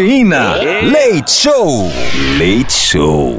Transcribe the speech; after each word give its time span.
Cafeína. 0.00 0.54
Leite 0.82 1.30
Show. 1.30 1.90
Leite 2.38 2.72
Show. 2.72 3.36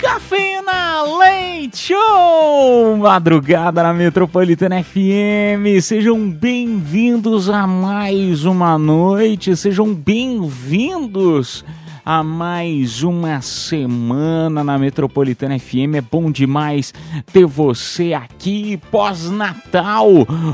Cafeína 0.00 1.02
Leite 1.18 1.76
Show! 1.76 2.96
Madrugada 2.96 3.82
na 3.82 3.92
Metropolitana 3.92 4.80
FM. 4.80 5.82
Sejam 5.82 6.30
bem-vindos 6.30 7.50
a 7.50 7.66
mais 7.66 8.44
uma 8.44 8.78
noite. 8.78 9.56
Sejam 9.56 9.92
bem-vindos 9.92 11.64
a 12.04 12.22
mais 12.22 13.02
uma 13.02 13.40
semana 13.40 14.64
na 14.64 14.78
Metropolitana 14.78 15.58
FM. 15.58 15.94
É 15.96 16.00
bom 16.00 16.30
demais 16.30 16.92
ter 17.32 17.46
você 17.46 18.12
aqui 18.12 18.76
pós-Natal. 18.90 20.08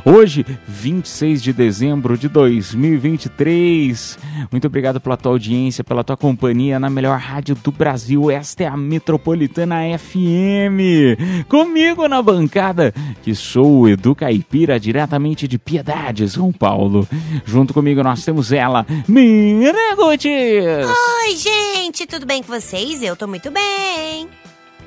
Hoje, 0.05 0.45
26 0.67 1.43
de 1.43 1.53
dezembro 1.53 2.19
de 2.19 2.29
2023. 2.29 4.19
Muito 4.53 4.67
obrigado 4.67 5.01
pela 5.01 5.17
tua 5.17 5.33
audiência, 5.33 5.83
pela 5.83 6.05
tua 6.05 6.17
companhia 6.17 6.79
na 6.79 6.91
melhor 6.91 7.19
rádio 7.19 7.55
do 7.55 7.73
Brasil. 7.73 8.31
Esta 8.31 8.65
é 8.65 8.67
a 8.67 8.77
Metropolitana 8.77 9.77
FM. 9.99 11.49
Comigo 11.49 12.07
na 12.09 12.21
bancada, 12.21 12.93
que 13.23 13.35
sou 13.35 13.81
o 13.81 13.89
Edu 13.89 14.15
Caipira, 14.15 14.79
diretamente 14.79 15.49
de 15.49 15.59
Piedade, 15.59 16.29
São 16.29 16.53
Paulo. 16.53 17.09
Junto 17.47 17.73
comigo 17.73 18.03
nós 18.03 18.25
temos 18.25 18.53
ela, 18.53 18.87
Mira 19.09 19.97
Gutierrez. 19.97 20.87
Oi, 20.89 21.38
gente, 21.39 22.07
tudo 22.07 22.27
bem 22.27 22.43
com 22.43 22.53
vocês? 22.53 23.03
Eu 23.03 23.17
tô 23.17 23.27
muito 23.27 23.51
bem. 23.51 24.29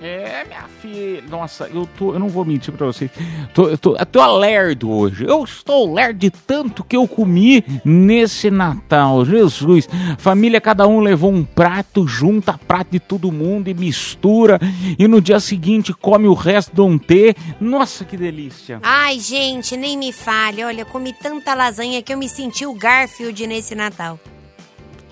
É, 0.01 0.43
minha 0.45 0.65
filha. 0.81 1.23
Nossa, 1.29 1.69
eu 1.71 1.87
tô. 1.97 2.13
Eu 2.13 2.19
não 2.19 2.27
vou 2.27 2.43
mentir 2.43 2.73
pra 2.73 2.87
vocês. 2.87 3.11
Tô, 3.53 3.69
eu, 3.69 3.77
tô, 3.77 3.95
eu 3.95 4.05
tô 4.05 4.37
lerdo 4.37 4.89
hoje. 4.89 5.25
Eu 5.25 5.43
estou 5.43 5.93
lerdo 5.93 6.17
de 6.17 6.31
tanto 6.31 6.83
que 6.83 6.97
eu 6.97 7.07
comi 7.07 7.63
nesse 7.85 8.49
Natal. 8.49 9.23
Jesus. 9.23 9.87
Família, 10.17 10.59
cada 10.59 10.87
um 10.87 10.99
levou 10.99 11.31
um 11.31 11.45
prato, 11.45 12.07
junta 12.07 12.57
prato 12.57 12.89
de 12.89 12.99
todo 12.99 13.31
mundo 13.31 13.67
e 13.67 13.75
mistura. 13.75 14.59
E 14.97 15.07
no 15.07 15.21
dia 15.21 15.39
seguinte 15.39 15.93
come 15.93 16.27
o 16.27 16.33
resto 16.33 16.73
de 16.73 16.81
um 16.81 16.97
tê. 16.97 17.35
Nossa, 17.59 18.03
que 18.03 18.17
delícia. 18.17 18.79
Ai, 18.81 19.19
gente, 19.19 19.77
nem 19.77 19.95
me 19.95 20.11
fale. 20.11 20.63
Olha, 20.63 20.81
eu 20.81 20.85
comi 20.87 21.13
tanta 21.13 21.53
lasanha 21.53 22.01
que 22.01 22.11
eu 22.11 22.17
me 22.17 22.27
senti 22.27 22.65
o 22.65 22.73
Garfield 22.73 23.45
nesse 23.45 23.75
Natal. 23.75 24.19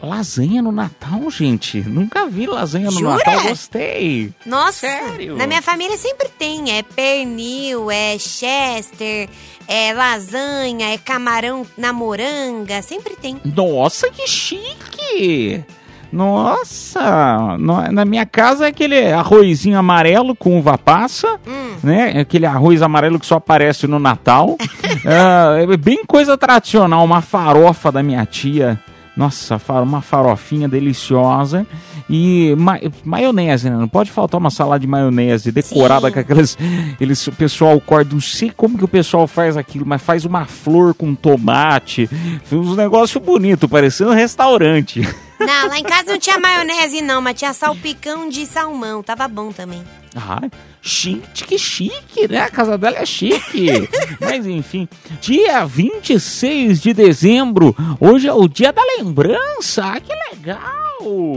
Lasanha 0.01 0.61
no 0.61 0.71
Natal, 0.71 1.29
gente. 1.29 1.81
Nunca 1.81 2.25
vi 2.25 2.45
lasanha 2.47 2.85
no 2.85 2.91
Jura? 2.99 3.15
Natal. 3.17 3.41
Gostei. 3.43 4.31
Nossa, 4.45 4.87
Sério? 4.87 5.35
na 5.35 5.45
minha 5.45 5.61
família 5.61 5.97
sempre 5.97 6.29
tem. 6.29 6.71
É 6.77 6.81
pernil, 6.83 7.91
é 7.91 8.17
chester, 8.17 9.27
é 9.67 9.93
lasanha, 9.93 10.93
é 10.93 10.97
camarão 10.97 11.65
na 11.77 11.91
moranga. 11.91 12.81
Sempre 12.81 13.15
tem. 13.17 13.41
Nossa, 13.43 14.09
que 14.09 14.25
chique! 14.25 15.63
Nossa! 16.11 17.57
No- 17.59 17.91
Na 17.91 18.03
minha 18.05 18.25
casa 18.25 18.65
é 18.65 18.69
aquele 18.69 19.11
arrozinho 19.11 19.77
amarelo 19.77 20.35
com 20.35 20.57
uva 20.57 20.77
passa, 20.77 21.39
Hum. 21.45 21.75
né? 21.83 22.19
Aquele 22.21 22.45
arroz 22.45 22.81
amarelo 22.81 23.19
que 23.19 23.25
só 23.25 23.35
aparece 23.35 23.85
no 23.85 23.99
Natal. 23.99 24.57
Ah, 25.05 25.55
é 25.61 25.77
bem 25.77 26.03
coisa 26.05 26.37
tradicional, 26.37 27.05
uma 27.05 27.21
farofa 27.21 27.89
da 27.91 28.03
minha 28.03 28.25
tia. 28.25 28.77
Nossa, 29.19 29.59
uma 29.83 30.01
farofinha 30.01 30.69
deliciosa. 30.69 31.67
E 32.09 32.55
ma 32.57 32.79
maionese, 33.03 33.69
né? 33.69 33.75
Não 33.75 33.87
pode 33.87 34.09
faltar 34.09 34.39
uma 34.39 34.49
salada 34.49 34.79
de 34.79 34.87
maionese 34.87 35.51
decorada 35.51 36.07
Sim. 36.07 36.13
com 36.13 36.19
aqueles. 36.21 36.57
Eles, 37.01 37.27
o 37.27 37.31
pessoal 37.33 37.79
corta, 37.81 38.13
não 38.13 38.21
sei 38.21 38.49
como 38.49 38.77
que 38.77 38.85
o 38.85 38.87
pessoal 38.87 39.27
faz 39.27 39.57
aquilo, 39.57 39.85
mas 39.85 40.01
faz 40.01 40.23
uma 40.23 40.45
flor 40.45 40.93
com 40.93 41.13
tomate. 41.13 42.09
Uns 42.49 42.77
negócios 42.77 43.21
bonitos, 43.21 43.69
parecendo 43.69 44.11
um 44.11 44.15
restaurante. 44.15 45.01
Não, 45.39 45.69
lá 45.69 45.79
em 45.79 45.83
casa 45.83 46.11
não 46.11 46.19
tinha 46.19 46.37
maionese, 46.37 47.01
não, 47.01 47.21
mas 47.21 47.39
tinha 47.39 47.53
salpicão 47.53 48.27
de 48.27 48.45
salmão. 48.45 49.01
Tava 49.01 49.25
bom 49.25 49.53
também. 49.53 49.81
Ah, 50.13 50.41
chique, 50.81 51.43
que 51.45 51.57
chique, 51.57 52.27
né? 52.29 52.41
A 52.41 52.49
casa 52.49 52.77
dela 52.77 52.97
é 52.97 53.05
chique. 53.05 53.67
Mas 54.19 54.45
enfim, 54.45 54.87
dia 55.21 55.65
26 55.65 56.81
de 56.81 56.93
dezembro, 56.93 57.75
hoje 57.99 58.27
é 58.27 58.33
o 58.33 58.47
dia 58.47 58.71
da 58.71 58.81
lembrança. 58.97 59.83
Ah, 59.85 59.99
que 59.99 60.13
legal! 60.35 60.79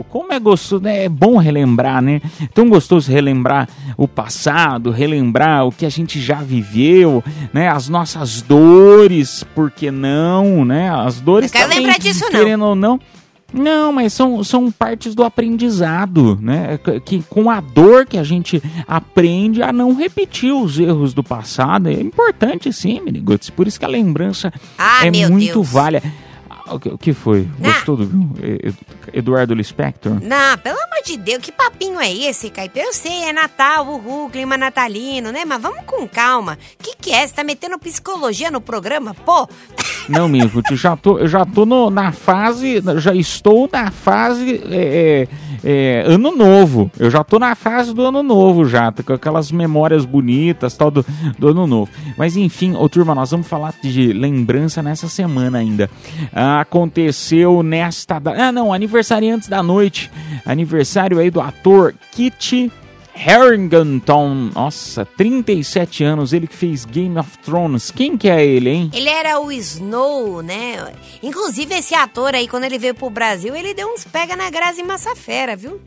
Como 0.08 0.32
é 0.32 0.40
gostoso, 0.40 0.82
né? 0.82 1.04
É 1.04 1.08
bom 1.08 1.36
relembrar, 1.36 2.02
né? 2.02 2.20
Tão 2.52 2.68
gostoso 2.68 3.10
relembrar 3.12 3.68
o 3.96 4.08
passado, 4.08 4.90
relembrar 4.90 5.66
o 5.66 5.70
que 5.72 5.86
a 5.86 5.88
gente 5.88 6.20
já 6.20 6.36
viveu, 6.42 7.22
né? 7.52 7.68
As 7.68 7.88
nossas 7.88 8.42
dores, 8.42 9.44
por 9.54 9.70
que 9.70 9.90
não, 9.90 10.64
né? 10.64 10.90
As 10.90 11.20
dores 11.20 11.52
Não 11.52 11.60
quero 11.60 11.70
também, 11.70 11.86
lembrar 11.86 12.00
disso, 12.00 12.24
não. 12.24 12.30
querendo 12.30 12.64
ou 12.64 12.74
não. 12.74 12.98
Não, 13.52 13.92
mas 13.92 14.12
são, 14.12 14.42
são 14.42 14.70
partes 14.70 15.14
do 15.14 15.22
aprendizado, 15.24 16.38
né? 16.40 16.78
Que- 16.78 17.00
Que 17.00 17.22
com 17.28 17.50
a 17.50 17.60
dor 17.60 18.06
que 18.06 18.16
a 18.18 18.22
gente 18.24 18.62
aprende 18.86 19.62
a 19.62 19.72
não 19.72 19.94
repetir 19.94 20.52
os 20.52 20.78
erros 20.78 21.12
do 21.14 21.22
passado. 21.22 21.88
É 21.88 21.92
importante 22.00 22.72
sim, 22.72 23.00
Miniguts. 23.00 23.50
Por 23.50 23.66
isso 23.66 23.78
que 23.78 23.84
a 23.84 23.88
lembrança 23.88 24.52
Ah, 24.78 25.06
é 25.06 25.10
muito 25.28 25.52
Deus. 25.54 25.68
válida. 25.70 26.02
O 26.74 26.80
que, 26.80 26.88
o 26.88 26.98
que 26.98 27.12
foi? 27.12 27.48
Gostou 27.58 27.96
do 27.96 28.04
Ed- 28.42 28.76
Eduardo 29.12 29.54
Lispector? 29.54 30.12
Não, 30.22 30.58
pelo 30.58 30.76
amor 30.78 31.02
de 31.04 31.16
Deus, 31.16 31.38
que 31.42 31.52
papinho 31.52 32.00
é 32.00 32.12
esse, 32.12 32.50
Caipira? 32.50 32.86
Eu 32.86 32.92
sei, 32.92 33.24
é 33.24 33.32
Natal, 33.32 33.86
uhul, 33.86 34.30
clima 34.30 34.56
natalino, 34.56 35.30
né? 35.32 35.44
Mas 35.44 35.60
vamos 35.60 35.84
com 35.86 36.06
calma. 36.08 36.58
Que 36.78 36.94
que 36.96 37.12
é? 37.12 37.26
Você 37.26 37.34
tá 37.34 37.44
metendo 37.44 37.78
psicologia 37.78 38.50
no 38.50 38.60
programa? 38.60 39.14
Pô, 39.14 39.48
Não, 40.08 40.28
Mico, 40.28 40.60
eu 40.68 40.76
já 40.76 40.96
tô, 40.96 41.18
eu 41.18 41.28
já 41.28 41.44
tô 41.44 41.64
no- 41.64 41.88
na 41.90 42.10
fase, 42.10 42.82
já 42.98 43.14
estou 43.14 43.68
na 43.72 43.90
fase 43.92 44.60
é, 44.68 45.28
é, 45.64 46.00
é, 46.02 46.04
ano 46.06 46.34
novo. 46.34 46.90
Eu 46.98 47.08
já 47.10 47.22
tô 47.22 47.38
na 47.38 47.54
fase 47.54 47.94
do 47.94 48.04
ano 48.04 48.20
novo 48.22 48.64
já, 48.64 48.90
com 48.92 49.12
aquelas 49.12 49.52
memórias 49.52 50.04
bonitas 50.04 50.76
tal 50.76 50.90
do, 50.90 51.06
do 51.38 51.48
ano 51.48 51.66
novo. 51.68 51.90
Mas 52.16 52.36
enfim, 52.36 52.74
ô 52.74 52.88
turma, 52.88 53.14
nós 53.14 53.30
vamos 53.30 53.46
falar 53.46 53.72
de 53.82 54.12
lembrança 54.12 54.82
nessa 54.82 55.08
semana 55.08 55.58
ainda. 55.58 55.88
Ah, 56.32 56.61
aconteceu 56.62 57.62
nesta, 57.62 58.18
da- 58.18 58.48
ah 58.48 58.52
não, 58.52 58.72
aniversariantes 58.72 59.48
da 59.48 59.62
noite, 59.62 60.10
aniversário 60.46 61.18
aí 61.18 61.30
do 61.30 61.40
ator 61.40 61.94
Kit 62.12 62.70
Harington, 63.14 64.50
nossa, 64.54 65.04
37 65.04 66.02
anos, 66.02 66.32
ele 66.32 66.46
que 66.46 66.56
fez 66.56 66.84
Game 66.84 67.18
of 67.18 67.38
Thrones. 67.38 67.90
Quem 67.90 68.16
que 68.16 68.28
é 68.28 68.44
ele, 68.44 68.70
hein? 68.70 68.90
ele 68.94 69.08
era 69.08 69.38
o 69.38 69.52
Snow, 69.52 70.42
né? 70.42 70.92
Inclusive, 71.22 71.74
esse 71.74 71.94
ator 71.94 72.34
aí, 72.34 72.48
quando 72.48 72.64
ele 72.64 72.78
veio 72.78 72.94
pro 72.94 73.10
Brasil, 73.10 73.54
ele 73.54 73.74
deu 73.74 73.88
uns 73.92 74.02
pega 74.04 74.34
na 74.34 74.48
Grazi 74.50 74.82
Massafera, 74.82 75.54
viu? 75.54 75.80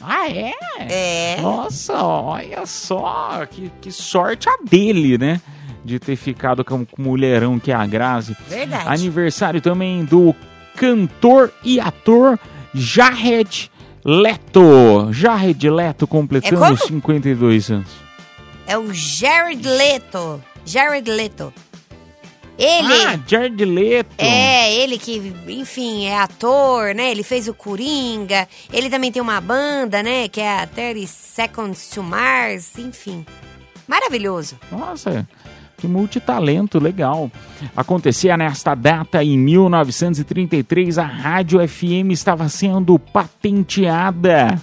Ah, 0.00 0.28
é? 0.30 0.52
É. 0.78 1.40
Nossa, 1.40 2.00
olha 2.04 2.64
só, 2.66 3.44
que, 3.50 3.70
que 3.80 3.90
sorte 3.90 4.48
a 4.48 4.56
dele, 4.64 5.18
né? 5.18 5.40
De 5.88 5.98
ter 5.98 6.16
ficado 6.16 6.62
com 6.62 6.82
o 6.82 6.86
mulherão 6.98 7.58
que 7.58 7.72
é 7.72 7.74
a 7.74 7.86
Grazi. 7.86 8.36
Verdade. 8.46 8.88
Aniversário 8.88 9.60
também 9.60 10.04
do 10.04 10.34
cantor 10.76 11.50
e 11.64 11.80
ator 11.80 12.38
Jared 12.74 13.70
Leto. 14.04 15.08
Jared 15.12 15.70
Leto 15.70 16.06
completando 16.06 16.62
É 16.62 16.68
como? 16.68 16.76
52 16.76 17.70
anos. 17.70 17.88
É 18.66 18.76
o 18.76 18.92
Jared 18.92 19.66
Leto. 19.66 20.44
Jared 20.64 21.10
Leto. 21.10 21.52
Ele. 22.58 22.92
Ah, 23.06 23.18
Jared 23.26 23.64
Leto. 23.64 24.10
É, 24.18 24.74
ele 24.74 24.98
que, 24.98 25.32
enfim, 25.46 26.06
é 26.06 26.18
ator, 26.18 26.94
né? 26.94 27.10
Ele 27.10 27.22
fez 27.22 27.48
o 27.48 27.54
Coringa. 27.54 28.46
Ele 28.70 28.90
também 28.90 29.10
tem 29.10 29.22
uma 29.22 29.40
banda, 29.40 30.02
né? 30.02 30.28
Que 30.28 30.40
é 30.40 30.62
a 30.62 30.66
30 30.66 31.06
Seconds 31.06 31.88
to 31.88 32.02
Mars, 32.02 32.76
enfim. 32.76 33.24
Maravilhoso. 33.86 34.58
Nossa, 34.70 35.26
que 35.78 35.86
multitalento 35.86 36.78
legal. 36.78 37.30
Acontecia 37.76 38.36
nesta 38.36 38.74
data 38.74 39.22
em 39.22 39.38
1933, 39.38 40.98
a 40.98 41.04
Rádio 41.04 41.66
FM 41.66 42.10
estava 42.10 42.48
sendo 42.48 42.98
patenteada. 42.98 44.60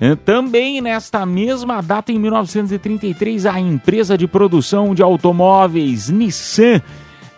Eh, 0.00 0.16
Também 0.16 0.80
nesta 0.80 1.26
mesma 1.26 1.80
data, 1.80 2.10
em 2.10 2.18
1933, 2.18 3.46
a 3.46 3.60
empresa 3.60 4.16
de 4.16 4.26
produção 4.26 4.94
de 4.94 5.02
automóveis 5.02 6.08
Nissan 6.08 6.80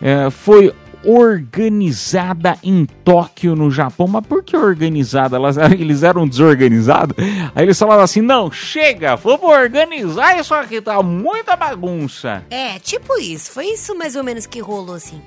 eh, 0.01 0.31
foi 0.31 0.73
organizada 1.07 2.59
em 2.63 2.85
Tóquio, 3.05 3.55
no 3.55 3.71
Japão. 3.71 4.07
Mas 4.07 4.27
por 4.27 4.43
que 4.43 4.57
organizada? 4.57 5.37
Elas, 5.37 5.57
eles 5.73 6.03
eram 6.03 6.27
desorganizados. 6.27 7.17
Aí 7.55 7.65
eles 7.65 7.79
falaram 7.79 8.03
assim: 8.03 8.21
não, 8.21 8.51
chega, 8.51 9.17
vamos 9.17 9.45
organizar 9.45 10.39
isso 10.39 10.55
aqui, 10.55 10.81
tá 10.81 11.03
muita 11.03 11.57
bagunça. 11.57 12.45
É, 12.51 12.79
tipo 12.79 13.19
isso. 13.19 13.51
Foi 13.53 13.67
isso 13.67 13.97
mais 13.97 14.17
ou 14.17 14.25
menos 14.25 14.47
que 14.47 14.61
rolou, 14.61 14.95
assim. 14.95 15.21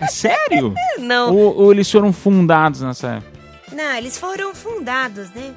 É 0.00 0.06
sério? 0.06 0.74
Não, 0.98 1.34
ou, 1.34 1.56
ou 1.56 1.72
eles 1.72 1.90
foram 1.90 2.10
fundados 2.12 2.80
nessa 2.80 3.08
época? 3.16 3.40
não, 3.72 3.94
eles 3.96 4.18
foram 4.18 4.54
fundados, 4.54 5.30
né? 5.30 5.54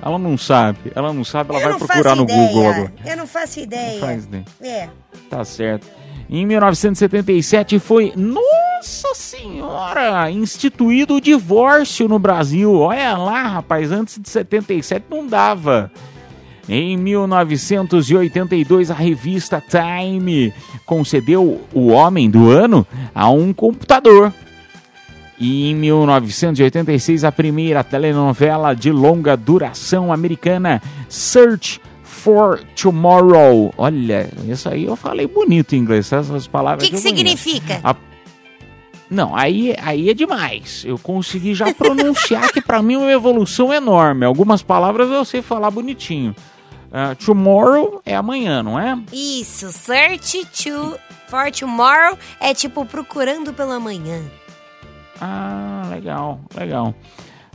Ela 0.00 0.18
não 0.18 0.38
sabe, 0.38 0.92
ela 0.94 1.12
não 1.12 1.24
sabe, 1.24 1.50
ela 1.50 1.60
eu 1.60 1.70
vai 1.70 1.78
procurar 1.78 2.14
no 2.14 2.22
ideia. 2.22 2.48
Google 2.48 2.70
agora. 2.70 2.94
Eu 3.04 3.16
não 3.16 3.26
faço 3.26 3.58
ideia. 3.58 4.00
Não 4.00 4.06
faz 4.06 4.24
ideia. 4.24 4.44
É. 4.60 4.88
Tá 5.28 5.44
certo. 5.44 5.86
Em 6.30 6.44
1977 6.44 7.78
foi, 7.78 8.12
nossa 8.14 9.14
senhora, 9.14 10.30
instituído 10.30 11.14
o 11.14 11.20
divórcio 11.20 12.06
no 12.06 12.18
Brasil. 12.18 12.74
Olha 12.74 13.16
lá, 13.16 13.42
rapaz, 13.44 13.90
antes 13.90 14.18
de 14.20 14.28
77 14.28 15.06
não 15.08 15.26
dava. 15.26 15.90
Em 16.68 16.98
1982, 16.98 18.90
a 18.90 18.94
revista 18.94 19.62
Time 19.62 20.52
concedeu 20.84 21.62
o 21.72 21.86
Homem 21.86 22.28
do 22.28 22.50
Ano 22.50 22.86
a 23.14 23.30
um 23.30 23.54
computador. 23.54 24.30
E 25.40 25.70
em 25.70 25.74
1986, 25.74 27.24
a 27.24 27.32
primeira 27.32 27.82
telenovela 27.82 28.74
de 28.74 28.92
longa 28.92 29.34
duração 29.34 30.12
americana, 30.12 30.82
Search 31.08 31.80
for 32.08 32.60
Tomorrow. 32.74 33.72
Olha, 33.76 34.28
isso 34.46 34.68
aí 34.68 34.84
eu 34.84 34.96
falei 34.96 35.26
bonito 35.26 35.74
em 35.74 35.78
inglês, 35.78 36.10
essas 36.12 36.46
O 36.46 36.50
palavras. 36.50 36.82
que, 36.88 36.94
que 36.96 37.00
conheço. 37.02 37.16
significa? 37.16 37.80
A- 37.84 37.94
Não, 39.10 39.34
aí, 39.36 39.74
aí 39.80 40.10
é 40.10 40.14
demais. 40.14 40.84
Eu 40.86 40.98
consegui 40.98 41.54
já 41.54 41.72
pronunciar 41.74 42.50
que 42.52 42.60
pra 42.60 42.82
mim 42.82 42.94
é 42.94 42.98
uma 42.98 43.12
evolução 43.12 43.72
enorme. 43.72 44.24
Algumas 44.26 44.62
palavras 44.62 45.08
eu 45.10 45.24
sei 45.24 45.40
falar 45.42 45.70
bonitinho. 45.70 46.34
Ah, 46.92 47.14
tomorrow 47.14 48.00
é 48.04 48.16
amanhã, 48.16 48.62
não 48.62 48.78
é? 48.80 48.98
Isso, 49.12 49.70
search 49.72 50.44
to 50.46 50.98
for 51.28 51.50
tomorrow 51.50 52.16
é 52.40 52.54
tipo 52.54 52.84
procurando 52.86 53.52
pela 53.52 53.78
manhã. 53.78 54.22
Ah, 55.20 55.82
legal, 55.90 56.40
legal. 56.56 56.94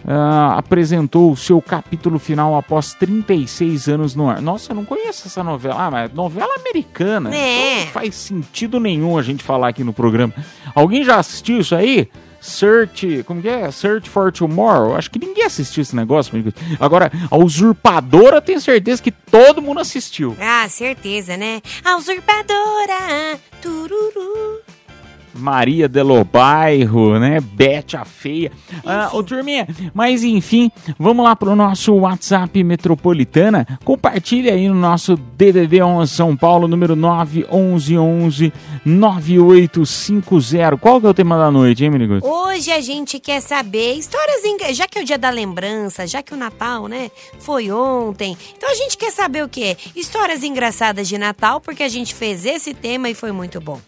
Ah, 0.06 0.58
apresentou 0.58 1.32
o 1.32 1.38
seu 1.38 1.62
capítulo 1.62 2.20
final 2.20 2.58
após 2.58 2.94
36 2.94 3.88
anos 3.88 4.16
no 4.16 4.30
ar. 4.30 4.42
Nossa, 4.42 4.72
eu 4.72 4.76
não 4.76 4.86
conheço 4.86 5.28
essa 5.28 5.44
novela. 5.44 5.76
Ah, 5.78 5.92
mas 5.92 6.14
novela 6.14 6.54
americana. 6.56 7.34
É. 7.34 7.86
Não 7.86 7.88
faz 7.88 8.16
sentido 8.16 8.80
nenhum 8.80 9.18
a 9.18 9.22
gente 9.22 9.44
falar 9.44 9.70
aqui 9.70 9.84
no 9.84 9.94
programa. 9.94 10.34
Alguém 10.76 11.04
já 11.04 11.18
assistiu 11.18 11.60
isso 11.60 11.76
aí? 11.76 12.10
Search, 12.42 13.24
como 13.26 13.42
que 13.42 13.48
é? 13.48 13.72
Search 13.72 14.10
for 14.10 14.30
Tomorrow. 14.30 14.98
Acho 14.98 15.10
que 15.10 15.18
ninguém 15.18 15.46
assistiu 15.46 15.82
esse 15.82 15.96
negócio. 15.96 16.34
Agora, 16.78 17.10
a 17.32 17.38
Usurpadora, 17.38 18.38
eu 18.38 18.42
tenho 18.42 18.60
certeza 18.60 19.02
que 19.02 19.12
todo 19.12 19.62
mundo 19.62 19.80
assistiu. 19.80 20.36
Ah, 20.42 20.68
certeza, 20.68 21.38
né? 21.38 21.62
A 21.86 21.96
usurpadora, 21.96 23.40
tururu. 23.62 24.62
Maria 25.36 25.88
Delo 25.88 26.24
Bairro, 26.24 27.20
né? 27.20 27.40
Bete 27.42 27.98
a 27.98 28.06
Feia. 28.06 28.52
Ah, 28.86 29.10
ô, 29.14 29.24
turminha, 29.24 29.68
mas 29.94 30.24
enfim, 30.24 30.72
vamos 31.00 31.24
lá 31.26 31.36
pro 31.36 31.56
nosso 31.56 31.94
WhatsApp 31.96 32.64
Metropolitana. 32.64 33.66
Compartilha 33.84 34.54
aí 34.54 34.68
no 34.68 34.76
nosso 34.76 35.16
DDD 35.16 35.82
11 35.82 36.12
São 36.14 36.36
Paulo, 36.38 36.68
número 36.68 36.96
911 36.96 38.54
9850. 38.86 40.78
Qual 40.78 41.00
que 41.02 41.08
é 41.08 41.10
o 41.10 41.14
tema 41.14 41.38
da 41.38 41.52
noite, 41.52 41.84
hein, 41.84 41.90
menino? 41.90 42.20
Hoje 42.22 42.72
a 42.72 42.82
gente 42.82 43.20
quer 43.20 43.42
saber 43.42 43.94
histórias, 43.96 44.44
enga- 44.46 44.74
já 44.74 44.88
que 44.88 45.00
é 45.00 45.02
o 45.02 45.06
dia 45.06 45.18
da 45.18 45.30
lembrança, 45.30 46.06
já 46.08 46.22
que 46.22 46.34
o 46.34 46.38
Natal, 46.38 46.88
né, 46.88 47.10
foi 47.40 47.72
ontem. 47.72 48.38
Então 48.56 48.70
a 48.70 48.76
gente 48.76 48.98
quer 48.98 49.12
saber 49.12 49.44
o 49.44 49.50
quê? 49.50 49.76
Histórias 49.96 50.44
engraçadas 50.44 51.08
de 51.08 51.18
Natal, 51.18 51.60
porque 51.60 51.84
a 51.84 51.90
gente 51.90 52.14
fez 52.14 52.46
esse 52.46 52.74
tema 52.74 53.10
e 53.10 53.16
foi 53.16 53.32
muito 53.32 53.60
bom. 53.60 53.80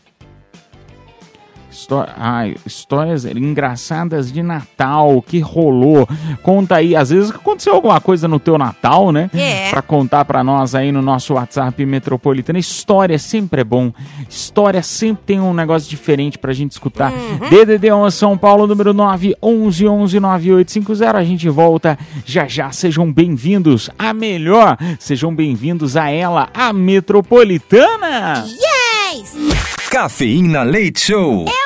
Histó- 1.76 2.08
ai, 2.16 2.56
histórias 2.66 3.26
engraçadas 3.26 4.32
de 4.32 4.42
Natal 4.42 5.22
que 5.22 5.40
rolou. 5.40 6.08
Conta 6.42 6.78
aí, 6.78 6.96
às 6.96 7.10
vezes 7.10 7.30
aconteceu 7.32 7.74
alguma 7.74 8.00
coisa 8.00 8.28
no 8.30 8.40
teu 8.40 8.58
Natal, 8.58 9.12
né? 9.12 9.30
É. 9.34 9.70
Pra 9.72 9.82
contar 9.82 10.24
pra 10.24 10.42
nós 10.44 10.74
aí 10.74 10.90
no 10.92 11.02
nosso 11.02 11.34
WhatsApp 11.34 11.86
Metropolitana. 11.86 12.58
História 12.58 13.20
sempre 13.20 13.60
é 13.62 13.64
bom. 13.64 13.92
História 14.30 14.82
sempre 14.82 15.24
tem 15.26 15.40
um 15.42 15.54
negócio 15.54 15.90
diferente 15.90 16.38
pra 16.38 16.54
gente 16.54 16.72
escutar. 16.72 17.12
DDD 17.50 17.92
11 17.92 18.16
São 18.16 18.38
Paulo, 18.38 18.66
número 18.68 18.94
9 18.94 19.36
11 19.42 19.86
11 19.88 20.20
9850. 20.20 21.18
A 21.18 21.24
gente 21.26 21.50
volta 21.50 22.00
já 22.26 22.48
já. 22.48 22.72
Sejam 22.72 23.12
bem-vindos 23.12 23.90
a 24.00 24.14
melhor. 24.14 24.78
Sejam 24.98 25.36
bem-vindos 25.36 25.98
a 25.98 26.10
ela, 26.10 26.48
a 26.54 26.72
Metropolitana. 26.72 28.46
Yes! 28.48 29.36
Cafeína 29.90 30.64
Leite 30.64 31.00
Show. 31.00 31.46
Eu 31.46 31.46
gosto 31.46 31.65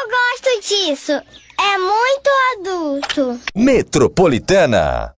disso. 0.60 1.12
É 1.12 1.78
muito 1.78 2.30
adulto. 2.60 3.40
Metropolitana. 3.56 5.14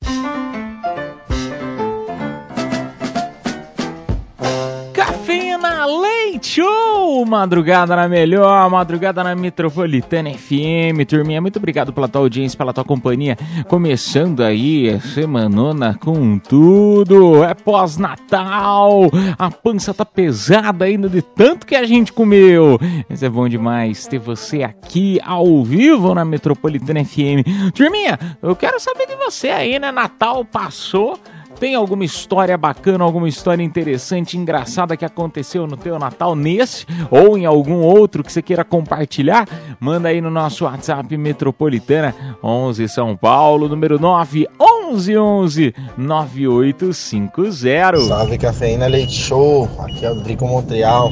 Leite 5.86 6.62
Show! 6.62 7.26
Madrugada 7.26 7.96
na 7.96 8.08
melhor, 8.08 8.70
madrugada 8.70 9.24
na 9.24 9.36
Metropolitana 9.36 10.32
FM. 10.32 11.06
Turminha, 11.08 11.42
muito 11.42 11.58
obrigado 11.58 11.92
pela 11.92 12.08
tua 12.08 12.22
audiência, 12.22 12.58
pela 12.58 12.74
tua 12.74 12.84
companhia. 12.84 13.38
Começando 13.68 14.44
aí 14.44 14.90
a 14.90 15.00
semanona 15.00 15.98
com 16.00 16.38
tudo. 16.38 17.44
É 17.44 17.54
pós-Natal. 17.54 19.10
A 19.38 19.50
pança 19.50 19.94
tá 19.94 20.06
pesada 20.06 20.86
ainda 20.86 21.10
de 21.10 21.22
tanto 21.22 21.66
que 21.66 21.76
a 21.76 21.86
gente 21.86 22.14
comeu. 22.14 22.80
Mas 23.10 23.24
é 23.24 23.30
bom 23.30 23.48
demais 23.50 24.06
ter 24.08 24.20
você 24.20 24.64
aqui 24.64 25.20
ao 25.24 25.64
vivo 25.64 26.14
na 26.14 26.24
Metropolitana 26.24 27.04
FM. 27.04 27.74
Turminha, 27.74 28.20
eu 28.42 28.56
quero 28.56 28.80
saber 28.80 29.08
de 29.08 29.16
você 29.16 29.50
aí, 29.50 29.80
né? 29.80 29.92
Natal 29.92 30.46
passou. 30.46 31.18
Tem 31.62 31.76
alguma 31.76 32.04
história 32.04 32.58
bacana, 32.58 33.04
alguma 33.04 33.30
história 33.30 33.62
interessante, 33.62 34.36
engraçada 34.36 34.98
que 34.98 35.06
aconteceu 35.06 35.68
no 35.68 35.78
teu 35.78 36.00
Natal 36.00 36.36
nesse 36.36 36.88
ou 37.12 37.38
em 37.38 37.46
algum 37.46 37.82
outro 37.84 38.24
que 38.24 38.34
você 38.34 38.42
queira 38.42 38.64
compartilhar? 38.64 39.48
Manda 39.80 40.10
aí 40.10 40.20
no 40.22 40.32
nosso 40.32 40.66
WhatsApp 40.66 41.16
Metropolitana 41.16 42.16
11 42.44 42.90
São 42.90 43.16
Paulo, 43.16 43.70
número 43.70 44.00
9 44.00 44.48
11 44.90 45.16
11 45.16 45.76
9850. 46.00 47.98
Salve 48.08 48.40
Cafeína 48.40 48.88
Leite 48.88 49.14
Show, 49.14 49.70
aqui 49.78 50.04
é 50.04 50.10
o 50.10 50.16
Drico 50.16 50.48
Montreal, 50.48 51.12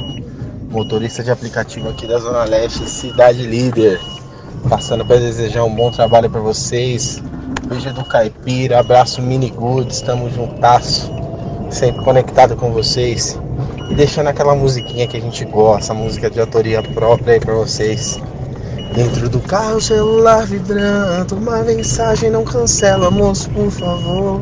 motorista 0.68 1.22
de 1.22 1.30
aplicativo 1.30 1.90
aqui 1.90 2.08
da 2.08 2.18
Zona 2.18 2.42
Leste, 2.42 2.90
cidade 2.90 3.46
líder. 3.46 4.00
Passando 4.68 5.04
para 5.04 5.16
desejar 5.16 5.64
um 5.64 5.74
bom 5.74 5.90
trabalho 5.90 6.30
para 6.30 6.40
vocês. 6.40 7.22
Beijo 7.66 7.92
do 7.92 8.04
Caipira, 8.04 8.80
abraço 8.80 9.22
Mini 9.22 9.50
Good, 9.50 9.92
estamos 9.92 10.34
juntasso, 10.34 11.10
sempre 11.70 12.04
conectado 12.04 12.56
com 12.56 12.72
vocês. 12.72 13.38
E 13.90 13.94
deixando 13.94 14.28
aquela 14.28 14.54
musiquinha 14.54 15.06
que 15.06 15.16
a 15.16 15.20
gente 15.20 15.44
gosta, 15.44 15.94
música 15.94 16.30
de 16.30 16.40
autoria 16.40 16.82
própria 16.82 17.34
aí 17.34 17.40
para 17.40 17.54
vocês. 17.54 18.20
Dentro 18.94 19.28
do 19.28 19.40
carro, 19.40 19.80
celular 19.80 20.44
vibrando, 20.46 21.36
uma 21.36 21.62
mensagem 21.62 22.30
não 22.30 22.44
cancela, 22.44 23.10
moço, 23.10 23.48
por 23.50 23.70
favor. 23.70 24.40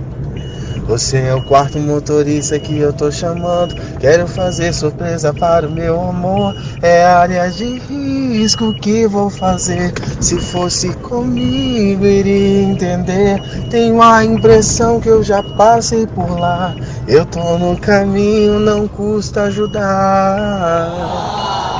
Você 0.89 1.19
é 1.19 1.35
o 1.35 1.43
quarto 1.43 1.79
motorista 1.79 2.59
que 2.59 2.79
eu 2.79 2.95
tô 2.95 3.13
chamando. 3.13 3.75
Quero 4.01 4.27
fazer 4.27 4.73
surpresa 4.73 5.35
para 5.35 5.69
o 5.69 5.71
meu 5.71 6.01
amor. 6.01 6.55
É 6.81 7.05
área 7.05 7.51
de 7.51 7.79
risco 7.79 8.73
que 8.73 9.07
vou 9.07 9.29
fazer. 9.29 9.93
Se 10.19 10.41
fosse 10.41 10.95
comigo, 10.97 12.07
iria 12.07 12.63
entender. 12.63 13.39
Tenho 13.71 14.01
a 14.01 14.25
impressão 14.25 14.99
que 14.99 15.11
eu 15.11 15.23
já 15.23 15.43
passei 15.59 16.07
por 16.07 16.41
lá. 16.41 16.75
Eu 17.07 17.27
tô 17.27 17.59
no 17.59 17.77
caminho, 17.79 18.59
não 18.59 18.89
custa 18.89 19.43
ajudar. 19.43 20.91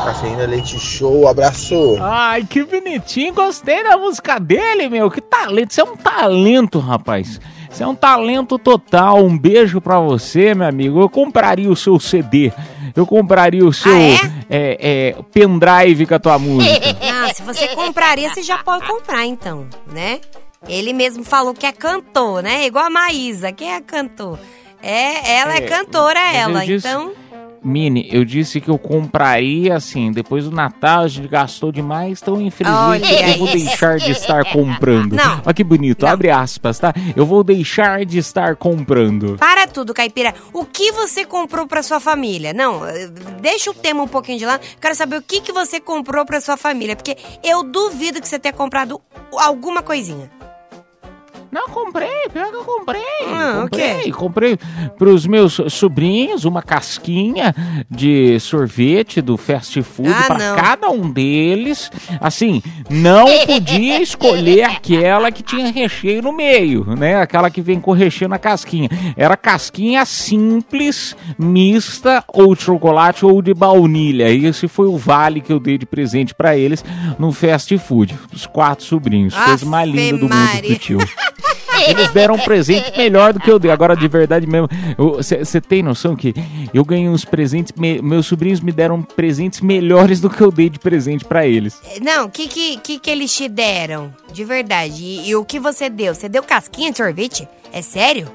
Cafeína 0.05 0.45
Leite 0.45 0.79
Show, 0.79 1.27
abraço. 1.27 1.97
Ai, 1.99 2.45
que 2.45 2.63
bonitinho, 2.63 3.33
gostei 3.33 3.83
da 3.83 3.97
música 3.97 4.39
dele, 4.39 4.91
meu. 4.91 5.11
Que 5.11 5.23
talento, 5.23 5.73
você 5.73 5.81
é 5.81 5.85
um 5.85 5.97
talento, 5.97 6.79
rapaz. 6.79 7.41
Você 7.79 7.85
é 7.85 7.87
um 7.87 7.95
talento 7.95 8.59
total. 8.59 9.25
Um 9.25 9.39
beijo 9.39 9.81
pra 9.81 10.01
você, 10.01 10.53
meu 10.53 10.67
amigo. 10.67 11.01
Eu 11.01 11.09
compraria 11.09 11.71
o 11.71 11.77
seu 11.77 12.01
CD. 12.01 12.51
Eu 12.97 13.07
compraria 13.07 13.65
o 13.65 13.73
seu 13.73 13.93
Ah, 13.95 14.31
é, 14.51 15.15
é, 15.15 15.23
pendrive 15.33 16.05
com 16.05 16.13
a 16.15 16.19
tua 16.19 16.41
música. 16.41 16.75
Ah, 17.29 17.33
se 17.33 17.43
você 17.43 17.69
compraria, 17.69 18.31
você 18.31 18.43
já 18.43 18.59
pode 18.59 18.85
comprar 18.87 19.25
então, 19.27 19.67
né? 19.93 20.19
Ele 20.67 20.93
mesmo 20.93 21.23
falou 21.23 21.53
que 21.55 21.67
é 21.67 21.71
cantor, 21.73 22.43
né? 22.43 22.67
Igual 22.67 22.87
a 22.87 22.91
Maísa. 22.91 23.53
Quem 23.53 23.73
é 23.75 23.81
cantor? 23.81 24.39
É, 24.83 25.37
ela 25.39 25.55
é, 25.55 25.59
É, 25.59 25.61
cantora, 25.61 26.19
ela. 26.33 26.65
disse- 26.67 26.89
Então, 26.89 27.13
Mini, 27.63 28.09
eu 28.11 28.25
disse 28.25 28.61
que 28.61 28.69
eu 28.69 28.79
compraria 28.79 29.75
assim. 29.75 30.13
Depois 30.13 30.45
do 30.45 30.51
Natal 30.51 31.03
a 31.05 31.09
gente 31.09 31.29
gastou 31.29 31.73
demais, 31.73 32.21
então 32.23 32.41
infelizmente 32.41 33.05
Olha 33.13 33.31
eu 33.33 33.39
vou 33.39 33.49
isso. 33.49 33.67
deixar 33.67 33.99
de 33.99 34.11
estar 34.13 34.45
comprando. 34.53 35.15
Não. 35.15 35.43
Olha 35.45 35.55
que 35.55 35.65
bonito, 35.65 36.05
Não. 36.05 36.13
abre 36.13 36.31
aspas, 36.31 36.79
tá? 36.79 36.93
Eu 37.17 37.27
vou 37.27 37.43
deixar 37.43 38.05
de 38.05 38.19
estar 38.19 38.57
comprando. 38.57 39.37
para 39.39 39.67
tudo, 39.67 39.93
Caipira. 39.95 40.35
O 40.53 40.65
que 40.65 40.93
você 40.93 41.25
comprou 41.25 41.67
pra 41.67 41.83
sua 41.83 42.01
família? 42.01 42.53
Não, 42.53 42.81
deixa 43.41 43.71
o 43.71 43.75
tema 43.75 44.03
um 44.03 44.09
pouquinho 44.09 44.39
de 44.39 44.47
lado. 44.47 44.61
Quero 44.81 44.95
saber 44.95 45.17
o 45.17 45.23
que, 45.23 45.41
que 45.41 45.53
você 45.53 45.81
comprou 45.81 46.25
pra 46.25 46.41
sua 46.41 46.57
família. 46.57 46.95
Porque 46.97 47.17
eu 47.45 47.63
duvido 47.63 48.21
que 48.21 48.29
você 48.29 48.39
tenha 48.39 48.53
comprado 48.53 49.01
alguma 49.33 49.83
coisinha. 49.83 50.31
Não, 51.51 51.67
comprei, 51.69 52.09
pior 52.33 52.51
que 52.51 52.57
eu 52.57 52.65
comprei. 52.65 53.03
Ah, 53.27 53.61
comprei, 53.63 54.01
ok. 54.01 54.13
comprei 54.13 54.59
pros 54.99 55.27
meus 55.27 55.61
sobrinhos 55.71 56.45
uma 56.45 56.63
casquinha 56.63 57.55
de 57.91 58.39
sorvete 58.39 59.21
do 59.23 59.37
fast 59.37 59.83
food 59.83 60.11
Ah, 60.13 60.37
não. 60.39 60.57
cada 60.57 60.91
um 60.91 61.11
deles. 61.11 61.91
Assim, 62.21 62.63
não 62.91 63.27
podia 63.47 64.01
escolher 64.03 64.65
aquela 64.65 65.33
que 65.33 65.43
tinha 65.43 65.71
recheio 65.73 66.21
no 66.23 66.33
meio, 66.33 66.85
né? 66.97 67.17
Aquela 67.21 67.51
que 67.51 67.63
vem 67.63 67.81
com 67.81 67.93
recheio 67.93 68.29
na 68.29 68.39
casquinha. 68.39 68.89
Era 69.17 69.37
casquinha 69.37 70.05
simples, 70.05 71.17
mista, 71.39 72.23
ou 72.29 72.55
de 72.55 72.63
chocolate 72.63 73.25
ou 73.25 73.41
de 73.41 73.55
baunilha. 73.55 74.31
Esse 74.31 74.69
foi 74.69 74.87
o 74.87 74.97
vale 74.99 75.41
que 75.41 75.53
eu 75.53 75.59
dei 75.59 75.79
de 75.79 75.87
presente 75.87 76.35
pra 76.35 76.57
eles 76.57 76.85
no 77.19 77.33
fast 77.33 77.77
food. 77.79 78.15
Os 78.33 78.47
quatro 78.47 78.85
sobrinhos. 78.85 79.35
Coisa 79.35 79.65
mais 79.65 79.91
linda 79.91 80.19
do 80.19 80.29
mundo 80.29 80.61
pro 80.67 80.79
tio. 80.79 80.99
Eles 81.89 82.11
deram 82.13 82.35
um 82.35 82.39
presente 82.39 82.97
melhor 82.97 83.33
do 83.33 83.41
que 83.41 83.51
eu 83.51 83.59
dei. 83.59 83.71
Agora, 83.71 83.95
de 83.97 84.09
verdade 84.09 84.47
mesmo, 84.47 84.69
você 84.97 85.61
tem 85.61 85.83
noção 85.83 86.17
que 86.17 86.35
eu 86.73 86.85
ganhei 86.85 87.09
uns 87.09 87.25
presentes. 87.25 87.73
me- 87.77 88.01
meus 88.03 88.27
sobrinhos 88.27 88.61
me 88.61 88.73
deram 88.73 89.03
presentes 89.03 89.61
melhores 89.61 90.21
do 90.21 90.29
que 90.31 90.41
eu 90.41 90.51
dei 90.51 90.69
de 90.69 90.79
presente 90.79 91.25
pra 91.25 91.47
eles. 91.47 91.81
Não, 92.03 92.27
o 92.27 92.31
que, 92.31 92.49
que, 92.49 92.77
que, 92.79 92.99
que 92.99 93.11
eles 93.11 93.35
te 93.35 93.49
deram? 93.49 94.13
De 94.33 94.45
verdade. 94.45 95.03
E, 95.03 95.29
e 95.31 95.37
o 95.37 95.45
que 95.45 95.59
você 95.59 95.89
deu? 95.89 96.15
Você 96.15 96.29
deu 96.29 96.43
casquinha 96.43 96.91
de 96.91 96.97
sorvete? 96.99 97.47
É 97.73 97.83
sério? 97.83 98.29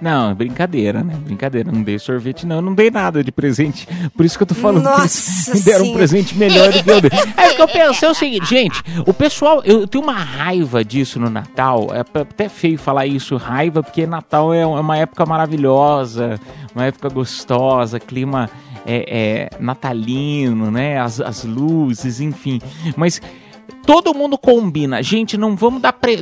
Não, 0.00 0.30
é 0.30 0.34
brincadeira, 0.34 1.02
né? 1.04 1.14
Brincadeira. 1.24 1.70
Não 1.70 1.82
dei 1.82 1.98
sorvete, 1.98 2.46
não. 2.46 2.56
Eu 2.56 2.62
não 2.62 2.74
dei 2.74 2.90
nada 2.90 3.22
de 3.22 3.30
presente. 3.30 3.86
Por 4.16 4.24
isso 4.24 4.36
que 4.38 4.42
eu 4.42 4.46
tô 4.46 4.54
falando 4.54 4.84
que 4.84 5.00
eles 5.00 5.46
Nossa 5.46 5.52
me 5.54 5.60
deram 5.60 5.80
um 5.80 5.82
Senhora. 5.82 5.98
presente 5.98 6.38
melhor 6.38 6.72
do 6.72 6.82
que 6.82 6.90
eu 6.90 7.00
dei. 7.00 7.10
É 7.36 7.48
porque 7.48 7.62
eu 7.62 7.68
pensei 7.68 8.08
o 8.08 8.14
seguinte, 8.14 8.46
gente, 8.48 8.82
o 9.06 9.12
pessoal, 9.12 9.62
eu 9.64 9.86
tenho 9.86 10.02
uma 10.02 10.14
raiva 10.14 10.84
disso 10.84 11.20
no 11.20 11.28
Natal. 11.28 11.88
É 11.92 12.00
até 12.00 12.48
feio 12.48 12.78
falar 12.78 13.06
isso, 13.06 13.36
raiva, 13.36 13.82
porque 13.82 14.06
Natal 14.06 14.54
é 14.54 14.64
uma 14.64 14.96
época 14.96 15.26
maravilhosa, 15.26 16.40
uma 16.74 16.86
época 16.86 17.08
gostosa, 17.08 18.00
clima 18.00 18.48
é, 18.86 19.50
é, 19.52 19.62
natalino, 19.62 20.70
né? 20.70 20.98
As, 20.98 21.20
as 21.20 21.44
luzes, 21.44 22.20
enfim. 22.20 22.60
Mas 22.96 23.20
todo 23.86 24.14
mundo 24.14 24.36
combina. 24.38 25.02
Gente, 25.02 25.36
não 25.36 25.56
vamos 25.56 25.80
dar. 25.82 25.92
Pre... 25.92 26.18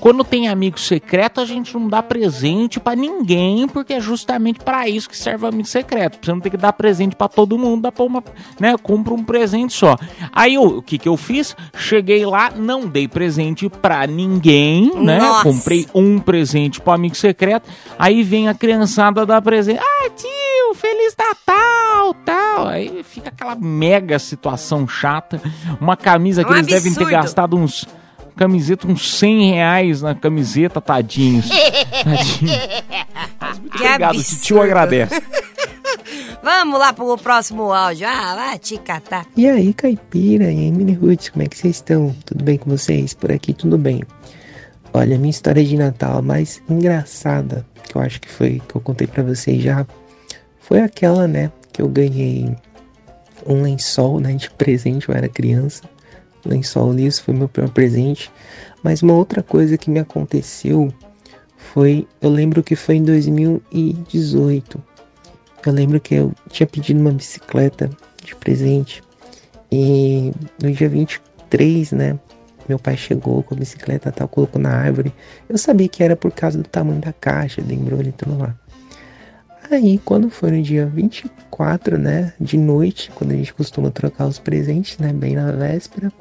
Quando 0.00 0.24
tem 0.24 0.48
amigo 0.48 0.78
secreto, 0.78 1.40
a 1.40 1.44
gente 1.44 1.74
não 1.74 1.88
dá 1.88 2.02
presente 2.02 2.80
pra 2.80 2.94
ninguém, 2.96 3.66
porque 3.68 3.94
é 3.94 4.00
justamente 4.00 4.60
pra 4.60 4.88
isso 4.88 5.08
que 5.08 5.16
serve 5.16 5.44
o 5.44 5.48
amigo 5.48 5.68
secreto. 5.68 6.18
Você 6.22 6.32
não 6.32 6.40
tem 6.40 6.50
que 6.50 6.56
dar 6.56 6.72
presente 6.72 7.14
pra 7.16 7.28
todo 7.28 7.58
mundo, 7.58 7.82
dá 7.82 7.92
pra 7.92 8.04
uma. 8.04 8.22
né? 8.58 8.74
Compra 8.82 9.12
um 9.14 9.22
presente 9.24 9.72
só. 9.72 9.96
Aí 10.32 10.54
eu- 10.54 10.78
o 10.78 10.82
que 10.82 10.98
que 10.98 11.08
eu 11.08 11.16
fiz? 11.16 11.56
Cheguei 11.76 12.24
lá, 12.24 12.50
não 12.54 12.86
dei 12.86 13.06
presente 13.08 13.68
pra 13.68 14.06
ninguém, 14.06 14.92
né? 14.96 15.18
Nossa. 15.18 15.42
Comprei 15.44 15.86
um 15.94 16.18
presente 16.18 16.80
pro 16.80 16.92
amigo 16.92 17.14
secreto. 17.14 17.68
Aí 17.98 18.22
vem 18.22 18.48
a 18.48 18.54
criançada 18.54 19.24
dar 19.26 19.42
presente. 19.42 19.80
Ah, 19.80 20.10
tio, 20.10 20.74
Feliz 20.74 21.14
Natal, 21.18 21.56
tal. 22.14 22.66
Aí 22.68 23.02
fica 23.04 23.28
aquela 23.28 23.54
mega 23.54 24.18
situação 24.18 24.86
chata. 24.88 25.40
Uma 25.80 25.96
camisa 25.96 26.44
que 26.44 26.50
Um 26.52 26.56
eles 26.56 26.66
devem 26.66 26.92
ter 26.92 27.00
absurdo. 27.00 27.10
gastado 27.10 27.56
uns. 27.56 27.86
Camiseta, 28.36 28.86
uns 28.86 29.18
100 29.18 29.50
reais 29.52 30.00
na 30.02 30.14
camiseta, 30.14 30.80
tadinhos. 30.80 31.46
Tadinho. 32.02 32.52
Mas 33.38 33.58
muito 33.58 33.76
Que 33.76 33.84
obrigado, 33.84 34.16
absurdo. 34.16 34.42
tio 34.42 34.62
agradece. 34.62 35.22
Vamos 36.42 36.78
lá 36.78 36.92
pro 36.92 37.18
próximo 37.18 37.70
áudio. 37.72 38.06
Ah, 38.08 38.34
vai 38.34 38.58
te 38.58 38.78
catar. 38.78 39.26
E 39.36 39.46
aí, 39.46 39.74
Caipira 39.74 40.44
e 40.44 40.48
aí, 40.48 40.70
Mini 40.72 40.94
Roots, 40.94 41.28
como 41.28 41.42
é 41.42 41.46
que 41.48 41.58
vocês 41.58 41.76
estão? 41.76 42.14
Tudo 42.24 42.42
bem 42.42 42.56
com 42.56 42.70
vocês? 42.70 43.12
Por 43.12 43.30
aqui 43.30 43.52
tudo 43.52 43.76
bem. 43.76 44.02
Olha, 44.94 45.18
minha 45.18 45.30
história 45.30 45.62
de 45.62 45.76
Natal 45.76 46.22
mais 46.22 46.62
engraçada, 46.68 47.66
que 47.88 47.94
eu 47.96 48.00
acho 48.00 48.20
que 48.20 48.28
foi 48.30 48.62
que 48.66 48.74
eu 48.74 48.80
contei 48.80 49.06
pra 49.06 49.22
vocês 49.22 49.62
já, 49.62 49.86
foi 50.58 50.80
aquela, 50.80 51.28
né, 51.28 51.52
que 51.72 51.82
eu 51.82 51.88
ganhei 51.88 52.56
um 53.46 53.62
lençol, 53.62 54.20
né, 54.20 54.34
de 54.34 54.50
presente, 54.50 55.08
eu 55.08 55.14
era 55.14 55.28
criança. 55.28 55.82
Lençol 56.44 56.92
liso 56.92 57.22
foi 57.22 57.34
meu 57.34 57.48
primeiro 57.48 57.72
presente. 57.72 58.30
Mas 58.82 59.02
uma 59.02 59.14
outra 59.14 59.42
coisa 59.42 59.76
que 59.76 59.90
me 59.90 59.98
aconteceu 59.98 60.92
foi, 61.56 62.06
eu 62.20 62.30
lembro 62.30 62.62
que 62.62 62.74
foi 62.74 62.96
em 62.96 63.04
2018. 63.04 64.82
Eu 65.66 65.72
lembro 65.72 66.00
que 66.00 66.14
eu 66.14 66.32
tinha 66.48 66.66
pedido 66.66 67.00
uma 67.00 67.12
bicicleta 67.12 67.90
de 68.24 68.34
presente 68.34 69.02
e 69.70 70.32
no 70.62 70.72
dia 70.72 70.88
23, 70.88 71.92
né, 71.92 72.18
meu 72.68 72.78
pai 72.78 72.96
chegou 72.96 73.42
com 73.42 73.54
a 73.54 73.58
bicicleta 73.58 74.12
tal, 74.12 74.28
colocou 74.28 74.60
na 74.60 74.70
árvore. 74.70 75.12
Eu 75.48 75.58
sabia 75.58 75.88
que 75.88 76.02
era 76.02 76.16
por 76.16 76.32
causa 76.32 76.58
do 76.58 76.68
tamanho 76.68 77.00
da 77.00 77.12
caixa, 77.12 77.60
da 77.60 77.74
embrulho 77.74 78.08
e 78.08 78.12
tudo 78.12 78.38
lá. 78.38 78.56
Aí, 79.70 79.98
quando 80.04 80.28
foi 80.30 80.50
no 80.50 80.62
dia 80.62 80.84
24, 80.86 81.96
né, 81.96 82.32
de 82.40 82.56
noite, 82.58 83.10
quando 83.14 83.30
a 83.32 83.36
gente 83.36 83.54
costuma 83.54 83.90
trocar 83.90 84.26
os 84.26 84.38
presentes, 84.38 84.98
né, 84.98 85.12
bem 85.12 85.36
na 85.36 85.52
véspera, 85.52 86.12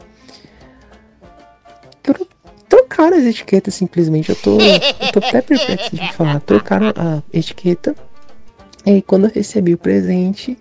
tro- 2.03 2.27
trocaram 2.68 3.18
as 3.18 3.24
etiquetas 3.25 3.74
simplesmente. 3.74 4.29
Eu 4.29 4.36
tô, 4.36 4.60
eu 4.62 5.12
tô 5.12 5.20
até 5.20 5.41
perplexo 5.41 5.96
de 5.96 6.13
falar. 6.13 6.39
Trocaram 6.41 6.89
a 6.96 7.24
etiqueta. 7.34 7.96
E 8.86 8.91
aí, 8.91 9.01
quando 9.01 9.25
eu 9.25 9.32
recebi 9.34 9.74
o 9.74 9.77
presente, 9.77 10.56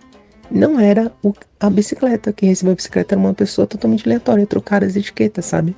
não 0.50 0.80
era 0.80 1.12
o- 1.22 1.34
a 1.60 1.68
bicicleta. 1.68 2.32
Quem 2.32 2.48
recebeu 2.48 2.72
a 2.72 2.76
bicicleta 2.76 3.14
era 3.14 3.20
uma 3.20 3.34
pessoa 3.34 3.66
totalmente 3.66 4.06
aleatória. 4.08 4.46
Trocaram 4.46 4.86
as 4.86 4.96
etiquetas, 4.96 5.44
sabe? 5.44 5.76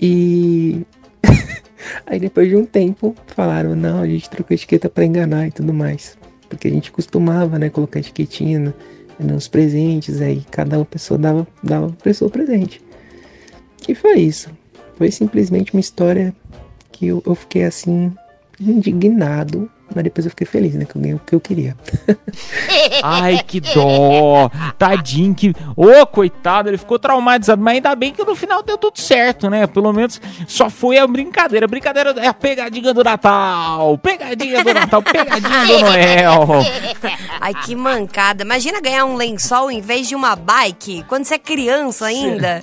E. 0.00 0.84
aí, 2.06 2.18
depois 2.18 2.48
de 2.48 2.56
um 2.56 2.64
tempo, 2.64 3.14
falaram: 3.28 3.74
não, 3.74 4.00
a 4.00 4.06
gente 4.06 4.28
trocou 4.30 4.54
etiqueta 4.54 4.88
pra 4.88 5.04
enganar 5.04 5.48
e 5.48 5.50
tudo 5.50 5.72
mais. 5.72 6.16
Porque 6.48 6.68
a 6.68 6.70
gente 6.70 6.92
costumava, 6.92 7.58
né, 7.58 7.70
colocar 7.70 7.98
etiquetinha 7.98 8.58
no- 8.58 8.74
nos 9.20 9.48
presentes. 9.48 10.20
Aí, 10.20 10.42
cada 10.50 10.84
pessoa 10.84 11.16
dava, 11.18 11.46
dava 11.62 11.88
pra 11.88 11.96
pessoa 12.02 12.30
presente. 12.30 12.80
E 13.88 13.94
foi 13.94 14.20
isso. 14.20 14.50
Foi 14.96 15.10
simplesmente 15.10 15.72
uma 15.72 15.80
história 15.80 16.34
que 16.92 17.06
eu, 17.06 17.22
eu 17.26 17.34
fiquei 17.34 17.64
assim, 17.64 18.12
indignado. 18.60 19.70
Mas 19.94 20.04
depois 20.04 20.26
eu 20.26 20.30
fiquei 20.30 20.46
feliz, 20.46 20.74
né? 20.74 20.84
Que 20.84 20.96
eu 20.96 21.00
ganhei 21.00 21.16
o 21.16 21.20
que 21.20 21.34
eu 21.34 21.40
queria. 21.40 21.76
Ai, 23.02 23.42
que 23.42 23.60
dó. 23.60 24.50
Tadinho 24.78 25.34
que. 25.34 25.54
Ô, 25.76 26.06
coitado, 26.06 26.68
ele 26.68 26.78
ficou 26.78 26.98
traumatizado. 26.98 27.60
Mas 27.60 27.76
ainda 27.76 27.94
bem 27.94 28.12
que 28.12 28.24
no 28.24 28.34
final 28.34 28.62
deu 28.62 28.78
tudo 28.78 28.98
certo, 28.98 29.48
né? 29.48 29.66
Pelo 29.66 29.92
menos 29.92 30.20
só 30.46 30.70
foi 30.70 30.98
a 30.98 31.06
brincadeira. 31.06 31.66
A 31.66 31.68
brincadeira 31.68 32.10
é 32.18 32.26
a 32.26 32.34
pegadinha 32.34 32.92
do 32.94 33.04
Natal. 33.04 33.98
Pegadinha 33.98 34.64
do 34.64 34.74
Natal, 34.74 35.02
pegadinha 35.02 35.66
do 35.66 35.80
Noel. 35.80 36.48
Ai, 37.40 37.54
que 37.64 37.74
mancada. 37.74 38.42
Imagina 38.42 38.80
ganhar 38.80 39.04
um 39.04 39.16
lençol 39.16 39.70
em 39.70 39.80
vez 39.80 40.08
de 40.08 40.14
uma 40.14 40.36
bike, 40.36 41.04
quando 41.08 41.24
você 41.24 41.34
é 41.34 41.38
criança 41.38 42.06
ainda. 42.06 42.62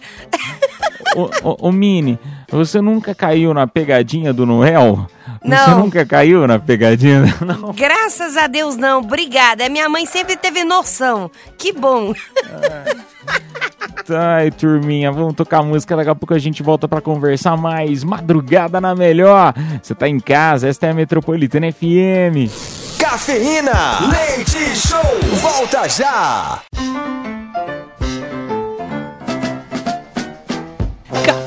Ô, 1.15 1.29
ô, 1.43 1.67
ô, 1.67 1.71
Mini, 1.71 2.19
você 2.51 2.81
nunca 2.81 3.13
caiu 3.15 3.53
na 3.53 3.67
pegadinha 3.67 4.33
do 4.33 4.45
Noel? 4.45 5.07
Você 5.41 5.47
Não. 5.47 5.79
nunca 5.79 6.05
caiu 6.05 6.45
na 6.47 6.59
pegadinha? 6.59 7.23
Não. 7.45 7.71
Graças 7.73 8.35
a 8.35 8.47
Deus 8.47 8.75
não, 8.75 8.99
obrigada. 8.99 9.65
A 9.65 9.69
minha 9.69 9.87
mãe 9.87 10.05
sempre 10.05 10.35
teve 10.35 10.63
noção. 10.63 11.29
Que 11.57 11.71
bom. 11.71 12.13
Ai, 14.11 14.49
turminha, 14.51 15.11
vamos 15.11 15.35
tocar 15.35 15.61
música. 15.61 15.95
Daqui 15.95 16.09
a 16.09 16.15
pouco 16.15 16.33
a 16.33 16.39
gente 16.39 16.63
volta 16.63 16.87
pra 16.87 16.99
conversar 16.99 17.55
mais. 17.55 18.03
Madrugada 18.03 18.81
na 18.81 18.95
melhor. 18.95 19.53
Você 19.81 19.93
tá 19.93 20.07
em 20.07 20.19
casa, 20.19 20.67
esta 20.67 20.87
é 20.87 20.91
a 20.91 20.93
Metropolitana 20.93 21.71
FM. 21.71 22.49
Cafeína. 22.97 23.99
Leite 24.09 24.75
Show. 24.75 24.99
Volta 25.41 25.87
já. 25.87 26.61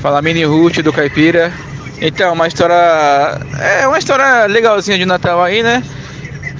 Fala 0.00 0.20
mini 0.22 0.44
Ruth 0.44 0.78
do 0.78 0.92
Caipira. 0.92 1.52
Então, 2.00 2.32
uma 2.32 2.48
história. 2.48 2.74
É 3.60 3.86
uma 3.86 3.98
história 3.98 4.46
legalzinha 4.46 4.98
de 4.98 5.06
Natal 5.06 5.40
aí, 5.40 5.62
né? 5.62 5.82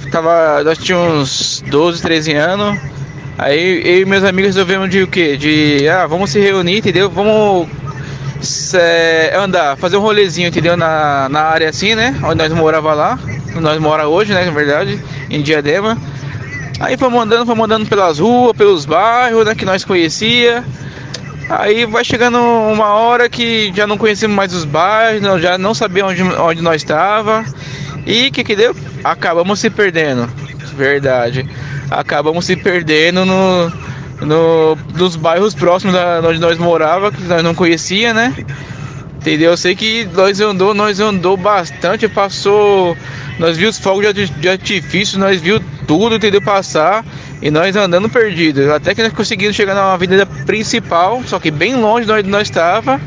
Tava. 0.09 0.63
Nós 0.63 0.77
tínhamos 0.77 1.61
12, 1.67 2.01
13 2.01 2.33
anos. 2.33 2.79
Aí 3.37 3.81
eu 3.83 4.01
e 4.01 4.05
meus 4.05 4.23
amigos 4.23 4.55
resolvemos 4.55 4.89
de 4.89 5.03
o 5.03 5.07
quê? 5.07 5.35
De. 5.37 5.87
Ah, 5.89 6.05
vamos 6.05 6.29
se 6.29 6.39
reunir, 6.39 6.77
entendeu? 6.77 7.09
Vamos 7.09 7.67
é, 8.73 9.33
andar, 9.35 9.77
fazer 9.77 9.97
um 9.97 10.01
rolezinho, 10.01 10.47
entendeu? 10.47 10.77
Na, 10.77 11.27
na 11.29 11.41
área 11.41 11.69
assim, 11.69 11.95
né? 11.95 12.15
Onde 12.23 12.35
nós 12.35 12.51
morava 12.51 12.93
lá. 12.93 13.19
Nós 13.55 13.79
mora 13.79 14.07
hoje, 14.07 14.33
né? 14.33 14.45
Na 14.45 14.51
verdade, 14.51 14.99
em 15.29 15.41
Diadema. 15.41 15.97
Aí 16.79 16.97
fomos 16.97 17.21
andando, 17.21 17.45
fomos 17.45 17.65
andando 17.65 17.87
pelas 17.87 18.19
ruas, 18.19 18.55
pelos 18.55 18.85
bairros, 18.85 19.45
né? 19.45 19.55
Que 19.55 19.65
nós 19.65 19.83
conhecia. 19.83 20.63
Aí 21.49 21.85
vai 21.85 22.03
chegando 22.03 22.37
uma 22.37 22.93
hora 22.93 23.29
que 23.29 23.71
já 23.75 23.85
não 23.85 23.97
conhecemos 23.97 24.35
mais 24.35 24.53
os 24.53 24.65
bairros, 24.65 25.41
já 25.41 25.57
não 25.57 25.73
sabíamos 25.73 26.13
onde, 26.13 26.23
onde 26.23 26.61
nós 26.61 26.81
estava. 26.81 27.43
E 28.05 28.27
o 28.27 28.31
que 28.31 28.43
que 28.43 28.55
deu? 28.55 28.75
Acabamos 29.03 29.59
se 29.59 29.69
perdendo. 29.69 30.29
Verdade. 30.75 31.47
Acabamos 31.89 32.45
se 32.45 32.55
perdendo 32.55 33.25
no, 33.25 33.71
no, 34.21 34.77
nos 34.95 35.15
bairros 35.15 35.53
próximos 35.53 35.93
da 35.93 36.21
onde 36.27 36.39
nós 36.39 36.57
morava, 36.57 37.11
que 37.11 37.21
nós 37.23 37.43
não 37.43 37.53
conhecia, 37.53 38.13
né? 38.13 38.33
Entendeu? 39.17 39.51
Eu 39.51 39.57
sei 39.57 39.75
que 39.75 40.07
nós 40.13 40.39
andou, 40.41 40.73
nós 40.73 40.99
andou 40.99 41.37
bastante, 41.37 42.07
passou. 42.09 42.97
Nós 43.39 43.57
viu 43.57 43.69
os 43.69 43.79
fogos 43.79 44.01
de 44.01 44.07
arti- 44.21 44.33
de 44.33 44.49
artifício, 44.49 45.17
nós 45.17 45.39
viu 45.41 45.61
tudo, 45.87 46.15
entendeu? 46.15 46.41
Passar 46.41 47.05
e 47.41 47.49
nós 47.49 47.75
andando 47.75 48.09
perdidos. 48.09 48.69
Até 48.69 48.93
que 48.93 49.01
nós 49.01 49.13
conseguimos 49.13 49.55
chegar 49.55 49.73
na 49.75 49.93
avenida 49.93 50.25
principal, 50.25 51.21
só 51.25 51.39
que 51.39 51.49
bem 51.51 51.75
longe 51.75 52.05
de 52.05 52.11
onde 52.11 52.29
nós 52.29 52.43
estava, 52.43 52.99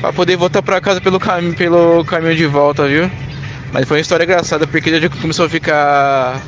para 0.00 0.12
poder 0.12 0.36
voltar 0.36 0.62
para 0.62 0.80
casa 0.80 1.00
pelo 1.00 1.18
caminho, 1.20 1.54
pelo 1.54 2.04
caminho 2.04 2.36
de 2.36 2.46
volta, 2.46 2.86
viu? 2.86 3.10
Mas 3.72 3.86
foi 3.86 3.96
uma 3.98 4.00
história 4.00 4.24
engraçada 4.24 4.66
porque 4.66 5.00
já 5.00 5.08
começou 5.08 5.46
a 5.46 5.48
ficar 5.48 6.40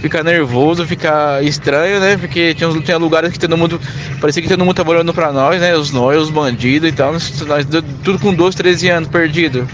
ficar 0.00 0.22
nervoso, 0.24 0.86
ficar 0.86 1.42
estranho, 1.44 2.00
né? 2.00 2.16
Porque 2.16 2.54
tinha, 2.54 2.70
tinha 2.80 2.96
lugares 2.96 3.32
que 3.32 3.38
todo 3.38 3.56
mundo. 3.56 3.80
Parecia 4.20 4.42
que 4.42 4.48
todo 4.48 4.64
mundo 4.64 4.74
tava 4.74 4.90
olhando 4.90 5.12
pra 5.12 5.32
nós, 5.32 5.60
né? 5.60 5.76
Os 5.76 5.90
nós, 5.90 6.16
os 6.18 6.30
bandidos 6.30 6.88
e 6.88 6.92
tal. 6.92 7.12
Nós, 7.12 7.66
tudo 8.02 8.18
com 8.18 8.34
12, 8.34 8.56
13 8.56 8.88
anos 8.88 9.08
perdido. 9.08 9.68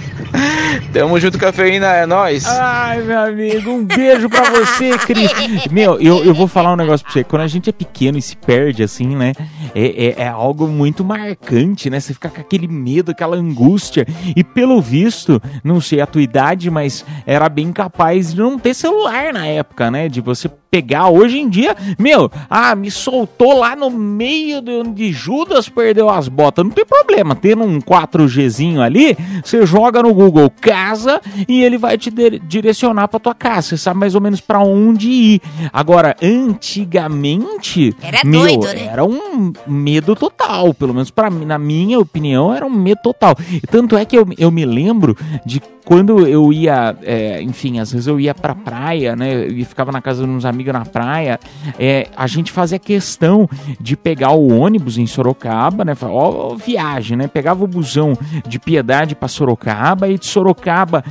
Tamo 0.92 1.18
junto, 1.20 1.38
cafeína, 1.38 1.86
é 1.88 2.06
nóis. 2.06 2.46
Ai, 2.46 3.02
meu 3.02 3.18
amigo, 3.18 3.70
um 3.70 3.84
beijo 3.84 4.28
pra 4.28 4.50
você, 4.50 4.96
Cris. 4.98 5.30
Meu, 5.70 6.00
eu, 6.00 6.24
eu 6.24 6.34
vou 6.34 6.48
falar 6.48 6.72
um 6.72 6.76
negócio 6.76 7.04
pra 7.04 7.12
você. 7.12 7.24
Quando 7.24 7.42
a 7.42 7.46
gente 7.46 7.70
é 7.70 7.72
pequeno 7.72 8.18
e 8.18 8.22
se 8.22 8.36
perde 8.36 8.82
assim, 8.82 9.14
né? 9.16 9.32
É, 9.74 10.06
é, 10.06 10.22
é 10.22 10.28
algo 10.28 10.66
muito 10.66 11.04
marcante, 11.04 11.90
né? 11.90 12.00
Você 12.00 12.14
fica 12.14 12.28
com 12.28 12.40
aquele 12.40 12.68
medo, 12.68 13.10
aquela 13.10 13.36
angústia. 13.36 14.06
E 14.34 14.42
pelo 14.42 14.80
visto, 14.80 15.40
não 15.62 15.80
sei 15.80 16.00
a 16.00 16.06
tua 16.06 16.22
idade, 16.22 16.70
mas 16.70 17.04
era 17.26 17.48
bem 17.48 17.72
capaz 17.72 18.32
de 18.32 18.40
não 18.40 18.58
ter 18.58 18.74
celular 18.74 19.32
na 19.32 19.46
época, 19.46 19.90
né? 19.90 20.08
De 20.08 20.20
você 20.20 20.48
pegar 20.70 21.08
hoje 21.08 21.38
em 21.38 21.48
dia, 21.48 21.74
meu, 21.98 22.30
ah, 22.50 22.74
me 22.74 22.90
soltou 22.90 23.58
lá 23.58 23.74
no 23.74 23.88
meio 23.88 24.60
de 24.60 24.72
onde 24.72 25.10
Judas 25.10 25.70
perdeu 25.70 26.10
as 26.10 26.28
botas. 26.28 26.64
Não 26.64 26.70
tem 26.70 26.84
problema, 26.84 27.34
tendo 27.34 27.62
um 27.62 27.80
4Gzinho 27.80 28.80
ali, 28.80 29.16
você 29.42 29.64
joga 29.64 30.02
no 30.02 30.12
Google 30.12 30.25
casa 30.60 31.20
e 31.48 31.62
ele 31.62 31.78
vai 31.78 31.96
te 31.98 32.10
dire- 32.10 32.38
direcionar 32.40 33.08
pra 33.08 33.18
tua 33.20 33.34
casa. 33.34 33.68
Você 33.68 33.76
sabe 33.78 34.00
mais 34.00 34.14
ou 34.14 34.20
menos 34.20 34.40
pra 34.40 34.60
onde 34.60 35.08
ir. 35.08 35.40
Agora, 35.72 36.14
antigamente, 36.22 37.94
Era 38.02 38.20
meu, 38.24 38.40
doido, 38.40 38.66
né? 38.66 38.88
era 38.90 39.04
um 39.04 39.52
medo 39.66 40.14
total, 40.14 40.72
pelo 40.74 40.92
menos 40.94 41.10
para 41.10 41.30
mim, 41.30 41.44
na 41.44 41.58
minha 41.58 41.98
opinião, 41.98 42.52
era 42.54 42.64
um 42.66 42.70
medo 42.70 43.00
total. 43.02 43.34
E 43.50 43.60
tanto 43.60 43.96
é 43.96 44.04
que 44.04 44.16
eu, 44.16 44.26
eu 44.38 44.50
me 44.50 44.64
lembro 44.64 45.16
de 45.44 45.60
quando 45.86 46.26
eu 46.26 46.52
ia, 46.52 46.96
é, 47.04 47.40
enfim, 47.40 47.78
às 47.78 47.92
vezes 47.92 48.08
eu 48.08 48.18
ia 48.18 48.34
pra 48.34 48.56
praia, 48.56 49.14
né, 49.14 49.46
e 49.46 49.64
ficava 49.64 49.92
na 49.92 50.02
casa 50.02 50.24
de 50.24 50.28
uns 50.28 50.44
amigos 50.44 50.72
na 50.72 50.84
praia, 50.84 51.38
é, 51.78 52.08
a 52.16 52.26
gente 52.26 52.50
fazia 52.50 52.76
questão 52.76 53.48
de 53.80 53.96
pegar 53.96 54.32
o 54.32 54.48
ônibus 54.48 54.98
em 54.98 55.06
Sorocaba, 55.06 55.84
né, 55.84 55.96
ó, 56.02 56.50
ó, 56.50 56.54
viagem, 56.56 57.16
né, 57.16 57.28
pegava 57.28 57.62
o 57.62 57.68
busão 57.68 58.18
de 58.48 58.58
Piedade 58.58 59.14
pra 59.14 59.28
Sorocaba 59.28 60.08
e 60.08 60.18
de 60.18 60.26
Sorocaba 60.26 61.04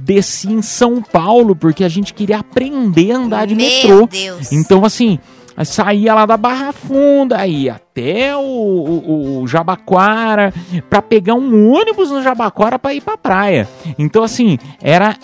descia 0.00 0.52
em 0.52 0.62
São 0.62 1.02
Paulo, 1.02 1.54
porque 1.54 1.84
a 1.84 1.88
gente 1.90 2.14
queria 2.14 2.38
aprender 2.38 3.12
a 3.12 3.18
andar 3.18 3.46
de 3.46 3.54
Meu 3.54 3.66
metrô. 3.66 4.06
Deus. 4.06 4.50
Então, 4.52 4.86
assim, 4.86 5.18
saía 5.62 6.14
lá 6.14 6.26
da 6.26 6.36
Barra 6.36 6.72
Funda, 6.72 7.46
ia 7.46 7.74
até 7.94 8.36
o, 8.36 8.40
o, 8.40 9.42
o 9.42 9.46
Jabaquara, 9.46 10.52
pra 10.90 11.00
pegar 11.00 11.34
um 11.34 11.70
ônibus 11.70 12.10
no 12.10 12.22
Jabaquara 12.22 12.76
pra 12.76 12.92
ir 12.92 13.00
pra 13.00 13.16
praia. 13.16 13.68
Então, 13.96 14.24
assim, 14.24 14.58
era 14.82 15.16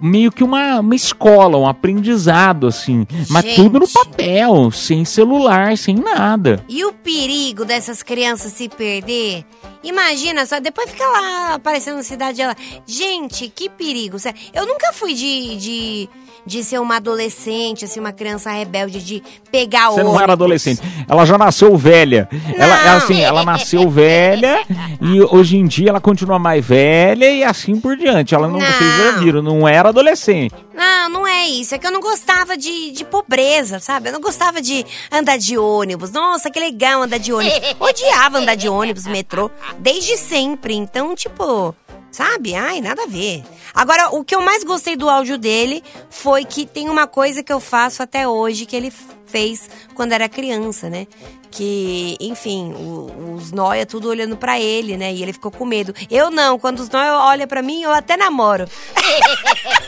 meio 0.00 0.32
que 0.32 0.42
uma, 0.42 0.80
uma 0.80 0.94
escola, 0.94 1.58
um 1.58 1.68
aprendizado, 1.68 2.66
assim. 2.66 3.06
Mas 3.28 3.44
Gente. 3.44 3.56
tudo 3.56 3.80
no 3.80 3.88
papel, 3.88 4.70
sem 4.70 5.04
celular, 5.04 5.76
sem 5.76 5.96
nada. 5.96 6.64
E 6.66 6.82
o 6.84 6.94
perigo 6.94 7.66
dessas 7.66 8.02
crianças 8.02 8.52
se 8.52 8.70
perder? 8.70 9.44
Imagina 9.82 10.46
só, 10.46 10.58
depois 10.60 10.90
fica 10.90 11.06
lá 11.06 11.54
aparecendo 11.54 11.96
na 11.96 12.02
cidade 12.02 12.40
ela. 12.40 12.56
Gente, 12.86 13.48
que 13.48 13.68
perigo. 13.68 14.16
Eu 14.54 14.66
nunca 14.66 14.94
fui 14.94 15.12
de, 15.12 15.56
de, 15.56 16.08
de 16.46 16.62
ser 16.64 16.78
uma 16.80 16.96
adolescente, 16.96 17.84
assim, 17.84 18.00
uma 18.00 18.12
criança 18.12 18.50
rebelde, 18.50 19.02
de 19.02 19.22
pegar 19.50 19.90
Você 19.90 20.00
não 20.00 20.08
ônibus. 20.10 20.22
era 20.22 20.32
adolescente. 20.32 20.80
Ela 21.08 21.24
já 21.24 21.38
nasceu 21.38 21.76
velha. 21.76 22.28
Ela, 22.56 22.80
ela, 22.86 22.96
assim, 22.96 23.20
ela 23.20 23.44
nasceu 23.44 23.88
velha 23.90 24.62
e 25.00 25.20
hoje 25.22 25.56
em 25.56 25.66
dia 25.66 25.90
ela 25.90 26.00
continua 26.00 26.38
mais 26.38 26.64
velha 26.64 27.30
e 27.30 27.42
assim 27.44 27.80
por 27.80 27.96
diante. 27.96 28.34
Ela 28.34 28.48
não, 28.48 28.58
Não. 28.58 28.66
vocês 28.66 28.96
já 28.98 29.10
viram, 29.18 29.42
não 29.42 29.66
era 29.68 29.88
adolescente. 29.90 30.54
Não, 30.74 31.08
não 31.08 31.26
é 31.26 31.46
isso. 31.46 31.74
É 31.74 31.78
que 31.78 31.86
eu 31.86 31.92
não 31.92 32.00
gostava 32.00 32.56
de, 32.56 32.90
de 32.90 33.04
pobreza, 33.04 33.78
sabe? 33.78 34.08
Eu 34.08 34.12
não 34.14 34.20
gostava 34.20 34.60
de 34.60 34.84
andar 35.10 35.38
de 35.38 35.56
ônibus. 35.56 36.10
Nossa, 36.10 36.50
que 36.50 36.58
legal 36.58 37.02
andar 37.02 37.18
de 37.18 37.32
ônibus. 37.32 37.58
Odiava 37.78 38.38
andar 38.38 38.54
de 38.56 38.68
ônibus, 38.68 39.06
metrô, 39.06 39.50
desde 39.78 40.16
sempre. 40.16 40.74
Então, 40.74 41.14
tipo, 41.14 41.74
sabe? 42.14 42.54
Ai, 42.54 42.80
nada 42.80 43.02
a 43.02 43.06
ver. 43.06 43.42
Agora, 43.74 44.10
o 44.14 44.22
que 44.22 44.36
eu 44.36 44.40
mais 44.40 44.62
gostei 44.62 44.94
do 44.94 45.10
áudio 45.10 45.36
dele 45.36 45.82
foi 46.08 46.44
que 46.44 46.64
tem 46.64 46.88
uma 46.88 47.08
coisa 47.08 47.42
que 47.42 47.52
eu 47.52 47.58
faço 47.58 48.04
até 48.04 48.28
hoje 48.28 48.66
que 48.66 48.76
ele 48.76 48.92
fez 49.26 49.68
quando 49.94 50.12
era 50.12 50.28
criança, 50.28 50.88
né? 50.88 51.08
Que, 51.56 52.16
enfim, 52.20 52.72
o- 52.76 53.34
os 53.36 53.52
nóia 53.52 53.86
tudo 53.86 54.08
olhando 54.08 54.36
pra 54.36 54.58
ele, 54.58 54.96
né? 54.96 55.12
E 55.12 55.22
ele 55.22 55.32
ficou 55.32 55.50
com 55.52 55.64
medo. 55.64 55.94
Eu 56.10 56.30
não, 56.30 56.58
quando 56.58 56.80
os 56.80 56.88
nóia 56.90 57.14
olham 57.16 57.46
pra 57.46 57.62
mim, 57.62 57.82
eu 57.82 57.92
até 57.92 58.16
namoro. 58.16 58.64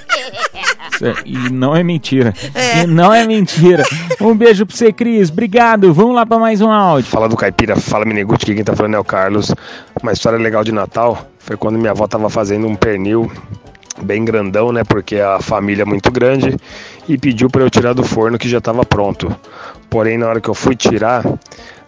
E 1.27 1.51
não 1.51 1.77
é 1.77 1.83
mentira. 1.83 2.33
E 2.83 2.87
não 2.87 3.13
é 3.13 3.27
mentira. 3.27 3.85
Um 4.21 4.35
beijo 4.35 4.65
pra 4.65 4.75
você, 4.75 4.93
Cris. 4.93 5.29
Obrigado. 5.31 5.93
Vamos 5.93 6.15
lá 6.15 6.25
pra 6.25 6.39
mais 6.39 6.61
um 6.63 6.71
áudio. 6.71 7.11
Fala 7.11 7.29
do 7.29 7.37
Caipira, 7.37 7.77
fala 7.77 8.05
Miniguti, 8.07 8.45
aqui 8.45 8.55
quem 8.55 8.65
tá 8.65 8.75
falando 8.75 8.95
é 8.95 8.99
o 8.99 9.05
Carlos. 9.05 9.53
Uma 10.03 10.13
história 10.13 10.39
legal 10.39 10.65
de 10.65 10.73
Natal 10.73 11.27
foi 11.39 11.57
quando 11.57 11.79
minha 11.79 11.91
avó 11.91 12.07
tava 12.07 12.31
fazendo 12.31 12.67
um 12.67 12.75
pernil 12.75 13.31
bem 14.03 14.25
grandão, 14.25 14.73
né? 14.73 14.85
Porque 14.85 15.17
a 15.17 15.39
família 15.41 15.83
é 15.83 15.87
muito 15.87 16.11
grande 16.11 16.57
e 17.09 17.19
pediu 17.19 17.51
para 17.51 17.63
eu 17.63 17.71
tirar 17.71 17.93
do 17.93 18.03
forno 18.03 18.39
que 18.39 18.49
já 18.49 18.59
estava 18.59 18.85
pronto. 18.85 19.35
Porém, 19.89 20.19
na 20.19 20.29
hora 20.29 20.41
que 20.41 20.49
eu 20.49 20.55
fui 20.55 20.75
tirar, 20.77 21.25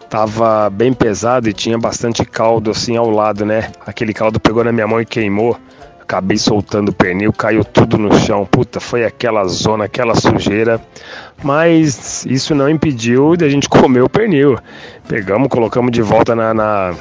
tava 0.09 0.69
bem 0.69 0.91
pesado 0.93 1.47
e 1.47 1.53
tinha 1.53 1.77
bastante 1.77 2.25
caldo 2.25 2.71
assim 2.71 2.97
ao 2.97 3.09
lado, 3.09 3.45
né? 3.45 3.71
Aquele 3.85 4.13
caldo 4.13 4.39
pegou 4.39 4.63
na 4.63 4.71
minha 4.71 4.87
mão 4.87 4.99
e 4.99 5.05
queimou. 5.05 5.57
acabei 6.01 6.37
soltando 6.37 6.89
o 6.89 6.93
pernil, 6.93 7.31
caiu 7.31 7.63
tudo 7.63 7.97
no 7.97 8.11
chão. 8.19 8.45
Puta, 8.45 8.79
foi 8.79 9.05
aquela 9.05 9.45
zona, 9.45 9.85
aquela 9.85 10.15
sujeira. 10.15 10.81
Mas 11.43 12.25
isso 12.25 12.55
não 12.55 12.67
impediu 12.67 13.35
de 13.35 13.45
a 13.45 13.49
gente 13.49 13.69
comer 13.69 14.01
o 14.01 14.09
pernil. 14.09 14.57
Pegamos, 15.07 15.49
colocamos 15.49 15.91
de 15.91 16.01
volta 16.01 16.35
na, 16.35 16.53
na, 16.53 16.95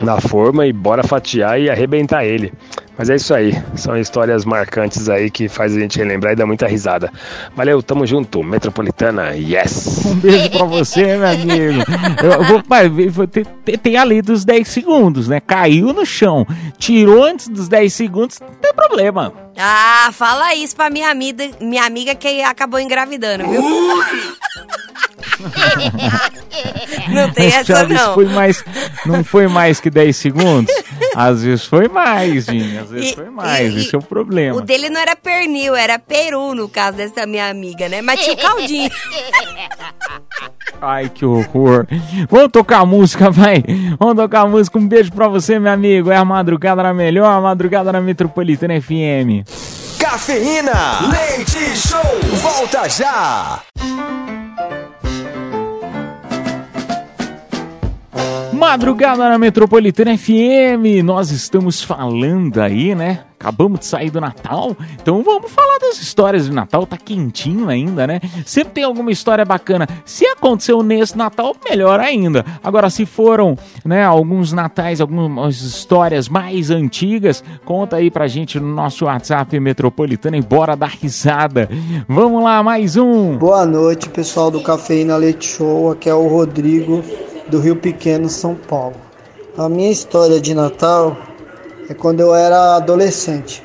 na 0.00 0.20
forma 0.20 0.66
e 0.66 0.72
bora 0.72 1.02
fatiar 1.02 1.60
e 1.60 1.70
arrebentar 1.70 2.24
ele. 2.24 2.52
Mas 2.98 3.10
é 3.10 3.16
isso 3.16 3.34
aí, 3.34 3.52
são 3.74 3.94
histórias 3.98 4.46
marcantes 4.46 5.06
aí 5.10 5.30
que 5.30 5.50
faz 5.50 5.76
a 5.76 5.78
gente 5.80 5.98
relembrar 5.98 6.32
e 6.32 6.36
dar 6.36 6.46
muita 6.46 6.66
risada. 6.66 7.12
Valeu, 7.54 7.82
tamo 7.82 8.06
junto, 8.06 8.42
Metropolitana, 8.42 9.34
yes! 9.36 10.06
Um 10.06 10.14
beijo 10.14 10.50
pra 10.50 10.64
você, 10.64 11.04
meu 11.18 11.28
amigo. 11.28 11.84
Eu, 12.24 12.44
vou, 12.44 12.62
mas, 12.66 12.90
vou- 13.14 13.26
tem, 13.26 13.44
tem- 13.64 13.76
tem 13.76 13.96
ali 13.98 14.22
dos 14.22 14.46
10 14.46 14.66
segundos, 14.66 15.28
né? 15.28 15.40
Caiu 15.40 15.92
no 15.92 16.06
chão, 16.06 16.46
tirou 16.78 17.22
antes 17.22 17.48
dos 17.48 17.68
10 17.68 17.92
segundos, 17.92 18.40
não 18.40 18.48
tem 18.48 18.72
problema. 18.72 19.30
Ah, 19.58 20.08
fala 20.12 20.54
isso 20.54 20.74
pra 20.74 20.88
minha 20.88 21.10
amiga, 21.10 21.46
minha 21.60 21.84
amiga 21.84 22.14
que 22.14 22.40
acabou 22.42 22.80
engravidando, 22.80 23.46
viu? 23.46 23.62
não 27.08 27.30
tem 27.30 27.46
Mas, 27.50 27.54
essa 27.70 27.86
não. 27.86 28.14
Foi 28.14 28.26
mais, 28.26 28.64
não 29.04 29.24
foi 29.24 29.46
mais 29.48 29.80
que 29.80 29.90
10 29.90 30.16
segundos? 30.16 30.72
Às 31.14 31.42
vezes 31.42 31.64
foi 31.64 31.88
mais, 31.88 32.46
Dinho. 32.46 32.80
Às 32.82 32.90
vezes 32.90 33.12
E- 33.12 33.14
foi 33.14 33.30
mais. 33.30 33.74
e- 33.74 33.78
Esse 33.80 33.94
é 33.94 33.98
o 33.98 34.02
problema. 34.02 34.56
O 34.56 34.60
dele 34.60 34.88
não 34.90 35.00
era 35.00 35.16
pernil, 35.16 35.74
era 35.74 35.98
peru, 35.98 36.54
no 36.54 36.68
caso 36.68 36.96
dessa 36.96 37.26
minha 37.26 37.48
amiga, 37.48 37.88
né? 37.88 38.02
Mas 38.02 38.20
tinha 38.20 38.34
o 38.34 38.38
caldinho. 38.38 38.90
Ai, 40.80 41.08
que 41.08 41.24
horror. 41.24 41.86
Vamos 42.28 42.52
tocar 42.52 42.80
a 42.80 42.86
música, 42.86 43.30
vai. 43.30 43.64
Vamos 43.98 44.16
tocar 44.16 44.42
a 44.42 44.46
música. 44.46 44.78
Um 44.78 44.86
beijo 44.86 45.10
pra 45.12 45.26
você, 45.28 45.58
meu 45.58 45.72
amigo. 45.72 46.10
É 46.10 46.16
a 46.16 46.24
madrugada 46.24 46.82
na 46.82 46.92
melhor, 46.92 47.26
a 47.30 47.40
madrugada 47.40 47.92
na 47.92 48.00
Metropolitana 48.00 48.78
FM. 48.80 49.44
Cafeína, 49.98 51.00
leite 51.10 51.76
show, 51.76 52.20
volta 52.42 52.86
já. 52.88 53.62
Madrugada 58.56 59.28
na 59.28 59.36
Metropolitana 59.36 60.16
FM, 60.16 61.04
nós 61.04 61.30
estamos 61.30 61.82
falando 61.82 62.58
aí, 62.58 62.94
né? 62.94 63.20
Acabamos 63.38 63.80
de 63.80 63.86
sair 63.86 64.08
do 64.08 64.18
Natal, 64.18 64.74
então 64.94 65.22
vamos 65.22 65.50
falar 65.52 65.78
das 65.78 66.00
histórias 66.00 66.46
de 66.46 66.52
Natal, 66.52 66.86
tá 66.86 66.96
quentinho 66.96 67.68
ainda, 67.68 68.06
né? 68.06 68.18
Sempre 68.46 68.72
tem 68.72 68.84
alguma 68.84 69.10
história 69.10 69.44
bacana. 69.44 69.86
Se 70.06 70.24
aconteceu 70.24 70.82
nesse 70.82 71.18
Natal, 71.18 71.54
melhor 71.68 72.00
ainda. 72.00 72.46
Agora, 72.64 72.88
se 72.88 73.04
foram, 73.04 73.58
né, 73.84 74.02
alguns 74.02 74.54
natais, 74.54 75.02
algumas 75.02 75.60
histórias 75.60 76.26
mais 76.26 76.70
antigas, 76.70 77.44
conta 77.62 77.96
aí 77.96 78.10
pra 78.10 78.26
gente 78.26 78.58
no 78.58 78.74
nosso 78.74 79.04
WhatsApp 79.04 79.60
Metropolitana 79.60 80.38
e 80.38 80.42
bora 80.42 80.74
dar 80.74 80.96
risada. 80.98 81.68
Vamos 82.08 82.42
lá, 82.42 82.62
mais 82.62 82.96
um. 82.96 83.36
Boa 83.36 83.66
noite, 83.66 84.08
pessoal 84.08 84.50
do 84.50 84.62
Cafeína 84.62 85.14
Leite 85.18 85.46
Show. 85.46 85.92
Aqui 85.92 86.08
é 86.08 86.14
o 86.14 86.26
Rodrigo 86.26 87.04
do 87.48 87.58
Rio 87.60 87.76
Pequeno, 87.76 88.28
São 88.28 88.54
Paulo. 88.54 88.96
A 89.56 89.68
minha 89.68 89.90
história 89.90 90.40
de 90.40 90.54
Natal 90.54 91.16
é 91.88 91.94
quando 91.94 92.20
eu 92.20 92.34
era 92.34 92.76
adolescente. 92.76 93.62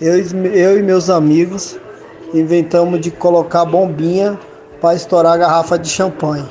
Eu, 0.00 0.18
e- 0.18 0.58
eu 0.58 0.78
e 0.78 0.82
meus 0.82 1.10
amigos 1.10 1.76
inventamos 2.32 3.00
de 3.00 3.10
colocar 3.10 3.64
bombinha 3.64 4.38
para 4.80 4.94
estourar 4.94 5.34
a 5.34 5.36
garrafa 5.36 5.78
de 5.78 5.88
champanhe. 5.88 6.48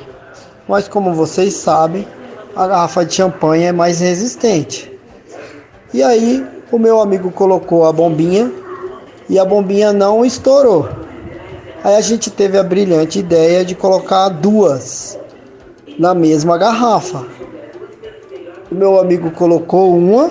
Mas 0.68 0.86
como 0.86 1.14
vocês 1.14 1.54
sabem, 1.54 2.06
a 2.54 2.66
garrafa 2.66 3.04
de 3.04 3.14
champanhe 3.14 3.64
é 3.64 3.72
mais 3.72 4.00
resistente. 4.00 4.92
E 5.94 6.02
aí, 6.02 6.46
o 6.70 6.78
meu 6.78 7.00
amigo 7.00 7.30
colocou 7.30 7.86
a 7.86 7.92
bombinha 7.92 8.52
e 9.28 9.38
a 9.38 9.44
bombinha 9.44 9.92
não 9.92 10.24
estourou. 10.24 10.88
Aí 11.82 11.94
a 11.94 12.00
gente 12.00 12.30
teve 12.30 12.58
a 12.58 12.62
brilhante 12.62 13.18
ideia 13.18 13.64
de 13.64 13.74
colocar 13.74 14.28
duas 14.28 15.18
na 15.98 16.14
mesma 16.14 16.56
garrafa. 16.56 17.26
O 18.70 18.74
meu 18.74 19.00
amigo 19.00 19.30
colocou 19.30 19.96
uma 19.96 20.30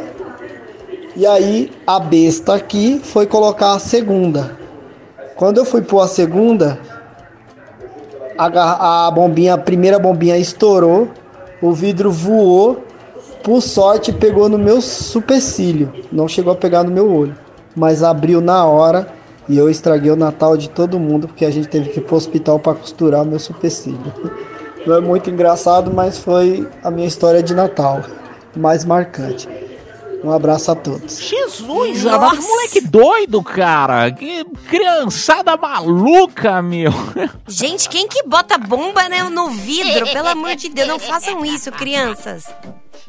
e 1.16 1.26
aí 1.26 1.72
a 1.86 2.00
besta 2.00 2.54
aqui 2.54 3.02
foi 3.04 3.26
colocar 3.26 3.74
a 3.74 3.80
segunda. 3.80 4.56
Quando 5.36 5.58
eu 5.58 5.66
fui 5.66 5.82
pôr 5.82 6.02
a 6.02 6.08
segunda, 6.08 6.80
a, 8.38 9.08
a 9.08 9.12
bombinha, 9.12 9.56
a 9.56 9.58
primeira 9.58 10.00
bombinha 10.00 10.38
estourou, 10.38 11.10
o 11.62 11.72
vidro 11.72 12.12
voou, 12.12 12.84
por 13.44 13.62
sorte 13.62 14.14
pegou 14.14 14.48
no 14.48 14.58
meu 14.58 14.82
supercílio, 14.82 15.92
não 16.12 16.28
chegou 16.28 16.54
a 16.54 16.56
pegar 16.56 16.84
no 16.84 16.92
meu 16.92 17.12
olho, 17.12 17.36
mas 17.76 18.04
abriu 18.04 18.40
na 18.40 18.66
hora 18.66 19.08
e 19.50 19.58
eu 19.58 19.70
estraguei 19.70 20.12
o 20.12 20.16
Natal 20.16 20.56
de 20.56 20.70
todo 20.70 21.00
mundo 21.00 21.28
porque 21.28 21.46
a 21.46 21.52
gente 21.52 21.68
teve 21.68 21.90
que 21.90 22.00
ir 22.00 22.04
pro 22.04 22.16
hospital 22.16 22.60
para 22.60 22.76
costurar 22.76 23.24
o 23.24 23.26
meu 23.26 23.40
supercílio. 23.40 24.00
Não 24.88 24.95
é 24.95 25.02
muito 25.02 25.30
engraçado, 25.30 25.93
mas 25.93 26.17
foi 26.17 26.65
a 26.82 26.89
minha 26.89 27.06
história 27.06 27.43
de 27.43 27.54
Natal 27.54 28.02
mais 28.56 28.86
marcante. 28.86 29.45
Um 30.23 30.32
abraço 30.32 30.71
a 30.71 30.76
todos. 30.76 31.19
Jesus, 31.19 32.06
amado, 32.08 32.41
moleque 32.41 32.80
doido, 32.80 33.43
cara. 33.43 34.10
Que 34.12 34.45
criançada 34.69 35.58
maluca, 35.58 36.62
meu. 36.62 36.91
Gente, 37.45 37.89
quem 37.89 38.08
que 38.08 38.23
bota 38.23 38.58
bomba 38.58 39.10
né, 39.10 39.23
no 39.23 39.50
vidro? 39.50 40.08
Pelo 40.08 40.30
amor 40.30 40.56
de 40.56 40.69
Deus, 40.69 40.88
não 40.88 40.97
façam 40.97 41.45
isso, 41.45 41.69
crianças. 41.69 42.45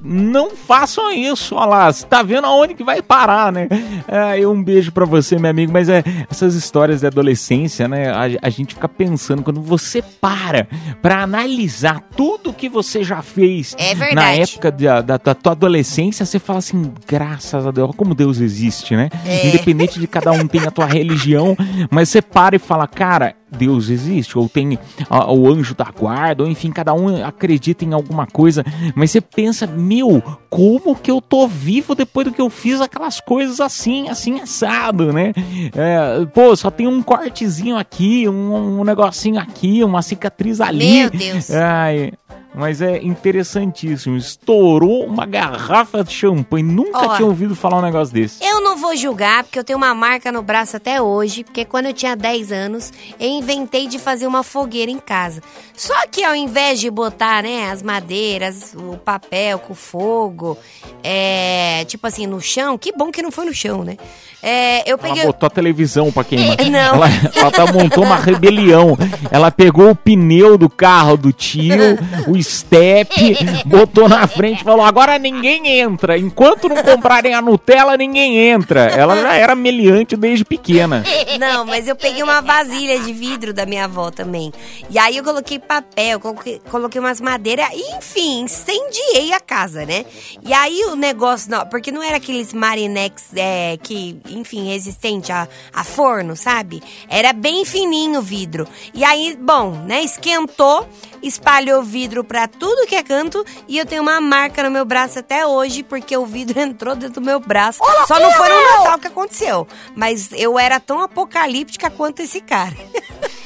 Não 0.02 0.50
façam 0.50 1.11
isso, 1.12 1.54
olha 1.54 1.66
lá. 1.66 1.92
Você 1.92 2.06
tá 2.06 2.22
vendo 2.22 2.44
aonde 2.46 2.74
que 2.74 2.84
vai 2.84 3.02
parar, 3.02 3.52
né? 3.52 3.68
É, 4.06 4.46
um 4.46 4.62
beijo 4.62 4.92
pra 4.92 5.04
você, 5.04 5.38
meu 5.38 5.50
amigo. 5.50 5.72
Mas 5.72 5.88
é, 5.88 6.02
essas 6.30 6.54
histórias 6.54 7.00
de 7.00 7.06
adolescência, 7.06 7.88
né? 7.88 8.11
A, 8.11 8.46
a 8.46 8.50
gente 8.50 8.74
fica 8.74 8.88
pensando, 8.88 9.42
quando 9.42 9.61
você 9.61 10.00
para 10.02 10.66
pra 11.02 11.22
analisar 11.22 12.00
tudo 12.16 12.52
que 12.52 12.68
você 12.68 13.02
já 13.02 13.22
fez 13.22 13.74
É 13.78 13.94
na 14.14 14.30
época 14.32 14.70
da, 14.70 15.00
da- 15.00 15.16
da 15.18 15.34
tua 15.34 15.52
adolescência, 15.52 16.24
você 16.24 16.38
fala 16.38 16.58
assim, 16.61 16.92
graças 17.06 17.66
a 17.66 17.70
Deus, 17.70 17.90
como 17.96 18.14
Deus 18.14 18.40
existe, 18.40 18.94
né? 18.96 19.08
É. 19.26 19.48
Independente 19.48 19.98
de 20.00 20.06
cada 20.06 20.30
um 20.32 20.46
tem 20.46 20.61
a 20.66 20.70
tua 20.70 20.87
religião, 20.87 21.56
mas 21.90 22.08
você 22.08 22.22
para 22.22 22.56
e 22.56 22.58
fala, 22.58 22.87
cara, 22.87 23.34
Deus 23.50 23.88
existe, 23.88 24.38
ou 24.38 24.48
tem 24.48 24.78
ah, 25.08 25.32
o 25.32 25.48
anjo 25.48 25.74
da 25.74 25.87
guarda, 25.87 26.42
ou 26.42 26.50
enfim, 26.50 26.70
cada 26.70 26.92
um 26.94 27.24
acredita 27.24 27.84
em 27.84 27.92
alguma 27.92 28.26
coisa, 28.26 28.64
mas 28.94 29.11
você 29.11 29.20
pensa, 29.20 29.66
meu, 29.66 30.22
como 30.50 30.94
que 30.94 31.11
eu 31.11 31.20
tô 31.20 31.46
vivo 31.46 31.94
depois 31.94 32.26
do 32.26 32.32
que 32.32 32.40
eu 32.40 32.50
fiz 32.50 32.80
aquelas 32.80 33.20
coisas 33.20 33.61
assim, 33.61 34.08
assim, 34.08 34.40
assado, 34.40 35.12
né? 35.12 35.32
É, 35.74 36.24
pô, 36.26 36.54
só 36.56 36.70
tem 36.70 36.87
um 36.87 37.02
cortezinho 37.02 37.76
aqui, 37.76 38.28
um, 38.28 38.80
um 38.80 38.84
negocinho 38.84 39.40
aqui, 39.40 39.82
uma 39.82 40.02
cicatriz 40.02 40.61
ali. 40.61 41.00
Meu 41.00 41.11
Deus. 41.11 41.50
Ai, 41.50 42.12
mas 42.59 42.83
é 42.83 43.01
interessantíssimo. 43.03 44.16
Estourou 44.16 45.05
uma 45.07 45.25
garrafa 45.25 46.03
de 46.03 46.12
champanhe. 46.12 46.64
Nunca 46.64 46.99
Ó. 46.99 47.16
tinha 47.16 47.27
ouvido 47.27 47.55
falar 47.55 47.79
um 47.79 47.83
negócio 47.83 48.12
desse. 48.12 48.44
Eu 48.44 48.61
não 48.61 48.77
vou 48.77 48.97
julgar, 48.97 49.44
porque 49.44 49.59
eu 49.59 49.62
tenho 49.64 49.77
uma 49.77 49.94
marca 49.94 50.33
no 50.33 50.42
braço 50.42 50.77
até 50.77 51.01
hoje, 51.01 51.44
porque 51.44 51.64
quando 51.64 51.87
eu 51.87 51.92
tinha 51.92 52.16
10 52.16 52.51
anos, 52.51 52.92
eu 53.18 53.29
inventei 53.29 53.87
de 53.87 53.99
fazer 53.99 54.27
uma 54.27 54.42
fogueira 54.42 54.90
em 54.90 54.99
casa. 54.99 55.40
Só 55.77 55.94
que 56.11 56.25
ao 56.25 56.35
invés 56.35 56.81
de 56.81 56.90
botar, 56.90 57.44
né, 57.44 57.71
as 57.71 57.81
madeiras, 57.81 58.75
o 58.75 58.97
papel 58.97 59.61
com 59.61 59.75
fogo, 59.75 60.59
é, 61.03 61.85
tipo 61.85 62.07
assim, 62.09 62.27
no 62.27 62.40
chão, 62.40 62.77
que 62.77 62.92
bom 62.92 63.12
que 63.12 63.23
não 63.23 63.31
foi 63.31 63.44
no 63.44 63.55
chão, 63.55 63.85
né? 63.85 63.97
É, 64.42 64.90
eu 64.90 64.97
peguei... 64.97 65.23
Ela 65.23 65.33
botou 65.33 65.47
a 65.47 65.51
televisão 65.51 66.12
pra 66.12 66.23
queimar. 66.25 66.57
Não. 66.71 66.94
Ela, 66.94 67.09
ela 67.35 67.51
tá- 67.51 67.73
montou 67.73 68.05
uma 68.05 68.16
rebelião. 68.16 68.97
Ela 69.31 69.51
pegou 69.51 69.90
o 69.90 69.97
pneu 69.97 70.57
do 70.57 70.68
carro 70.71 71.16
do 71.16 71.33
tio, 71.33 71.75
o 72.29 72.37
step, 72.48 73.37
botou 73.66 74.08
na 74.08 74.26
frente 74.26 74.61
e 74.61 74.64
falou: 74.64 74.84
agora 74.84 75.18
ninguém 75.18 75.78
entra. 75.80 76.18
Enquanto 76.18 76.68
não 76.68 76.82
comprarem 76.82 77.34
a 77.34 77.42
Nutella, 77.42 77.96
ninguém 77.96 78.38
entra. 78.38 78.82
Ela 78.87 79.20
já 79.20 79.34
era 79.34 79.54
meliante 79.54 80.16
desde 80.16 80.44
pequena. 80.44 81.04
Não, 81.38 81.64
mas 81.64 81.87
eu 81.87 81.94
peguei 81.94 82.22
uma 82.22 82.40
vasilha 82.40 82.98
de 82.98 83.12
vidro 83.12 83.52
da 83.52 83.66
minha 83.66 83.84
avó 83.84 84.11
também. 84.11 84.52
E 84.90 84.98
aí 84.98 85.16
eu 85.16 85.24
coloquei 85.24 85.58
papel, 85.58 86.18
coloquei, 86.18 86.61
coloquei 86.70 87.00
umas 87.00 87.20
madeiras, 87.20 87.68
e, 87.72 87.96
enfim, 87.96 88.40
incendiei 88.40 89.32
a 89.32 89.40
casa, 89.40 89.84
né? 89.84 90.04
E 90.44 90.52
aí 90.52 90.84
o 90.87 90.96
negócio, 90.96 91.50
não, 91.50 91.66
porque 91.66 91.90
não 91.90 92.02
era 92.02 92.16
aqueles 92.16 92.52
marinex 92.52 93.30
é, 93.37 93.76
que, 93.82 94.20
enfim, 94.30 94.68
resistente 94.68 95.30
a, 95.32 95.48
a 95.72 95.84
forno, 95.84 96.37
sabe? 96.37 96.82
Era 97.08 97.32
bem 97.32 97.64
fininho 97.64 98.20
o 98.20 98.22
vidro. 98.22 98.66
E 98.94 99.04
aí, 99.04 99.37
bom, 99.40 99.72
né, 99.87 100.02
esquentou, 100.02 100.88
espalhou 101.22 101.83
vidro 101.83 102.22
pra 102.22 102.46
tudo 102.46 102.87
que 102.87 102.94
é 102.94 103.02
canto, 103.02 103.44
e 103.66 103.78
eu 103.78 103.87
tenho 103.87 104.02
uma 104.02 104.20
marca 104.20 104.62
no 104.62 104.70
meu 104.70 104.85
braço 104.85 105.18
até 105.18 105.46
hoje, 105.46 105.83
porque 105.83 106.16
o 106.16 106.26
vidro 106.26 106.59
entrou 106.61 106.94
dentro 106.94 107.20
do 107.20 107.26
meu 107.26 107.40
braço. 107.40 107.81
Só 108.07 108.18
não 108.18 108.31
foi 108.33 108.48
no 108.48 108.62
Natal 108.62 108.98
que 108.98 109.07
aconteceu. 109.07 109.66
Mas 109.94 110.31
eu 110.33 110.59
era 110.59 110.81
tão 110.81 111.00
apocalíptica 111.00 111.90
quanto 111.90 112.20
esse 112.20 112.40
cara. 112.40 112.76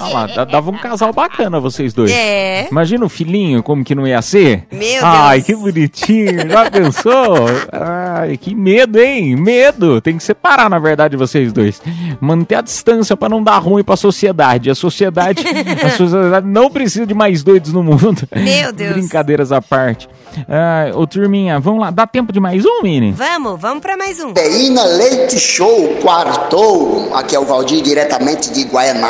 Olha 0.00 0.08
lá, 0.14 0.26
dá- 0.26 0.44
dava 0.44 0.70
um 0.70 0.78
casal 0.78 1.12
bacana 1.12 1.60
vocês 1.60 1.92
dois. 1.92 2.10
É. 2.10 2.68
Imagina 2.70 3.04
o 3.04 3.08
filhinho, 3.08 3.62
como 3.62 3.84
que 3.84 3.94
não 3.94 4.06
ia 4.06 4.20
ser? 4.22 4.66
Meu 4.72 5.04
Ai, 5.04 5.40
Deus. 5.40 5.46
que 5.46 5.54
bonitinho. 5.56 6.50
Já 6.50 6.70
pensou? 6.70 7.34
Ai, 7.72 8.36
que 8.36 8.54
medo, 8.54 8.98
hein? 8.98 9.36
Medo. 9.36 10.00
Tem 10.00 10.16
que 10.16 10.22
separar, 10.22 10.68
na 10.70 10.78
verdade, 10.78 11.16
vocês 11.16 11.52
dois. 11.52 11.80
Manter 12.20 12.56
a 12.56 12.60
distância 12.60 13.16
pra 13.16 13.28
não 13.28 13.42
dar 13.42 13.58
ruim 13.58 13.82
pra 13.84 13.96
sociedade. 13.96 14.70
A 14.70 14.74
sociedade, 14.74 15.42
a 15.84 15.90
sociedade 15.90 16.46
não 16.46 16.70
precisa 16.70 17.06
de 17.06 17.14
mais 17.14 17.42
doidos 17.42 17.72
no 17.72 17.82
mundo. 17.82 18.22
Meu 18.34 18.72
Deus. 18.72 18.92
Brincadeiras 18.94 19.52
à 19.52 19.60
parte. 19.60 20.08
Ai, 20.48 20.92
ô, 20.92 21.06
turminha, 21.06 21.58
vamos 21.58 21.80
lá. 21.80 21.90
Dá 21.90 22.06
tempo 22.06 22.32
de 22.32 22.38
mais 22.40 22.64
um, 22.64 22.82
Mini? 22.82 23.12
Vamos, 23.12 23.60
vamos 23.60 23.80
pra 23.80 23.96
mais 23.96 24.20
um. 24.20 24.32
Cafeína 24.32 24.84
Leite 24.84 25.38
Show, 25.38 25.96
quartou. 26.02 27.14
Aqui 27.14 27.34
é 27.34 27.38
o 27.38 27.44
Valdir, 27.44 27.82
diretamente 27.82 28.52
de 28.52 28.64
Guaianazes. 28.64 29.07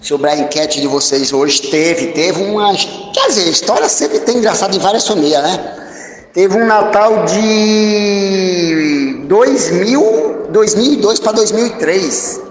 Sobre 0.00 0.30
a 0.30 0.36
enquete 0.36 0.80
de 0.80 0.86
vocês 0.86 1.32
hoje, 1.32 1.62
teve, 1.62 2.08
teve 2.08 2.42
uma. 2.42 2.74
Quer 2.74 3.28
dizer, 3.28 3.48
história 3.48 3.88
sempre 3.88 4.20
tem 4.20 4.36
engraçado 4.36 4.76
em 4.76 4.78
várias 4.78 5.06
famílias, 5.06 5.42
né? 5.42 5.74
Teve 6.32 6.56
um 6.56 6.66
Natal 6.66 7.24
de 7.24 9.24
2000, 9.26 10.48
2002 10.50 11.20
para 11.20 11.32
2003. 11.32 12.45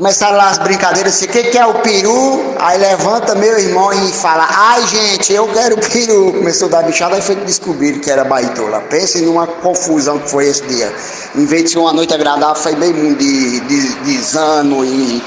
Começaram 0.00 0.38
lá 0.38 0.48
as 0.48 0.56
brincadeiras, 0.56 1.14
assim, 1.14 1.26
o 1.26 1.28
que, 1.28 1.42
que 1.50 1.58
é 1.58 1.66
o 1.66 1.74
peru? 1.74 2.54
Aí 2.58 2.78
levanta 2.78 3.34
meu 3.34 3.58
irmão 3.58 3.92
e 3.92 4.10
fala, 4.10 4.48
ai 4.50 4.82
gente, 4.86 5.30
eu 5.30 5.46
quero 5.48 5.76
peru. 5.76 6.32
Começou 6.32 6.68
a 6.68 6.70
dar 6.70 6.82
bichada, 6.84 7.16
aí 7.16 7.20
foi 7.20 7.36
que 7.36 7.44
descobriram 7.44 8.00
que 8.00 8.10
era 8.10 8.24
baitola. 8.24 8.80
Pensem 8.88 9.26
numa 9.26 9.46
confusão 9.46 10.18
que 10.18 10.30
foi 10.30 10.46
esse 10.46 10.62
dia. 10.62 10.90
Em 11.36 11.44
vez 11.44 11.64
de 11.64 11.70
ser 11.72 11.80
uma 11.80 11.92
noite 11.92 12.14
agradável, 12.14 12.54
foi 12.54 12.74
bem 12.76 13.12
de, 13.12 13.60
de, 13.60 13.94
de 13.96 14.22
zano 14.22 14.82
e, 14.86 15.22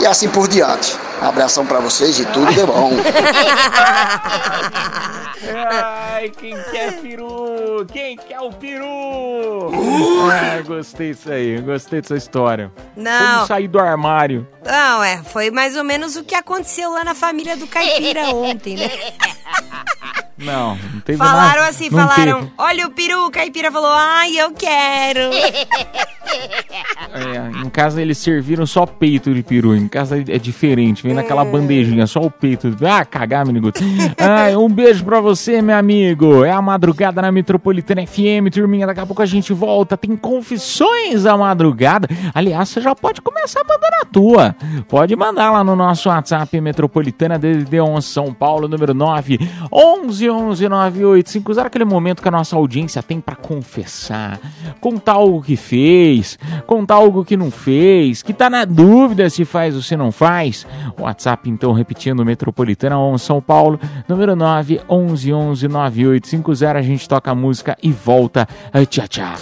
e 0.00 0.06
assim 0.06 0.28
por 0.28 0.48
diante. 0.48 0.98
Abração 1.20 1.64
pra 1.66 1.80
vocês 1.80 2.18
e 2.20 2.26
tudo 2.26 2.52
de 2.52 2.64
bom. 2.64 2.90
Ai, 5.70 6.30
quem 6.30 6.54
quer 6.70 7.00
peru? 7.00 7.86
Quem 7.92 8.16
quer 8.16 8.40
o 8.40 8.50
peru? 8.52 9.70
Ai, 10.30 10.62
gostei 10.62 11.12
disso 11.12 11.30
aí, 11.30 11.60
gostei 11.60 12.00
dessa 12.00 12.16
história. 12.16 12.70
Não. 12.96 13.34
Como 13.36 13.46
sair 13.46 13.68
do 13.68 13.78
armário. 13.78 14.46
Não, 14.64 15.02
é, 15.04 15.22
foi 15.24 15.50
mais 15.50 15.76
ou 15.76 15.84
menos 15.84 16.16
o 16.16 16.24
que 16.24 16.34
aconteceu 16.34 16.90
lá 16.90 17.04
na 17.04 17.14
família 17.14 17.56
do 17.56 17.66
Caipira 17.66 18.22
ontem, 18.34 18.76
né? 18.76 18.90
Não, 20.38 20.76
não 20.92 21.00
teve 21.00 21.18
Falaram 21.18 21.60
nada. 21.60 21.68
assim, 21.68 21.88
não 21.88 22.06
falaram, 22.08 22.40
teve. 22.40 22.52
olha 22.58 22.86
o 22.86 22.90
peru, 22.90 23.26
o 23.26 23.30
Caipira 23.30 23.72
falou, 23.72 23.90
ai, 23.92 24.36
eu 24.38 24.50
quero. 24.52 25.30
É, 27.12 27.64
em 27.64 27.70
casa 27.70 28.02
eles 28.02 28.18
serviram 28.18 28.66
só 28.66 28.84
peito 28.84 29.32
de 29.32 29.42
peru. 29.42 29.74
Em 29.74 29.88
casa 29.88 30.18
é 30.18 30.38
diferente, 30.38 31.02
vem 31.02 31.14
naquela 31.14 31.44
bandejinha, 31.44 32.06
só 32.06 32.20
o 32.20 32.30
peito. 32.30 32.76
Ah, 32.82 33.04
cagar, 33.04 33.46
meniguto. 33.46 33.80
Ai, 34.18 34.56
um 34.56 34.68
beijo 34.68 35.04
pra 35.04 35.20
você, 35.20 35.62
meu 35.62 35.76
amigo. 35.76 36.44
É 36.44 36.50
a 36.50 36.60
madrugada 36.60 37.22
na 37.22 37.32
Metropolitana 37.32 38.06
FM, 38.06 38.50
turminha. 38.52 38.86
Daqui 38.86 39.00
a 39.00 39.06
pouco 39.06 39.22
a 39.22 39.26
gente 39.26 39.52
volta. 39.52 39.96
Tem 39.96 40.16
confissões 40.16 41.22
da 41.22 41.36
madrugada. 41.36 42.08
Aliás, 42.34 42.68
você 42.68 42.80
já 42.80 42.94
pode 42.94 43.20
começar 43.20 43.60
mandando 43.60 43.96
a 44.02 44.04
tua. 44.04 44.56
Pode 44.88 45.14
mandar 45.16 45.50
lá 45.50 45.64
no 45.64 45.74
nosso 45.76 46.08
WhatsApp 46.08 46.60
Metropolitana 46.60 47.38
DDD 47.38 47.80
11 47.80 48.06
São 48.06 48.32
Paulo, 48.32 48.68
número 48.68 48.92
9 48.94 49.38
11 49.72 50.30
11 50.30 50.68
9850. 50.68 51.66
Aquele 51.66 51.84
momento 51.84 52.22
que 52.22 52.28
a 52.28 52.30
nossa 52.30 52.56
audiência 52.56 53.02
tem 53.02 53.20
pra 53.20 53.34
confessar, 53.34 54.38
contar 54.80 55.12
algo 55.12 55.42
que 55.42 55.56
fez, 55.56 56.15
contar 56.66 56.96
algo 56.96 57.24
que 57.24 57.36
não 57.36 57.50
fez, 57.50 58.22
que 58.22 58.32
tá 58.32 58.48
na 58.48 58.64
dúvida 58.64 59.28
se 59.30 59.44
faz 59.44 59.74
ou 59.74 59.82
se 59.82 59.96
não 59.96 60.12
faz. 60.12 60.66
WhatsApp, 60.98 61.48
então, 61.48 61.72
repetindo, 61.72 62.24
Metropolitana 62.24 62.98
11 62.98 63.24
São 63.24 63.40
Paulo, 63.40 63.78
número 64.08 64.36
9 64.36 64.80
11 64.88 65.32
11 65.32 65.68
9850. 65.68 66.78
A 66.78 66.82
gente 66.82 67.08
toca 67.08 67.30
a 67.30 67.34
música 67.34 67.76
e 67.82 67.92
volta. 67.92 68.48
Tchau, 68.88 69.08
tchau. 69.08 69.34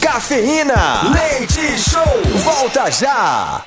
Cafeína, 0.00 1.02
leite 1.12 1.78
show, 1.78 2.02
volta 2.42 2.90
já. 2.90 3.64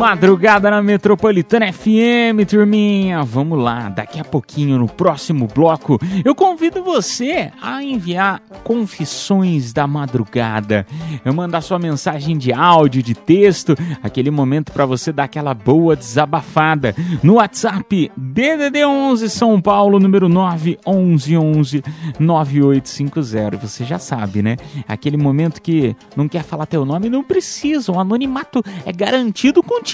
Madrugada 0.00 0.70
na 0.70 0.80
Metropolitana 0.80 1.70
FM, 1.70 2.48
turminha. 2.48 3.22
Vamos 3.22 3.62
lá, 3.62 3.90
daqui 3.90 4.18
a 4.18 4.24
pouquinho 4.24 4.78
no 4.78 4.88
próximo 4.88 5.46
bloco, 5.46 6.00
eu 6.24 6.34
convido 6.34 6.82
você 6.82 7.52
a 7.60 7.84
enviar 7.84 8.40
confissões 8.64 9.74
da 9.74 9.86
madrugada. 9.86 10.86
Eu 11.22 11.34
mandar 11.34 11.60
sua 11.60 11.78
mensagem 11.78 12.38
de 12.38 12.50
áudio, 12.50 13.02
de 13.02 13.14
texto, 13.14 13.76
aquele 14.02 14.30
momento 14.30 14.72
para 14.72 14.86
você 14.86 15.12
dar 15.12 15.24
aquela 15.24 15.52
boa 15.52 15.94
desabafada 15.94 16.94
no 17.22 17.34
WhatsApp 17.34 18.10
DDD 18.16 18.86
11 18.86 19.28
São 19.28 19.60
Paulo, 19.60 20.00
número 20.00 20.30
911 20.30 21.84
9850. 22.18 23.58
Você 23.58 23.84
já 23.84 23.98
sabe, 23.98 24.40
né? 24.40 24.56
Aquele 24.88 25.18
momento 25.18 25.60
que 25.60 25.94
não 26.16 26.26
quer 26.26 26.42
falar 26.42 26.64
teu 26.64 26.86
nome, 26.86 27.10
não 27.10 27.22
precisa. 27.22 27.92
O 27.92 28.00
anonimato 28.00 28.62
é 28.86 28.92
garantido 28.94 29.62
contigo. 29.62 29.89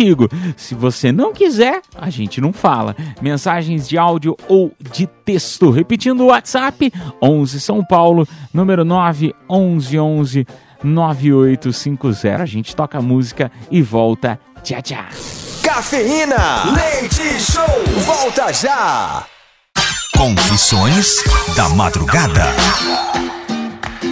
Se 0.57 0.75
você 0.75 1.13
não 1.13 1.33
quiser, 1.33 1.81
a 1.97 2.11
gente 2.11 2.41
não 2.41 2.53
fala. 2.53 2.95
Mensagens 3.21 3.89
de 3.89 3.97
áudio 3.97 4.37
ou 4.49 4.73
de 4.93 5.07
texto. 5.07 5.71
Repetindo 5.71 6.21
o 6.21 6.27
WhatsApp, 6.27 6.93
11 7.23 7.61
São 7.61 7.85
Paulo, 7.85 8.27
número 8.53 8.85
911 8.85 10.47
9850. 10.83 12.43
A 12.43 12.47
gente 12.47 12.75
toca 12.75 12.99
a 12.99 13.03
música 13.03 13.51
e 13.71 13.83
volta. 13.83 14.39
Tchau, 14.63 14.83
tchau. 14.83 15.05
Cafeína, 15.63 16.65
leite 16.75 17.41
show, 17.41 17.65
volta 18.05 18.53
já. 18.53 19.27
Confissões 20.17 21.23
da 21.55 21.69
madrugada. 21.71 22.45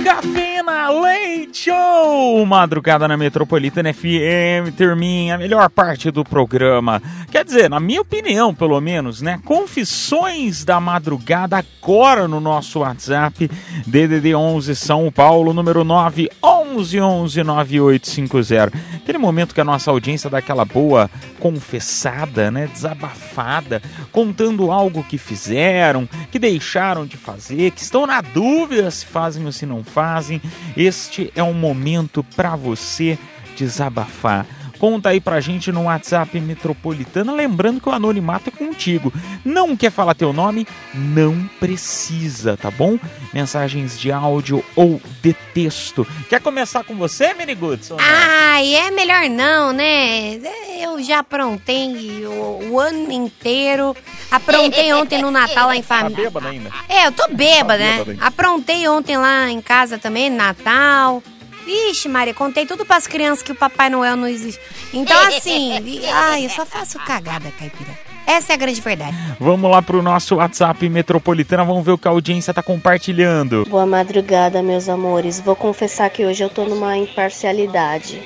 Cafeína 0.05 0.90
Leite 0.90 1.64
Show! 1.64 2.45
Madrugada 2.45 3.09
na 3.09 3.17
Metropolitana 3.17 3.90
FM, 3.95 4.77
turminha, 4.77 5.35
a 5.35 5.38
melhor 5.38 5.71
parte 5.71 6.11
do 6.11 6.23
programa. 6.23 7.01
Quer 7.31 7.43
dizer, 7.43 7.71
na 7.71 7.81
minha 7.81 8.03
opinião, 8.03 8.55
pelo 8.55 8.79
menos, 8.83 9.23
né? 9.23 9.40
Confissões 9.47 10.62
da 10.62 10.79
madrugada 10.79 11.57
agora 11.57 12.29
no 12.29 12.38
nosso 12.38 12.81
WhatsApp, 12.81 13.51
DDD 13.87 14.35
11 14.35 14.77
São 14.77 15.11
Paulo, 15.11 15.55
número 15.55 15.85
9 15.85 16.29
11 16.43 17.01
11 17.01 17.43
9850. 17.43 18.73
Aquele 18.97 19.19
momento 19.19 19.55
que 19.55 19.61
a 19.61 19.64
nossa 19.64 19.90
audiência 19.90 20.29
dá 20.29 20.38
aquela 20.38 20.67
boa 20.67 21.11
confessada, 21.40 22.51
né? 22.51 22.67
Desabafada, 22.67 23.81
contando 24.12 24.71
algo 24.71 25.03
que 25.03 25.17
fizeram, 25.17 26.07
que 26.31 26.38
deixaram 26.38 27.07
de 27.07 27.17
fazer, 27.17 27.71
que 27.71 27.81
estão 27.81 28.07
na 28.07 28.21
dúvida 28.21 28.90
se 28.90 29.07
fazem 29.07 29.47
ou 29.47 29.53
se 29.53 29.64
não 29.64 29.83
fazem. 29.94 30.42
Este 30.76 31.33
é 31.37 31.42
um 31.42 31.54
momento 31.54 32.24
para 32.35 32.57
você 32.57 33.16
desabafar. 33.57 34.44
Conta 34.79 35.11
aí 35.11 35.21
pra 35.21 35.41
gente 35.41 35.71
no 35.73 35.85
WhatsApp 35.85 36.39
Metropolitana, 36.41 37.33
lembrando 37.33 37.81
que 37.81 37.89
o 37.89 37.93
anonimato 37.93 38.51
é 38.51 38.53
contigo. 38.53 39.13
Não 39.45 39.77
quer 39.77 39.91
falar 39.91 40.15
teu 40.15 40.33
nome? 40.33 40.67
Não 40.93 41.49
precisa, 41.61 42.57
tá 42.57 42.71
bom? 42.71 42.99
Mensagens 43.33 43.99
de 43.99 44.11
áudio 44.13 44.65
ou 44.77 45.01
de 45.23 45.33
texto. 45.55 46.07
Quer 46.29 46.41
começar 46.41 46.85
com 46.85 46.95
você, 46.95 47.33
não? 47.35 47.97
Ai, 48.01 48.75
é 48.75 48.91
melhor 48.91 49.29
não, 49.31 49.73
né? 49.73 50.39
Eu 50.81 51.03
já 51.03 51.21
aprontei 51.21 52.25
o, 52.27 52.71
o 52.73 52.81
ano 52.81 53.11
inteiro. 53.13 53.97
Aprontei 54.31 54.93
ontem 54.95 55.23
no 55.23 55.31
Natal 55.31 55.69
lá 55.69 55.77
em 55.77 55.83
Tá 55.83 56.01
família. 56.01 56.25
bêbada 56.25 56.49
ainda? 56.49 56.71
É, 56.89 57.07
eu 57.07 57.13
tô 57.13 57.27
bêbada, 57.29 57.79
Tá 57.79 57.85
né? 57.85 57.93
bêbada 57.93 58.11
ainda. 58.13 58.25
Aprontei 58.27 58.89
ontem 58.89 59.17
lá 59.17 59.49
em 59.51 59.61
casa 59.61 59.99
também, 59.99 60.29
Natal. 60.31 61.23
Vixe, 61.64 62.09
Maria, 62.09 62.35
contei 62.35 62.66
tudo 62.66 62.85
pras 62.85 63.07
crianças 63.07 63.42
que 63.42 63.53
o 63.53 63.55
Papai 63.55 63.88
Noel 63.88 64.16
não 64.16 64.27
existe. 64.29 64.61
Então, 64.92 65.16
assim, 65.27 65.79
e- 65.85 66.07
ai, 66.07 66.44
eu 66.46 66.50
só 66.50 66.66
faço 66.66 66.98
cagada, 67.00 67.50
caipira. 67.59 67.90
Essa 68.27 68.53
é 68.53 68.55
a 68.55 68.57
grande 68.57 68.81
verdade. 68.81 69.14
Vamos 69.38 69.70
lá 69.70 69.83
pro 69.83 70.03
nosso 70.03 70.37
WhatsApp 70.37 70.88
Metropolitana, 70.88 71.62
vamos 71.64 71.85
ver 71.85 71.92
o 71.92 71.98
que 71.98 72.09
a 72.09 72.11
audiência 72.11 72.55
tá 72.55 72.62
compartilhando. 72.62 73.66
Boa 73.68 73.85
madrugada, 73.85 74.62
meus 74.62 74.88
amores. 74.88 75.40
Vou 75.40 75.55
confessar 75.55 76.09
que 76.09 76.24
hoje 76.24 76.42
eu 76.42 76.48
tô 76.48 76.64
numa 76.64 76.96
imparcialidade 76.96 78.22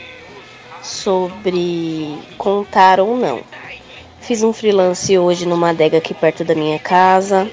sobre 0.80 2.16
contar 2.36 3.00
ou 3.00 3.16
não. 3.16 3.40
Fiz 4.20 4.42
um 4.42 4.52
freelance 4.52 5.16
hoje 5.18 5.46
numa 5.46 5.70
adega 5.70 5.98
aqui 5.98 6.14
perto 6.14 6.44
da 6.44 6.54
minha 6.54 6.78
casa 6.78 7.48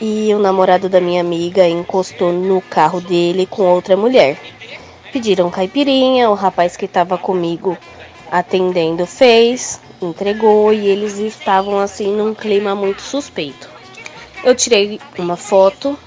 e 0.00 0.32
o 0.34 0.38
namorado 0.38 0.88
da 0.88 1.00
minha 1.00 1.20
amiga 1.20 1.68
encostou 1.68 2.32
no 2.32 2.60
carro 2.62 3.00
dele 3.00 3.46
com 3.46 3.62
outra 3.62 3.96
mulher. 3.96 4.38
Pediram 5.12 5.50
caipirinha, 5.50 6.30
o 6.30 6.34
rapaz 6.34 6.76
que 6.76 6.84
estava 6.84 7.18
comigo 7.18 7.76
atendendo 8.30 9.06
fez, 9.06 9.80
entregou 10.00 10.72
e 10.72 10.86
eles 10.86 11.18
estavam 11.18 11.78
assim 11.78 12.14
num 12.16 12.34
clima 12.34 12.74
muito 12.74 13.02
suspeito. 13.02 13.68
Eu 14.44 14.54
tirei 14.54 15.00
uma 15.18 15.36
foto 15.36 15.98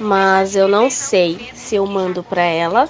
mas 0.00 0.54
eu 0.54 0.68
não 0.68 0.88
sei 0.88 1.50
se 1.54 1.74
eu 1.74 1.86
mando 1.86 2.22
pra 2.22 2.42
ela 2.42 2.88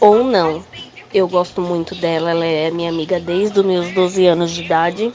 ou 0.00 0.24
não. 0.24 0.64
Eu 1.12 1.26
gosto 1.28 1.60
muito 1.60 1.94
dela, 1.94 2.30
ela 2.30 2.44
é 2.44 2.70
minha 2.70 2.90
amiga 2.90 3.18
desde 3.18 3.58
os 3.60 3.64
meus 3.64 3.90
12 3.90 4.26
anos 4.26 4.50
de 4.50 4.62
idade. 4.62 5.12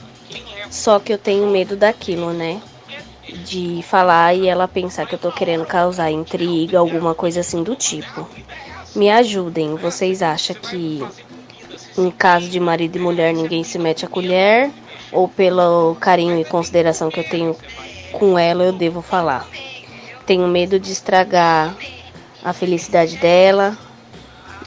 Só 0.69 0.99
que 0.99 1.13
eu 1.13 1.17
tenho 1.17 1.47
medo 1.47 1.75
daquilo, 1.75 2.31
né? 2.31 2.62
De 3.29 3.83
falar 3.83 4.36
e 4.36 4.47
ela 4.47 4.67
pensar 4.67 5.05
que 5.05 5.15
eu 5.15 5.19
tô 5.19 5.31
querendo 5.31 5.65
causar 5.65 6.12
intriga, 6.12 6.79
alguma 6.79 7.13
coisa 7.13 7.39
assim 7.41 7.63
do 7.63 7.75
tipo. 7.75 8.27
Me 8.95 9.10
ajudem, 9.10 9.75
vocês 9.75 10.21
acham 10.21 10.56
que 10.56 11.03
em 11.97 12.12
caso 12.12 12.47
de 12.47 12.60
marido 12.60 12.95
e 12.95 13.01
mulher 13.01 13.34
ninguém 13.34 13.63
se 13.63 13.79
mete 13.79 14.06
a 14.06 14.08
colher? 14.08 14.71
Ou 15.12 15.27
pelo 15.27 15.95
carinho 15.95 16.39
e 16.39 16.45
consideração 16.45 17.10
que 17.10 17.19
eu 17.19 17.23
tenho 17.23 17.56
com 18.12 18.38
ela 18.38 18.63
eu 18.63 18.71
devo 18.71 19.01
falar? 19.01 19.47
Tenho 20.27 20.47
medo 20.47 20.79
de 20.79 20.91
estragar 20.91 21.75
a 22.43 22.53
felicidade 22.53 23.17
dela 23.17 23.75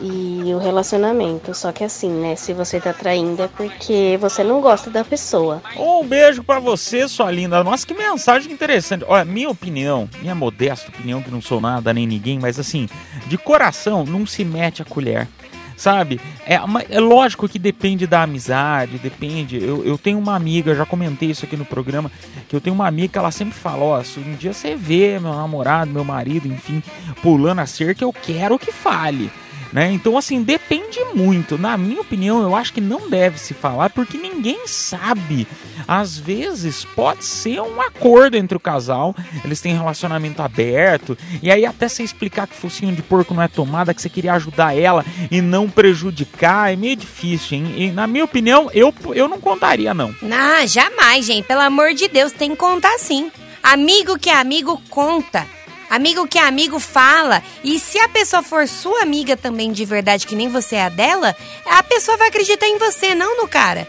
e 0.01 0.55
o 0.55 0.59
relacionamento. 0.59 1.55
Só 1.55 1.73
que 1.73 1.85
assim, 1.85 2.11
né? 2.11 2.37
Se 2.37 2.53
você 2.53 2.81
tá 2.81 2.93
traindo 2.93 3.43
é 3.43 3.49
porque 3.49 4.19
você 4.21 4.43
não 4.43 4.61
gosta 4.61 4.91
da 4.91 5.05
pessoa. 5.05 5.63
Um 5.77 6.05
beijo 6.05 6.43
pra 6.43 6.59
você, 6.59 7.09
sua 7.09 7.31
linda. 7.31 7.63
Nossa, 7.63 7.87
que 7.87 7.95
mensagem 7.95 8.53
interessante. 8.53 9.05
Olha, 9.07 9.25
minha 9.25 9.51
opinião, 9.51 10.09
minha 10.21 10.35
modesta 10.35 10.91
opinião, 10.91 11.23
que 11.23 11.31
não 11.31 11.41
sou 11.41 11.61
nada 11.61 11.93
nem 11.93 12.07
ninguém, 12.07 12.39
mas 12.39 12.59
assim, 12.59 12.89
de 13.27 13.39
coração, 13.39 14.05
não 14.05 14.27
se 14.27 14.45
mete 14.45 14.83
a 14.83 14.85
colher. 14.85 15.29
Sabe? 15.77 16.19
É, 16.47 16.55
é 16.89 17.01
lógico 17.01 17.47
que 17.47 17.59
depende 17.59 18.07
da 18.07 18.23
amizade, 18.23 18.99
depende. 18.99 19.63
Eu, 19.63 19.85
eu 19.85 19.99
tenho 19.99 20.19
uma 20.19 20.35
amiga, 20.35 20.75
já 20.75 20.87
comentei 20.87 21.31
isso 21.31 21.45
aqui 21.45 21.55
no 21.55 21.67
programa, 21.67 22.11
que 22.49 22.57
eu 22.57 22.61
tenho 22.63 22.73
uma 22.75 22.87
amiga 22.87 23.09
que 23.09 23.19
ela 23.19 23.31
sempre 23.31 23.55
fala: 23.55 23.85
Ó, 23.85 24.03
se 24.03 24.19
um 24.19 24.35
dia 24.37 24.55
você 24.55 24.75
vê 24.75 25.19
meu 25.21 25.35
namorado, 25.35 25.91
meu 25.91 26.03
marido, 26.03 26.49
enfim, 26.49 26.83
pulando 27.23 27.61
a 27.61 27.67
cerca, 27.67 28.03
eu 28.03 28.13
quero 28.13 28.59
que 28.59 28.73
fale. 28.73 29.31
Né? 29.77 29.93
Então, 29.93 30.17
assim, 30.17 30.43
depende 30.43 31.05
muito. 31.15 31.59
Na 31.59 31.77
minha 31.77 32.01
opinião, 32.01 32.41
eu 32.41 32.57
acho 32.57 32.73
que 32.73 32.81
não 32.81 33.11
deve 33.11 33.39
se 33.39 33.53
falar 33.53 33.91
porque 33.91 34.17
ninguém 34.17 34.67
sabe. 34.67 35.47
Às 35.87 36.17
vezes 36.17 36.83
pode 36.83 37.27
ser 37.27 37.61
um 37.61 37.79
acordo 37.83 38.39
entre 38.39 38.57
o 38.57 38.61
casal, 38.61 39.15
eles 39.45 39.61
têm 39.61 39.75
relacionamento 39.75 40.41
aberto, 40.41 41.17
e 41.43 41.51
aí 41.51 41.67
até 41.67 41.89
você 41.89 42.03
explicar 42.03 42.47
que 42.47 42.57
focinho 42.57 42.97
de 42.97 43.03
porco 43.03 43.35
não 43.35 43.43
é 43.43 43.49
tomada, 43.49 43.93
que 43.93 44.01
você 44.01 44.09
queria 44.09 44.33
ajudar 44.33 44.75
ela 44.75 45.05
e 45.31 45.43
não 45.43 45.69
prejudicar, 45.69 46.73
é 46.73 46.77
meio 46.77 46.97
difícil, 46.97 47.59
hein? 47.59 47.75
E, 47.77 47.91
na 47.91 48.07
minha 48.07 48.25
opinião, 48.25 48.71
eu, 48.73 48.95
eu 49.15 49.29
não 49.29 49.39
contaria, 49.39 49.93
não. 49.93 50.15
Ah, 50.33 50.65
jamais, 50.65 51.27
gente. 51.27 51.45
Pelo 51.45 51.61
amor 51.61 51.93
de 51.93 52.09
Deus, 52.09 52.33
tem 52.33 52.53
que 52.53 52.57
contar 52.57 52.97
sim. 52.99 53.31
Amigo 53.63 54.19
que 54.19 54.31
é 54.31 54.37
amigo, 54.37 54.81
conta. 54.89 55.47
Amigo 55.89 56.27
que 56.27 56.39
é 56.39 56.43
amigo, 56.47 56.79
fala. 56.79 57.43
E 57.63 57.79
se 57.79 57.99
a 57.99 58.09
pessoa 58.09 58.43
for 58.43 58.67
sua 58.67 59.03
amiga 59.03 59.37
também 59.37 59.73
de 59.73 59.85
verdade, 59.85 60.27
que 60.27 60.35
nem 60.35 60.49
você 60.49 60.77
é 60.77 60.85
a 60.85 60.89
dela, 60.89 61.35
a 61.67 61.83
pessoa 61.83 62.17
vai 62.17 62.29
acreditar 62.29 62.67
em 62.67 62.79
você, 62.79 63.15
não 63.15 63.37
no 63.37 63.49
cara. 63.49 63.87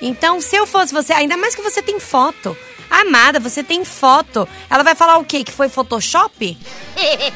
Então, 0.00 0.40
se 0.40 0.56
eu 0.56 0.66
fosse 0.66 0.92
você, 0.92 1.12
ainda 1.12 1.36
mais 1.36 1.54
que 1.54 1.60
você 1.62 1.82
tem 1.82 1.98
foto. 2.00 2.56
Amada, 2.88 3.38
você 3.38 3.62
tem 3.62 3.84
foto. 3.84 4.48
Ela 4.68 4.82
vai 4.82 4.94
falar 4.94 5.18
o 5.18 5.24
quê? 5.24 5.44
Que 5.44 5.52
foi 5.52 5.68
Photoshop? 5.68 6.56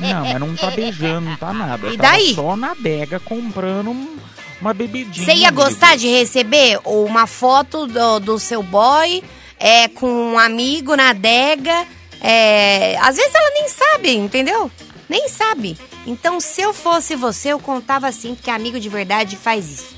Não, 0.00 0.24
mas 0.24 0.40
não 0.40 0.56
tá 0.56 0.70
beijando, 0.70 1.28
não 1.28 1.36
tá 1.36 1.52
nada. 1.52 1.86
E 1.88 1.96
Tava 1.96 2.12
daí? 2.14 2.34
só 2.34 2.56
na 2.56 2.72
adega 2.72 3.20
comprando 3.20 3.90
um- 3.90 4.16
uma 4.60 4.72
bebidinha. 4.74 5.24
Você 5.24 5.32
ia 5.34 5.48
amigo. 5.48 5.62
gostar 5.62 5.96
de 5.96 6.08
receber 6.08 6.80
uma 6.84 7.26
foto 7.26 7.86
do, 7.86 8.18
do 8.18 8.38
seu 8.38 8.62
boy 8.62 9.22
é, 9.60 9.86
com 9.88 10.08
um 10.10 10.38
amigo 10.38 10.96
na 10.96 11.10
adega? 11.10 11.86
É, 12.26 12.96
às 13.00 13.16
vezes 13.16 13.34
ela 13.34 13.50
nem 13.50 13.68
sabe, 13.68 14.16
entendeu? 14.16 14.70
Nem 15.10 15.28
sabe. 15.28 15.76
Então, 16.06 16.40
se 16.40 16.62
eu 16.62 16.72
fosse 16.72 17.14
você, 17.14 17.50
eu 17.50 17.58
contava 17.58 18.08
assim, 18.08 18.34
porque 18.34 18.50
amigo 18.50 18.80
de 18.80 18.88
verdade 18.88 19.36
faz 19.36 19.70
isso. 19.70 19.94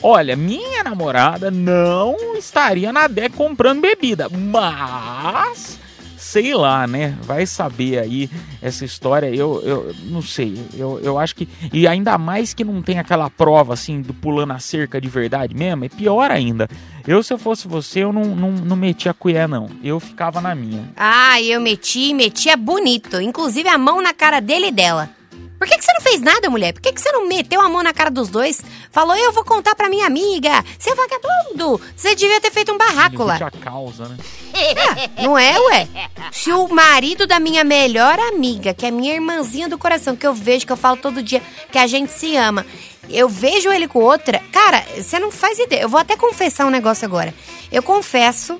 Olha, 0.00 0.36
minha 0.36 0.84
namorada 0.84 1.50
não 1.50 2.36
estaria 2.36 2.92
na 2.92 3.04
adega 3.04 3.34
comprando 3.34 3.80
bebida, 3.80 4.28
mas 4.28 5.80
sei 6.16 6.54
lá, 6.54 6.86
né? 6.86 7.16
Vai 7.22 7.46
saber 7.46 7.98
aí 7.98 8.28
essa 8.60 8.84
história. 8.84 9.26
Eu, 9.26 9.62
eu 9.64 9.94
não 10.04 10.20
sei. 10.20 10.54
Eu, 10.74 11.00
eu 11.02 11.18
acho 11.18 11.34
que 11.36 11.48
e 11.72 11.86
ainda 11.86 12.18
mais 12.18 12.52
que 12.52 12.64
não 12.64 12.82
tem 12.82 12.98
aquela 12.98 13.30
prova 13.30 13.74
assim 13.74 14.00
do 14.00 14.12
pulando 14.12 14.52
a 14.52 14.58
cerca 14.58 15.00
de 15.00 15.08
verdade 15.08 15.54
mesmo, 15.54 15.84
é 15.84 15.88
pior 15.88 16.30
ainda. 16.30 16.68
Eu 17.06 17.22
se 17.22 17.32
eu 17.32 17.38
fosse 17.38 17.68
você, 17.68 18.00
eu 18.00 18.12
não, 18.12 18.24
não, 18.24 18.50
não 18.50 18.76
metia 18.76 19.12
a 19.12 19.14
colher 19.14 19.48
não. 19.48 19.70
Eu 19.82 20.00
ficava 20.00 20.40
na 20.40 20.54
minha. 20.54 20.92
Ah, 20.96 21.40
eu 21.40 21.60
meti, 21.60 22.12
metia 22.12 22.56
bonito. 22.56 23.20
Inclusive 23.20 23.68
a 23.68 23.78
mão 23.78 24.02
na 24.02 24.12
cara 24.12 24.40
dele 24.40 24.66
e 24.66 24.72
dela. 24.72 25.10
Por 25.58 25.66
que, 25.66 25.78
que 25.78 25.84
você 25.84 25.92
não 25.94 26.00
fez 26.02 26.20
nada, 26.20 26.50
mulher? 26.50 26.72
Por 26.74 26.82
que, 26.82 26.92
que 26.92 27.00
você 27.00 27.10
não 27.12 27.26
meteu 27.26 27.60
a 27.60 27.68
mão 27.68 27.82
na 27.82 27.92
cara 27.92 28.10
dos 28.10 28.28
dois? 28.28 28.62
Falou, 28.90 29.16
eu 29.16 29.32
vou 29.32 29.42
contar 29.44 29.74
pra 29.74 29.88
minha 29.88 30.06
amiga. 30.06 30.62
Você 30.78 30.90
é 30.90 30.94
vagabundo. 30.94 31.80
Você 31.96 32.14
devia 32.14 32.40
ter 32.40 32.50
feito 32.50 32.72
um 32.72 32.78
barraco 32.78 33.24
lá. 33.24 33.36
A 33.36 33.50
causa, 33.50 34.06
né? 34.08 34.16
É, 34.52 35.22
não 35.22 35.38
é, 35.38 35.58
ué? 35.58 35.88
Se 36.30 36.52
o 36.52 36.68
marido 36.68 37.26
da 37.26 37.40
minha 37.40 37.64
melhor 37.64 38.18
amiga, 38.18 38.74
que 38.74 38.84
é 38.84 38.90
minha 38.90 39.14
irmãzinha 39.14 39.68
do 39.68 39.78
coração, 39.78 40.16
que 40.16 40.26
eu 40.26 40.34
vejo, 40.34 40.66
que 40.66 40.72
eu 40.72 40.76
falo 40.76 40.96
todo 40.96 41.22
dia, 41.22 41.42
que 41.70 41.78
a 41.78 41.86
gente 41.86 42.12
se 42.12 42.36
ama, 42.36 42.64
eu 43.10 43.28
vejo 43.28 43.70
ele 43.70 43.88
com 43.88 43.98
outra. 44.00 44.40
Cara, 44.52 44.84
você 44.96 45.18
não 45.18 45.30
faz 45.30 45.58
ideia. 45.58 45.82
Eu 45.82 45.88
vou 45.88 46.00
até 46.00 46.16
confessar 46.16 46.66
um 46.66 46.70
negócio 46.70 47.04
agora. 47.04 47.32
Eu 47.70 47.82
confesso 47.82 48.58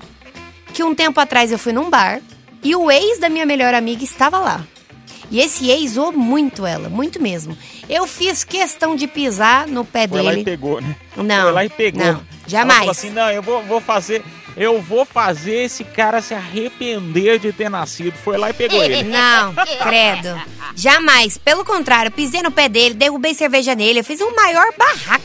que 0.73 0.83
um 0.83 0.93
tempo 0.95 1.19
atrás 1.19 1.51
eu 1.51 1.57
fui 1.59 1.73
num 1.73 1.89
bar 1.89 2.21
e 2.63 2.75
o 2.75 2.89
ex 2.91 3.19
da 3.19 3.29
minha 3.29 3.45
melhor 3.45 3.73
amiga 3.73 4.03
estava 4.03 4.37
lá. 4.39 4.65
E 5.29 5.39
esse 5.39 5.69
ex 5.69 5.91
zoou 5.91 6.11
muito 6.13 6.65
ela, 6.65 6.87
muito 6.87 7.21
mesmo. 7.21 7.57
Eu 7.89 8.07
fiz 8.07 8.43
questão 8.43 8.95
de 8.95 9.07
pisar 9.07 9.67
no 9.67 9.83
pé 9.83 10.07
Foi 10.07 10.21
lá 10.21 10.29
dele. 10.29 10.41
e 10.41 10.45
pegou, 10.45 10.79
né? 10.79 10.95
Não, 11.17 11.43
Foi 11.43 11.51
lá 11.51 11.65
e 11.65 11.69
pegou. 11.69 12.01
não, 12.01 12.09
Ela 12.11 12.23
jamais. 12.47 12.79
falou 12.79 12.91
assim, 12.91 13.09
não, 13.09 13.29
eu 13.29 13.41
vou, 13.41 13.61
vou 13.63 13.81
fazer... 13.81 14.23
Eu 14.57 14.81
vou 14.81 15.05
fazer 15.05 15.65
esse 15.65 15.83
cara 15.83 16.19
se 16.19 16.33
arrepender 16.33 17.37
de 17.37 17.53
ter 17.53 17.69
nascido. 17.69 18.13
Foi 18.13 18.37
lá 18.37 18.49
e 18.49 18.53
pegou 18.53 18.83
ele. 18.83 19.03
Não, 19.07 19.53
credo. 19.83 20.41
Jamais. 20.75 21.37
Pelo 21.37 21.63
contrário, 21.63 22.09
pisei 22.09 22.41
no 22.41 22.49
pé 22.49 22.67
dele, 22.67 22.95
derrubei 22.95 23.35
cerveja 23.35 23.75
nele, 23.75 23.99
eu 23.99 24.03
fiz 24.03 24.19
um 24.19 24.35
maior 24.35 24.65
barraco. 24.75 25.23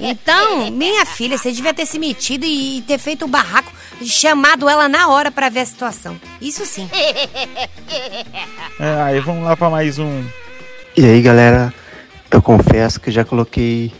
Então, 0.00 0.68
minha 0.72 1.06
filha, 1.06 1.38
você 1.38 1.52
devia 1.52 1.72
ter 1.72 1.86
se 1.86 1.96
metido 1.96 2.44
e 2.44 2.82
ter 2.82 2.98
feito 2.98 3.24
o 3.24 3.28
barraco, 3.28 3.72
chamado 4.02 4.68
ela 4.68 4.88
na 4.88 5.08
hora 5.08 5.30
pra 5.30 5.48
ver 5.48 5.60
a 5.60 5.66
situação. 5.66 6.20
Isso 6.40 6.66
sim. 6.66 6.90
É, 8.80 9.02
aí 9.02 9.20
vamos 9.20 9.44
lá 9.44 9.56
pra 9.56 9.70
mais 9.70 10.00
um. 10.00 10.24
E 10.96 11.04
aí 11.04 11.22
galera, 11.22 11.72
eu 12.30 12.42
confesso 12.42 12.98
que 12.98 13.12
já 13.12 13.24
coloquei 13.24 13.92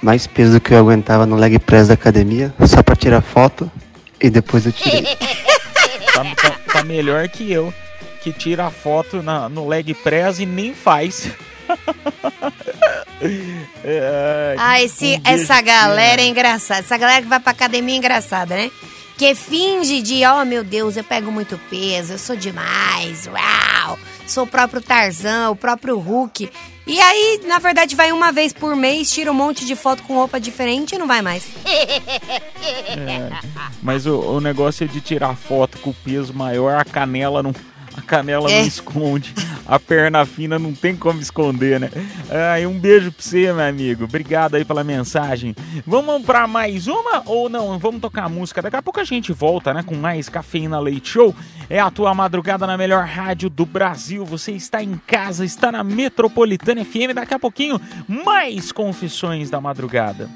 mais 0.00 0.26
peso 0.26 0.54
do 0.54 0.60
que 0.60 0.72
eu 0.72 0.78
aguentava 0.78 1.26
no 1.26 1.36
leg 1.36 1.58
press 1.58 1.88
da 1.88 1.94
academia, 1.94 2.54
só 2.66 2.82
pra 2.82 2.96
tirar 2.96 3.20
foto 3.20 3.70
e 4.20 4.30
depois 4.30 4.66
eu 4.66 4.72
tirei. 4.72 5.04
Tá, 6.12 6.24
tá- 6.34 6.56
tá 6.72 6.82
melhor 6.84 7.28
que 7.28 7.50
eu, 7.52 7.72
que 8.22 8.32
tira 8.32 8.66
a 8.66 8.70
foto 8.70 9.22
na- 9.22 9.48
no 9.48 9.66
leg 9.68 9.94
press 9.94 10.38
e 10.40 10.46
nem 10.46 10.74
faz. 10.74 11.28
É, 13.84 14.54
Ah, 14.58 14.82
esse, 14.82 15.16
um 15.16 15.30
essa 15.30 15.60
galera 15.60 16.20
é 16.22 16.26
engraçada. 16.26 16.80
Essa 16.80 16.96
galera 16.96 17.22
que 17.22 17.28
vai 17.28 17.38
pra 17.40 17.52
academia 17.52 17.94
é 17.94 17.98
engraçada, 17.98 18.56
né? 18.56 18.70
Que 19.16 19.34
finge 19.34 20.00
de, 20.00 20.24
oh 20.26 20.44
meu 20.44 20.64
Deus, 20.64 20.96
eu 20.96 21.04
pego 21.04 21.30
muito 21.30 21.58
peso, 21.68 22.14
eu 22.14 22.18
sou 22.18 22.34
demais, 22.34 23.26
uau, 23.26 23.98
sou 24.26 24.44
o 24.44 24.46
próprio 24.46 24.80
Tarzan, 24.80 25.50
o 25.50 25.56
próprio 25.56 25.98
Hulk. 25.98 26.50
E 26.92 27.00
aí, 27.00 27.40
na 27.46 27.58
verdade, 27.58 27.94
vai 27.94 28.10
uma 28.10 28.32
vez 28.32 28.52
por 28.52 28.74
mês, 28.74 29.12
tira 29.12 29.30
um 29.30 29.34
monte 29.34 29.64
de 29.64 29.76
foto 29.76 30.02
com 30.02 30.14
roupa 30.14 30.40
diferente 30.40 30.96
e 30.96 30.98
não 30.98 31.06
vai 31.06 31.22
mais. 31.22 31.44
É, 31.64 33.30
mas 33.80 34.06
o, 34.06 34.18
o 34.18 34.40
negócio 34.40 34.82
é 34.84 34.86
de 34.88 35.00
tirar 35.00 35.36
foto 35.36 35.78
com 35.78 35.90
o 35.90 35.94
peso 35.94 36.34
maior, 36.34 36.74
a 36.80 36.84
canela 36.84 37.42
não. 37.44 37.54
A 37.96 38.02
canela 38.02 38.50
É. 38.50 38.60
não 38.60 38.66
esconde, 38.66 39.34
a 39.70 39.78
perna 39.78 40.26
fina 40.26 40.58
não 40.58 40.74
tem 40.74 40.96
como 40.96 41.20
esconder, 41.20 41.78
né? 41.78 41.88
Ai, 42.52 42.66
um 42.66 42.76
beijo 42.76 43.12
pra 43.12 43.22
você, 43.22 43.52
meu 43.52 43.64
amigo. 43.64 44.02
Obrigado 44.02 44.56
aí 44.56 44.64
pela 44.64 44.82
mensagem. 44.82 45.54
Vamos 45.86 46.26
pra 46.26 46.48
mais 46.48 46.88
uma 46.88 47.22
ou 47.24 47.48
não? 47.48 47.78
Vamos 47.78 48.00
tocar 48.00 48.28
música. 48.28 48.60
Daqui 48.60 48.74
a 48.74 48.82
pouco 48.82 48.98
a 48.98 49.04
gente 49.04 49.32
volta, 49.32 49.72
né? 49.72 49.84
Com 49.86 49.94
mais 49.94 50.28
Cafeína 50.28 50.80
Leite 50.80 51.10
Show. 51.10 51.32
É 51.68 51.78
a 51.78 51.88
tua 51.88 52.12
madrugada 52.12 52.66
na 52.66 52.76
melhor 52.76 53.06
rádio 53.06 53.48
do 53.48 53.64
Brasil. 53.64 54.24
Você 54.24 54.50
está 54.50 54.82
em 54.82 55.00
casa, 55.06 55.44
está 55.44 55.70
na 55.70 55.84
Metropolitana 55.84 56.84
FM. 56.84 57.14
Daqui 57.14 57.34
a 57.34 57.38
pouquinho, 57.38 57.80
mais 58.08 58.72
confissões 58.72 59.50
da 59.50 59.60
madrugada. 59.60 60.28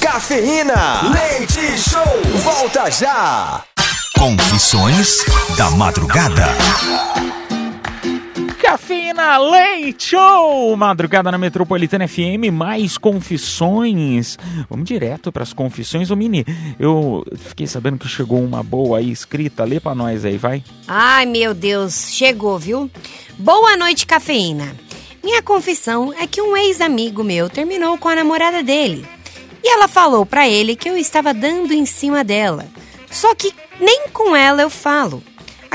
Cafeína, 0.00 1.02
leite 1.12 1.78
show, 1.78 2.02
volta 2.42 2.90
já. 2.90 3.62
Confissões 4.18 5.24
da 5.56 5.70
madrugada. 5.70 6.48
Cafeína 8.62 9.38
Leite 9.38 10.10
Show! 10.10 10.76
Madrugada 10.76 11.32
na 11.32 11.36
Metropolitana 11.36 12.06
FM, 12.06 12.52
mais 12.52 12.96
confissões. 12.96 14.38
Vamos 14.70 14.84
direto 14.84 15.32
para 15.32 15.42
as 15.42 15.52
confissões. 15.52 16.12
Ô 16.12 16.16
Mini, 16.16 16.46
eu 16.78 17.24
fiquei 17.36 17.66
sabendo 17.66 17.98
que 17.98 18.06
chegou 18.06 18.40
uma 18.42 18.62
boa 18.62 18.98
aí 18.98 19.10
escrita. 19.10 19.64
Lê 19.64 19.80
pra 19.80 19.96
nós 19.96 20.24
aí, 20.24 20.38
vai. 20.38 20.62
Ai, 20.86 21.26
meu 21.26 21.52
Deus, 21.52 22.12
chegou, 22.12 22.56
viu? 22.56 22.88
Boa 23.36 23.76
noite, 23.76 24.06
cafeína. 24.06 24.76
Minha 25.24 25.42
confissão 25.42 26.14
é 26.14 26.24
que 26.28 26.40
um 26.40 26.56
ex-amigo 26.56 27.24
meu 27.24 27.50
terminou 27.50 27.98
com 27.98 28.08
a 28.08 28.14
namorada 28.14 28.62
dele. 28.62 29.04
E 29.62 29.68
ela 29.68 29.88
falou 29.88 30.24
pra 30.24 30.48
ele 30.48 30.76
que 30.76 30.88
eu 30.88 30.96
estava 30.96 31.34
dando 31.34 31.74
em 31.74 31.84
cima 31.84 32.22
dela. 32.22 32.66
Só 33.10 33.34
que 33.34 33.52
nem 33.80 34.08
com 34.12 34.36
ela 34.36 34.62
eu 34.62 34.70
falo. 34.70 35.20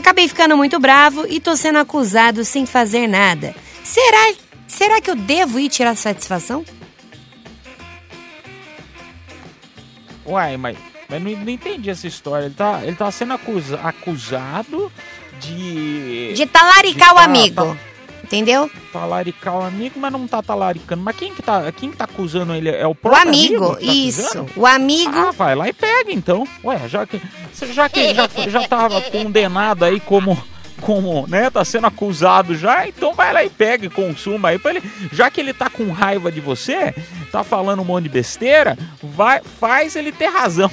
Acabei 0.08 0.30
ficando 0.30 0.56
muito 0.56 0.80
bravo 0.80 1.26
e 1.28 1.38
tô 1.38 1.58
sendo 1.58 1.80
acusado 1.80 2.46
sem 2.46 2.66
fazer 2.66 3.08
nada. 3.10 3.54
Será, 3.84 4.34
será 4.66 5.02
que 5.02 5.12
eu 5.12 5.18
devo 5.18 5.60
ir 5.60 5.68
tirar 5.68 5.96
satisfação? 5.98 6.64
Uai, 10.26 10.56
mas, 10.56 10.78
mas 11.10 11.22
não, 11.22 11.32
não 11.32 11.50
entendi 11.50 11.90
essa 11.90 12.08
história. 12.08 12.46
Ele 12.46 12.54
tá, 12.56 12.80
ele 12.86 12.96
tá 12.96 13.12
sendo 13.12 13.34
acusa- 13.34 13.82
acusado 13.84 14.90
de. 15.42 16.32
De 16.34 16.46
talaricar 16.46 17.10
de 17.10 17.16
o 17.16 17.18
amigo. 17.18 17.76
tá- 17.76 17.78
Entendeu? 18.28 18.70
talaricar 18.92 19.58
o 19.58 19.64
amigo, 19.64 19.98
mas 20.00 20.12
não 20.12 20.28
tá 20.28 20.44
talaricando. 20.44 21.02
Mas 21.02 21.16
quem 21.16 21.34
que 21.34 21.42
tá, 21.42 21.72
quem 21.72 21.90
que 21.92 21.96
tá 21.98 22.04
acusando 22.04 22.54
ele? 22.54 22.70
É 22.70 22.86
o 22.86 22.90
O 22.92 22.96
próprio 22.96 23.28
amigo, 23.30 23.76
que 23.78 23.86
tá 23.86 23.92
isso. 23.94 24.22
acusando? 24.22 24.52
O 24.58 24.66
amigo. 24.68 25.18
Ah, 25.18 25.32
vai 25.32 25.56
lá 25.56 25.70
e 25.70 25.74
pega 25.74 26.12
então. 26.12 26.46
Ué, 26.64 26.88
já 26.90 27.06
que, 27.08 27.22
já 27.74 27.88
que 27.88 28.14
já, 28.14 28.28
já 28.50 28.68
tava 28.68 29.00
condenado 29.02 29.86
aí 29.86 30.02
como, 30.02 30.38
como, 30.82 31.26
né, 31.28 31.50
tá 31.50 31.64
sendo 31.64 31.88
acusado 31.88 32.54
já, 32.54 32.86
então 32.86 33.14
vai 33.14 33.32
lá 33.32 33.46
e 33.46 33.50
pega 33.50 33.86
e 33.86 33.90
consuma 33.90 34.50
aí 34.50 34.60
pra 34.60 34.72
ele. 34.72 34.84
Já 35.14 35.32
que 35.32 35.40
ele 35.40 35.54
tá 35.54 35.70
com 35.70 35.90
raiva 35.92 36.30
de 36.30 36.42
você, 36.42 36.94
tá 37.32 37.46
falando 37.46 37.82
um 37.82 37.86
monte 37.86 38.04
de 38.04 38.10
besteira, 38.10 38.78
vai, 39.02 39.40
faz 39.60 39.96
ele 39.96 40.12
ter 40.12 40.28
razão. 40.28 40.70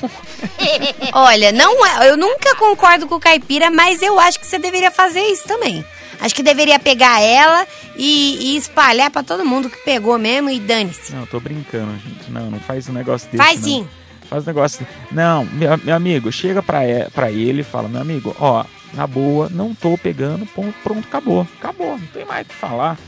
Olha, 1.12 1.52
não 1.52 1.86
é, 1.86 2.10
eu 2.10 2.16
nunca 2.16 2.54
concordo 2.56 3.06
com 3.06 3.14
o 3.14 3.20
caipira, 3.20 3.70
mas 3.70 4.02
eu 4.02 4.18
acho 4.18 4.40
que 4.40 4.46
você 4.46 4.58
deveria 4.58 4.90
fazer 4.90 5.20
isso 5.22 5.46
também. 5.46 5.84
Acho 6.20 6.34
que 6.34 6.42
deveria 6.42 6.78
pegar 6.78 7.20
ela 7.20 7.66
e, 7.96 8.52
e 8.52 8.56
espalhar 8.56 9.10
pra 9.10 9.22
todo 9.22 9.44
mundo 9.44 9.68
que 9.68 9.78
pegou 9.84 10.18
mesmo 10.18 10.50
e 10.50 10.58
dane-se. 10.58 11.14
Não, 11.14 11.26
tô 11.26 11.40
brincando, 11.40 11.92
gente. 11.98 12.30
Não, 12.30 12.50
não 12.50 12.60
faz 12.60 12.88
um 12.88 12.92
negócio 12.92 13.30
desse. 13.30 13.42
Faz 13.42 13.60
não. 13.60 13.68
sim. 13.68 13.88
Faz 14.28 14.44
um 14.44 14.46
negócio. 14.46 14.86
Não, 15.10 15.44
meu, 15.44 15.78
meu 15.78 15.94
amigo, 15.94 16.32
chega 16.32 16.62
pra, 16.62 16.80
pra 17.12 17.30
ele 17.30 17.60
e 17.60 17.64
fala: 17.64 17.88
Meu 17.88 18.00
amigo, 18.00 18.34
ó, 18.38 18.64
na 18.94 19.06
boa, 19.06 19.48
não 19.50 19.74
tô 19.74 19.98
pegando, 19.98 20.46
ponto, 20.46 20.74
pronto, 20.82 21.06
acabou. 21.06 21.46
Acabou, 21.58 21.98
não 21.98 22.06
tem 22.06 22.24
mais 22.24 22.46
o 22.46 22.48
que 22.48 22.54
falar. 22.54 22.98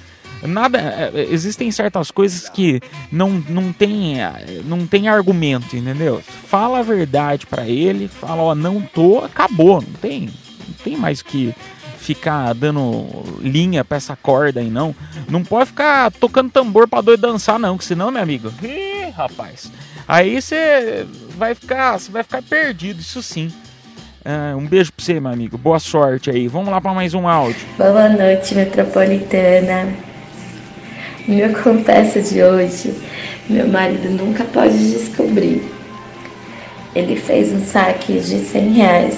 Nada, 0.43 0.79
é, 0.79 1.13
é, 1.15 1.27
existem 1.31 1.71
certas 1.71 2.11
coisas 2.11 2.49
que 2.49 2.81
não, 3.11 3.43
não, 3.49 3.73
tem, 3.73 4.21
é, 4.21 4.61
não 4.65 4.87
tem 4.87 5.09
argumento, 5.09 5.77
entendeu? 5.77 6.23
Fala 6.47 6.81
a 6.81 6.83
verdade 6.83 7.47
pra 7.47 7.67
ele, 7.67 8.07
fala, 8.07 8.43
ó, 8.43 8.55
não 8.55 8.83
tô, 8.83 9.25
acabou, 9.25 9.81
não 9.81 9.93
tem, 9.95 10.23
não 10.23 10.75
tem 10.85 10.97
mais 10.97 11.21
o 11.21 11.25
que 11.25 11.55
ficar 12.07 12.55
dando 12.55 13.07
linha 13.41 13.85
pra 13.85 13.97
essa 13.97 14.15
corda 14.15 14.61
aí, 14.61 14.71
não. 14.71 14.95
Não 15.29 15.43
pode 15.43 15.67
ficar 15.67 16.11
tocando 16.13 16.51
tambor 16.51 16.87
pra 16.87 17.01
doido 17.01 17.21
dançar, 17.21 17.59
não, 17.59 17.77
que 17.77 17.85
senão, 17.85 18.11
meu 18.11 18.23
amigo, 18.23 18.53
ih, 18.63 19.11
rapaz, 19.11 19.71
aí 20.07 20.41
você 20.41 21.05
vai 21.37 21.55
ficar, 21.55 21.99
você 21.99 22.11
vai 22.13 22.23
ficar 22.23 22.43
perdido, 22.43 23.01
isso 23.01 23.21
sim. 23.23 23.53
Ah, 24.25 24.57
um 24.57 24.67
beijo 24.67 24.93
pra 24.93 25.05
você, 25.05 25.21
meu 25.21 25.31
amigo. 25.31 25.57
Boa 25.57 25.79
sorte 25.79 26.31
aí. 26.31 26.49
Vamos 26.49 26.69
lá 26.69 26.81
pra 26.81 26.93
mais 26.93 27.15
um 27.15 27.29
áudio. 27.29 27.65
Boa 27.79 28.09
noite, 28.09 28.57
metropolitana. 28.57 29.89
Minha 31.29 31.51
confessa 31.51 32.21
de 32.21 32.43
hoje, 32.43 32.93
meu 33.49 33.69
marido 33.69 34.11
nunca 34.11 34.45
pode 34.45 34.77
descobrir. 34.93 35.63
Ele 36.93 37.15
fez 37.15 37.53
um 37.53 37.65
saque 37.65 38.15
de 38.15 38.39
100 38.41 38.73
reais 38.73 39.17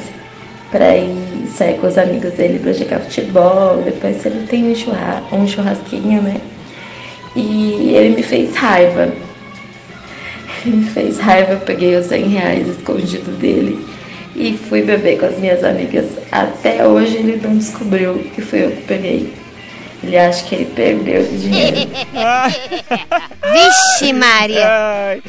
para 0.70 0.94
ir 0.96 1.27
sair 1.50 1.78
com 1.78 1.86
os 1.86 1.98
amigos 1.98 2.32
dele 2.34 2.58
para 2.58 2.72
jogar 2.72 3.00
futebol. 3.00 3.82
Depois 3.84 4.24
ele 4.24 4.46
tem 4.46 4.70
um, 4.70 4.74
churra 4.74 5.22
um 5.32 5.46
churrasquinho, 5.46 6.22
né? 6.22 6.40
E 7.36 7.94
ele 7.94 8.16
me 8.16 8.22
fez 8.22 8.54
raiva. 8.56 9.12
Ele 10.66 10.76
me 10.78 10.90
fez 10.90 11.20
raiva, 11.20 11.52
eu 11.52 11.60
peguei 11.60 11.94
os 11.94 12.06
100 12.06 12.28
reais 12.30 12.66
escondido 12.66 13.30
dele 13.38 13.78
e 14.34 14.56
fui 14.56 14.82
beber 14.82 15.18
com 15.18 15.26
as 15.26 15.38
minhas 15.38 15.62
amigas. 15.64 16.06
Até 16.30 16.86
hoje 16.86 17.16
ele 17.16 17.40
não 17.42 17.56
descobriu 17.56 18.14
que 18.34 18.40
foi 18.40 18.64
eu 18.64 18.70
que 18.70 18.82
peguei. 18.82 19.32
Ele 20.02 20.16
acha 20.16 20.44
que 20.44 20.54
ele 20.54 20.64
perdeu 20.66 21.22
o 21.22 21.38
dinheiro. 21.38 21.76
Vixe, 23.52 24.12
Maria. 24.12 24.66
Ai, 24.66 25.22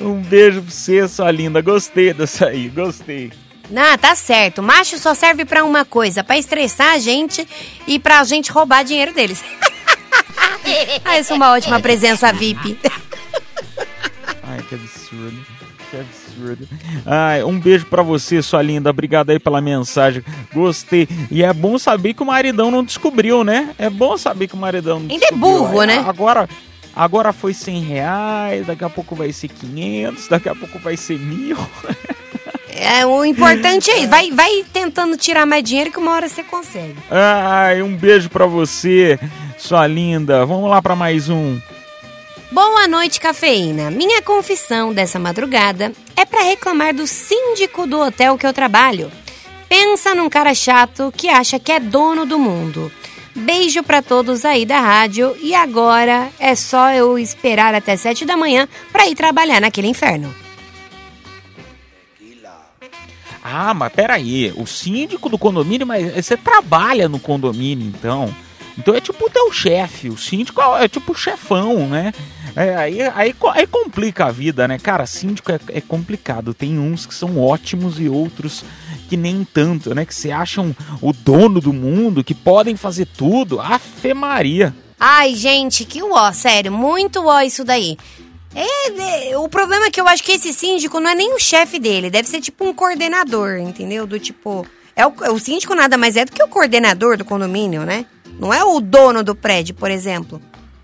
um 0.00 0.14
beijo 0.14 0.62
pra 0.62 0.70
você, 0.70 1.08
sua 1.08 1.30
linda. 1.30 1.60
Gostei 1.60 2.12
dessa 2.12 2.46
aí, 2.46 2.68
gostei. 2.68 3.32
Não, 3.70 3.96
tá 3.98 4.14
certo. 4.14 4.62
Macho 4.62 4.98
só 4.98 5.14
serve 5.14 5.44
pra 5.44 5.64
uma 5.64 5.84
coisa, 5.84 6.22
pra 6.22 6.38
estressar 6.38 6.92
a 6.92 6.98
gente 6.98 7.46
e 7.86 7.98
pra 7.98 8.22
gente 8.24 8.52
roubar 8.52 8.84
dinheiro 8.84 9.12
deles. 9.12 9.42
ah, 11.04 11.18
isso 11.18 11.32
é 11.32 11.36
uma 11.36 11.52
ótima 11.52 11.80
presença 11.80 12.32
VIP. 12.32 12.78
Ai, 14.46 14.62
que 14.68 14.74
absurdo. 14.74 15.46
Que 15.90 15.96
absurdo. 15.96 16.68
Ai, 17.06 17.42
um 17.44 17.58
beijo 17.58 17.86
pra 17.86 18.02
você, 18.02 18.42
sua 18.42 18.60
linda. 18.62 18.90
Obrigado 18.90 19.30
aí 19.30 19.38
pela 19.38 19.60
mensagem. 19.60 20.22
Gostei. 20.52 21.08
E 21.30 21.42
é 21.42 21.52
bom 21.52 21.78
saber 21.78 22.14
que 22.14 22.22
o 22.22 22.26
maridão 22.26 22.70
não 22.70 22.84
descobriu, 22.84 23.42
né? 23.44 23.74
É 23.78 23.88
bom 23.88 24.16
saber 24.18 24.48
que 24.48 24.54
o 24.54 24.58
maridão 24.58 25.00
não 25.00 25.10
Ainda 25.10 25.14
é 25.26 25.30
descobriu. 25.30 25.58
burro, 25.58 25.80
Aí, 25.80 25.86
né? 25.86 26.04
Agora, 26.06 26.48
agora 26.94 27.32
foi 27.32 27.54
100 27.54 27.80
reais, 27.82 28.66
daqui 28.66 28.84
a 28.84 28.90
pouco 28.90 29.14
vai 29.14 29.32
ser 29.32 29.48
500, 29.48 30.28
daqui 30.28 30.48
a 30.48 30.54
pouco 30.54 30.78
vai 30.78 30.96
ser 30.96 31.18
mil. 31.18 31.56
É, 32.74 33.06
o 33.06 33.24
importante 33.24 33.90
é 33.90 33.98
isso. 33.98 34.08
Vai, 34.08 34.30
vai 34.32 34.64
tentando 34.72 35.16
tirar 35.16 35.46
mais 35.46 35.62
dinheiro 35.62 35.92
que 35.92 35.98
uma 35.98 36.12
hora 36.12 36.28
você 36.28 36.42
consegue. 36.42 36.96
Ai, 37.10 37.80
um 37.82 37.96
beijo 37.96 38.28
pra 38.28 38.46
você, 38.46 39.18
sua 39.56 39.86
linda. 39.86 40.44
Vamos 40.44 40.68
lá 40.68 40.82
pra 40.82 40.96
mais 40.96 41.28
um. 41.28 41.58
Boa 42.50 42.86
noite, 42.88 43.20
cafeína. 43.20 43.90
Minha 43.90 44.22
confissão 44.22 44.92
dessa 44.92 45.18
madrugada 45.18 45.92
é 46.16 46.24
pra 46.24 46.42
reclamar 46.42 46.94
do 46.94 47.06
síndico 47.06 47.86
do 47.86 48.00
hotel 48.00 48.36
que 48.36 48.46
eu 48.46 48.52
trabalho. 48.52 49.10
Pensa 49.68 50.14
num 50.14 50.28
cara 50.28 50.54
chato 50.54 51.12
que 51.16 51.28
acha 51.28 51.58
que 51.58 51.72
é 51.72 51.80
dono 51.80 52.26
do 52.26 52.38
mundo. 52.38 52.92
Beijo 53.34 53.82
pra 53.82 54.00
todos 54.00 54.44
aí 54.44 54.64
da 54.64 54.78
rádio 54.78 55.36
e 55.42 55.54
agora 55.54 56.28
é 56.38 56.54
só 56.54 56.90
eu 56.90 57.18
esperar 57.18 57.74
até 57.74 57.96
sete 57.96 58.24
da 58.24 58.36
manhã 58.36 58.68
pra 58.92 59.08
ir 59.08 59.16
trabalhar 59.16 59.60
naquele 59.60 59.88
inferno. 59.88 60.32
Ah, 63.46 63.74
mas 63.74 63.92
peraí, 63.92 64.54
o 64.56 64.66
síndico 64.66 65.28
do 65.28 65.36
condomínio, 65.36 65.86
mas 65.86 66.14
você 66.14 66.34
trabalha 66.34 67.10
no 67.10 67.18
condomínio, 67.18 67.86
então. 67.86 68.34
Então 68.78 68.94
é 68.94 69.00
tipo 69.02 69.26
o 69.26 69.30
teu 69.30 69.52
chefe, 69.52 70.08
o 70.08 70.16
síndico 70.16 70.62
é, 70.62 70.84
é 70.84 70.88
tipo 70.88 71.12
o 71.12 71.14
chefão, 71.14 71.86
né? 71.86 72.10
É, 72.56 72.74
aí, 72.74 73.02
aí, 73.02 73.34
aí 73.52 73.66
complica 73.66 74.26
a 74.26 74.32
vida, 74.32 74.66
né? 74.66 74.78
Cara, 74.78 75.04
síndico 75.04 75.52
é, 75.52 75.60
é 75.68 75.80
complicado. 75.80 76.54
Tem 76.54 76.78
uns 76.78 77.04
que 77.04 77.14
são 77.14 77.38
ótimos 77.38 78.00
e 78.00 78.08
outros 78.08 78.64
que 79.08 79.16
nem 79.16 79.44
tanto, 79.44 79.94
né? 79.94 80.06
Que 80.06 80.14
se 80.14 80.32
acham 80.32 80.74
o 81.02 81.12
dono 81.12 81.60
do 81.60 81.72
mundo, 81.72 82.24
que 82.24 82.34
podem 82.34 82.76
fazer 82.76 83.06
tudo. 83.06 83.60
Afe 83.60 84.14
Maria. 84.14 84.74
Ai, 84.98 85.34
gente, 85.34 85.84
que 85.84 86.02
uó, 86.02 86.32
sério, 86.32 86.72
muito 86.72 87.20
uó 87.20 87.40
isso 87.42 87.62
daí. 87.64 87.98
É, 88.54 89.30
é, 89.32 89.38
o 89.38 89.48
problema 89.48 89.86
é 89.86 89.90
que 89.90 90.00
eu 90.00 90.06
acho 90.06 90.22
que 90.22 90.32
esse 90.32 90.52
síndico 90.52 91.00
não 91.00 91.10
é 91.10 91.14
nem 91.14 91.34
o 91.34 91.38
chefe 91.40 91.78
dele, 91.78 92.08
deve 92.10 92.28
ser 92.28 92.40
tipo 92.40 92.64
um 92.64 92.72
coordenador, 92.74 93.58
entendeu? 93.58 94.06
Do 94.06 94.18
tipo. 94.18 94.66
É 94.96 95.04
o, 95.06 95.12
o 95.32 95.38
síndico 95.38 95.74
nada 95.74 95.96
mais 95.98 96.16
é 96.16 96.24
do 96.24 96.30
que 96.32 96.42
o 96.42 96.48
coordenador 96.48 97.16
do 97.16 97.24
condomínio, 97.24 97.82
né? 97.82 98.06
Não 98.38 98.52
é 98.54 98.62
o 98.64 98.80
dono 98.80 99.24
do 99.24 99.34
prédio, 99.34 99.74
por 99.74 99.90
exemplo. 99.90 100.40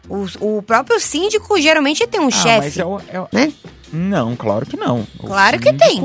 O, 0.08 0.26
o 0.58 0.62
próprio 0.62 0.98
síndico 0.98 1.60
geralmente 1.60 2.04
tem 2.06 2.20
um 2.20 2.26
Ah, 2.28 2.30
chefe. 2.32 2.58
mas 2.58 2.78
é 2.78 2.84
o- 2.84 3.00
é 3.08 3.20
o- 3.20 3.28
né? 3.32 3.52
Não, 3.92 4.34
claro 4.34 4.66
que 4.66 4.76
não. 4.76 5.06
Claro 5.20 5.58
que 5.60 5.72
tem. 5.72 6.00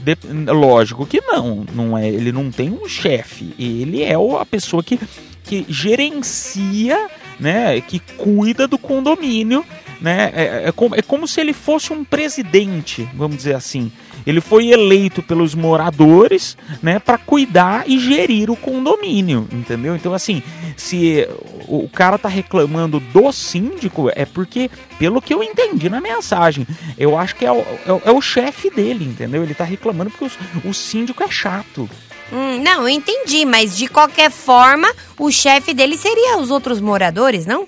De- 0.00 0.50
lógico 0.50 1.04
que 1.06 1.20
não. 1.20 1.64
não 1.74 1.96
é, 1.98 2.08
ele 2.08 2.32
não 2.32 2.50
tem 2.50 2.70
um 2.70 2.88
chefe. 2.88 3.54
Ele 3.58 4.02
é 4.02 4.14
a 4.14 4.46
pessoa 4.46 4.82
que, 4.82 4.98
que 5.44 5.66
gerencia, 5.68 7.08
né? 7.38 7.80
Que 7.82 7.98
cuida 7.98 8.66
do 8.66 8.78
condomínio. 8.78 9.64
Né? 10.02 10.32
É, 10.34 10.62
é 10.68 10.72
como, 10.72 10.96
é 10.96 11.00
como 11.02 11.28
se 11.28 11.40
ele 11.40 11.52
fosse 11.52 11.92
um 11.92 12.02
presidente, 12.04 13.08
vamos 13.14 13.36
dizer 13.36 13.54
assim. 13.54 13.92
Ele 14.26 14.40
foi 14.40 14.68
eleito 14.68 15.22
pelos 15.22 15.54
moradores, 15.54 16.56
né, 16.82 16.98
para 16.98 17.16
cuidar 17.18 17.84
e 17.88 17.98
gerir 17.98 18.50
o 18.50 18.56
condomínio, 18.56 19.48
entendeu? 19.52 19.94
Então 19.96 20.12
assim, 20.12 20.42
se 20.76 21.26
o 21.68 21.82
o 21.84 21.88
cara 21.88 22.18
tá 22.18 22.28
reclamando 22.28 22.98
do 23.00 23.32
síndico 23.32 24.10
é 24.14 24.24
porque, 24.24 24.70
pelo 24.98 25.20
que 25.22 25.32
eu 25.34 25.42
entendi 25.42 25.88
na 25.88 26.00
mensagem, 26.00 26.66
eu 26.98 27.16
acho 27.16 27.34
que 27.36 27.44
é 27.46 27.52
o, 27.52 27.64
é 27.86 27.92
o- 27.92 28.02
é 28.06 28.10
o 28.12 28.20
chefe 28.20 28.70
dele, 28.70 29.04
entendeu? 29.04 29.42
Ele 29.42 29.54
tá 29.54 29.64
reclamando 29.64 30.10
porque 30.10 30.24
os- 30.24 30.38
o, 30.64 30.72
síndico 30.74 31.22
é 31.22 31.30
chato. 31.30 31.88
Hum, 32.32 32.60
não, 32.62 32.82
eu 32.82 32.88
entendi, 32.88 33.44
mas 33.44 33.76
de 33.76 33.86
qualquer 33.86 34.30
forma, 34.30 34.88
o 35.18 35.30
chefe 35.30 35.72
dele 35.74 35.96
seria 35.96 36.38
os 36.38 36.50
outros 36.50 36.80
moradores, 36.80 37.46
não? 37.46 37.66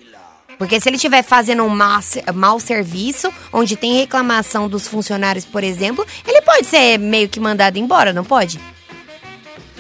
Porque 0.58 0.80
se 0.80 0.88
ele 0.88 0.96
estiver 0.96 1.22
fazendo 1.22 1.62
um 1.64 1.76
mau 2.34 2.60
serviço, 2.60 3.32
onde 3.52 3.76
tem 3.76 3.94
reclamação 3.98 4.68
dos 4.68 4.86
funcionários, 4.88 5.44
por 5.44 5.64
exemplo, 5.64 6.06
ele 6.26 6.40
pode 6.42 6.66
ser 6.66 6.98
meio 6.98 7.28
que 7.28 7.40
mandado 7.40 7.76
embora, 7.78 8.12
não 8.12 8.24
pode? 8.24 8.60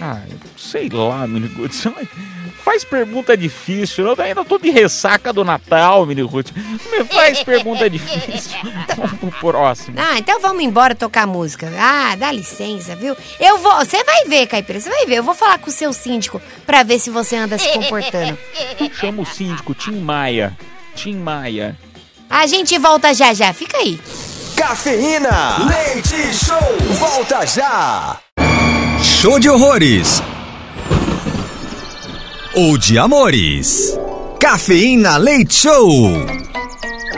Ah, 0.00 0.20
sei 0.56 0.88
lá, 0.88 1.26
não- 1.26 1.48
Faz 2.64 2.82
pergunta 2.82 3.36
difícil. 3.36 4.06
Eu 4.06 4.16
ainda 4.18 4.42
tô 4.42 4.58
de 4.58 4.70
ressaca 4.70 5.34
do 5.34 5.44
Natal, 5.44 6.06
Mini 6.06 6.22
Ruth. 6.22 6.50
Não 6.56 6.98
me 6.98 7.04
faz 7.04 7.42
pergunta 7.42 7.90
difícil. 7.90 8.58
Vamos 8.96 9.18
pro 9.18 9.30
próximo. 9.32 9.98
Ah, 9.98 10.18
então 10.18 10.40
vamos 10.40 10.62
embora 10.62 10.94
tocar 10.94 11.26
música. 11.26 11.70
Ah, 11.78 12.14
dá 12.16 12.32
licença, 12.32 12.96
viu? 12.96 13.14
Eu 13.38 13.58
vou. 13.58 13.74
Você 13.76 14.02
vai 14.02 14.24
ver, 14.24 14.46
Caipira, 14.46 14.80
você 14.80 14.88
vai 14.88 15.04
ver. 15.04 15.16
Eu 15.16 15.22
vou 15.22 15.34
falar 15.34 15.58
com 15.58 15.68
o 15.68 15.72
seu 15.72 15.92
síndico 15.92 16.40
pra 16.64 16.82
ver 16.82 16.98
se 16.98 17.10
você 17.10 17.36
anda 17.36 17.58
se 17.58 17.68
comportando. 17.72 18.38
Chama 18.98 19.22
o 19.22 19.26
síndico, 19.26 19.74
Tim 19.74 20.00
Maia. 20.00 20.56
Tim 20.94 21.16
Maia. 21.16 21.76
A 22.30 22.46
gente 22.46 22.78
volta 22.78 23.12
já 23.12 23.34
já, 23.34 23.52
fica 23.52 23.76
aí. 23.76 24.00
Cafeína, 24.56 25.66
leite 25.68 26.32
show, 26.32 26.78
volta 26.94 27.44
já. 27.44 28.20
Show 29.02 29.38
de 29.38 29.50
horrores. 29.50 30.22
Ou 32.56 32.78
de 32.78 32.96
amores. 32.96 33.98
Cafeína 34.38 35.16
Leite 35.16 35.54
Show. 35.54 35.90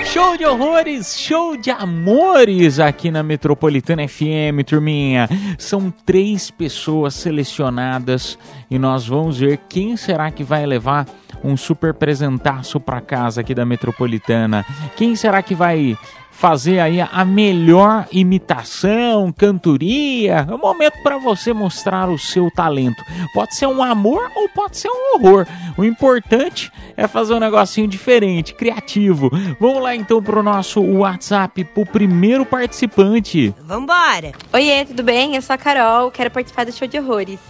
Show 0.06 0.34
de 0.38 0.46
horrores, 0.46 1.14
show 1.18 1.58
de 1.58 1.70
amores 1.70 2.80
aqui 2.80 3.10
na 3.10 3.22
Metropolitana 3.22 4.08
FM, 4.08 4.64
turminha. 4.66 5.28
São 5.58 5.92
três 6.06 6.50
pessoas 6.50 7.12
selecionadas 7.12 8.38
e 8.70 8.78
nós 8.78 9.06
vamos 9.06 9.38
ver 9.38 9.58
quem 9.68 9.94
será 9.94 10.30
que 10.30 10.42
vai 10.42 10.64
levar 10.64 11.06
um 11.44 11.54
super 11.54 11.92
presentaço 11.92 12.80
para 12.80 13.02
casa 13.02 13.42
aqui 13.42 13.54
da 13.54 13.66
Metropolitana. 13.66 14.64
Quem 14.96 15.14
será 15.14 15.42
que 15.42 15.54
vai 15.54 15.98
fazer 16.36 16.80
aí 16.80 17.00
a 17.00 17.24
melhor 17.24 18.06
imitação, 18.12 19.32
cantoria? 19.32 20.46
É 20.48 20.54
o 20.54 20.58
momento 20.58 21.02
para 21.02 21.16
você 21.16 21.52
mostrar 21.52 22.10
o 22.10 22.18
seu 22.18 22.50
talento. 22.50 23.02
Pode 23.32 23.56
ser 23.56 23.66
um 23.66 23.82
amor 23.82 24.30
ou 24.36 24.46
pode 24.50 24.76
ser 24.76 24.90
um 24.90 25.14
horror. 25.14 25.46
O 25.78 25.84
importante 25.84 26.70
é 26.94 27.08
fazer 27.08 27.32
um 27.32 27.40
negocinho 27.40 27.88
diferente, 27.88 28.52
criativo. 28.52 29.30
Vamos 29.58 29.82
lá 29.82 29.96
então 29.96 30.22
pro 30.22 30.42
nosso 30.42 30.82
WhatsApp, 30.82 31.64
pro 31.64 31.86
primeiro 31.86 32.44
participante. 32.44 33.54
Vambora! 33.62 34.32
Oiê, 34.52 34.84
tudo 34.84 35.02
bem? 35.02 35.36
Eu 35.36 35.42
sou 35.42 35.54
a 35.54 35.58
Carol, 35.58 36.10
quero 36.10 36.30
participar 36.30 36.66
do 36.66 36.72
show 36.72 36.86
de 36.86 36.98
horrores. 36.98 37.40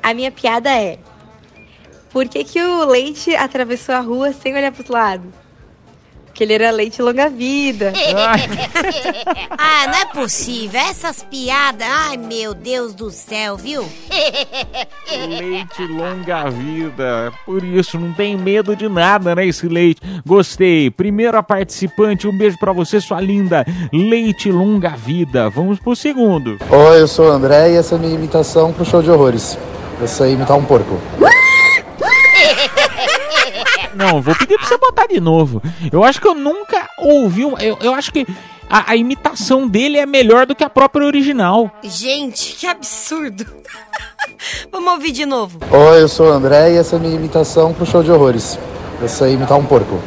A 0.00 0.14
minha 0.14 0.30
piada 0.30 0.70
é: 0.70 0.98
Por 2.12 2.28
que, 2.28 2.44
que 2.44 2.62
o 2.62 2.84
leite 2.84 3.34
atravessou 3.34 3.96
a 3.96 4.00
rua 4.00 4.32
sem 4.32 4.54
olhar 4.54 4.70
pros 4.70 4.88
lados? 4.88 5.45
Porque 6.36 6.44
ele 6.44 6.52
era 6.52 6.70
leite 6.70 7.00
longa-vida. 7.00 7.94
ah, 9.56 9.86
não 9.86 9.94
é 9.94 10.04
possível. 10.12 10.78
Essas 10.78 11.22
piadas. 11.22 11.88
Ai, 11.90 12.18
meu 12.18 12.52
Deus 12.52 12.94
do 12.94 13.10
céu, 13.10 13.56
viu? 13.56 13.82
Leite 15.10 15.86
longa 15.86 16.50
vida. 16.50 17.32
Por 17.46 17.64
isso, 17.64 17.98
não 17.98 18.12
tem 18.12 18.36
medo 18.36 18.76
de 18.76 18.86
nada, 18.86 19.34
né? 19.34 19.46
Esse 19.46 19.66
leite. 19.66 20.02
Gostei. 20.26 20.90
Primeira 20.90 21.42
participante, 21.42 22.28
um 22.28 22.36
beijo 22.36 22.58
pra 22.58 22.70
você, 22.70 23.00
sua 23.00 23.18
linda. 23.18 23.64
Leite 23.90 24.52
longa 24.52 24.90
vida. 24.90 25.48
Vamos 25.48 25.78
pro 25.78 25.96
segundo. 25.96 26.58
Oi, 26.68 27.00
eu 27.00 27.08
sou 27.08 27.28
o 27.28 27.32
André 27.32 27.72
e 27.72 27.76
essa 27.76 27.94
é 27.94 27.96
a 27.96 27.98
minha 27.98 28.14
imitação 28.14 28.74
pro 28.74 28.84
show 28.84 29.02
de 29.02 29.10
horrores. 29.10 29.56
Eu 29.98 30.06
sei 30.06 30.34
imitar 30.34 30.58
um 30.58 30.64
porco. 30.66 31.00
Não, 33.96 34.20
vou 34.20 34.34
pedir 34.34 34.58
pra 34.58 34.66
você 34.66 34.76
botar 34.78 35.06
de 35.06 35.20
novo. 35.20 35.62
Eu 35.90 36.04
acho 36.04 36.20
que 36.20 36.28
eu 36.28 36.34
nunca 36.34 36.88
ouvi. 36.98 37.44
um- 37.44 37.58
Eu, 37.58 37.78
eu 37.80 37.94
acho 37.94 38.12
que 38.12 38.26
a, 38.68 38.90
a 38.92 38.96
imitação 38.96 39.66
dele 39.66 39.96
é 39.98 40.04
melhor 40.06 40.44
do 40.46 40.54
que 40.54 40.62
a 40.64 40.68
própria 40.70 41.06
original. 41.06 41.70
Gente, 41.82 42.56
que 42.56 42.66
absurdo. 42.66 43.46
Vamos 44.70 44.92
ouvir 44.92 45.12
de 45.12 45.24
novo. 45.24 45.58
Oi, 45.70 46.02
eu 46.02 46.08
sou 46.08 46.28
o 46.28 46.32
André 46.32 46.72
e 46.72 46.76
essa 46.76 46.96
é 46.96 46.98
a 46.98 47.00
minha 47.02 47.14
imitação 47.14 47.72
pro 47.72 47.86
show 47.86 48.02
de 48.02 48.10
horrores. 48.12 48.58
Eu 49.00 49.08
sei 49.08 49.32
imitar 49.34 49.58
um 49.58 49.64
porco. 49.64 49.98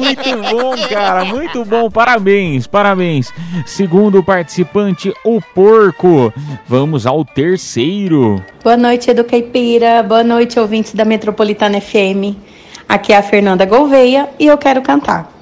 Muito 0.00 0.36
bom, 0.50 0.88
cara. 0.88 1.24
Muito 1.24 1.64
bom. 1.64 1.90
Parabéns, 1.90 2.66
parabéns. 2.66 3.32
Segundo 3.66 4.22
participante, 4.22 5.12
o 5.24 5.40
porco. 5.54 6.32
Vamos 6.66 7.06
ao 7.06 7.24
terceiro. 7.24 8.42
Boa 8.62 8.76
noite, 8.76 9.10
Edu 9.10 9.24
Caipira. 9.24 10.02
Boa 10.02 10.22
noite, 10.22 10.58
ouvintes 10.60 10.94
da 10.94 11.04
Metropolitana 11.04 11.80
FM. 11.80 12.36
Aqui 12.88 13.12
é 13.12 13.16
a 13.16 13.22
Fernanda 13.22 13.64
Gouveia 13.66 14.28
e 14.38 14.46
eu 14.46 14.56
quero 14.58 14.80
cantar. 14.82 15.37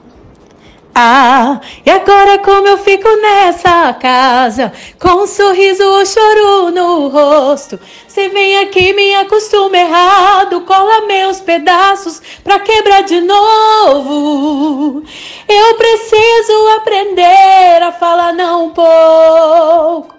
Ah, 0.98 1.60
e 1.84 1.90
agora 1.90 2.38
como 2.38 2.66
eu 2.66 2.78
fico 2.78 3.06
nessa 3.16 3.92
casa, 3.92 4.72
com 4.98 5.24
um 5.24 5.26
sorriso 5.26 5.84
ou 5.84 6.06
choro 6.06 6.70
no 6.70 7.08
rosto. 7.08 7.78
Você 8.08 8.30
vem 8.30 8.56
aqui, 8.60 8.94
me 8.94 9.14
acostuma 9.16 9.76
errado, 9.76 10.62
cola 10.62 11.06
meus 11.06 11.38
pedaços 11.38 12.22
pra 12.42 12.60
quebrar 12.60 13.02
de 13.02 13.20
novo. 13.20 15.02
Eu 15.46 15.74
preciso 15.74 16.68
aprender 16.78 17.82
a 17.82 17.92
falar 17.92 18.32
não 18.32 18.68
um 18.68 18.70
pouco 18.70 20.14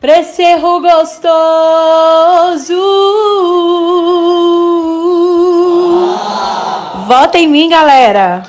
pra 0.00 0.20
esse 0.20 0.40
erro 0.42 0.80
gostoso. 0.80 1.24
Vota 7.08 7.36
em 7.36 7.48
mim, 7.48 7.68
galera. 7.68 8.44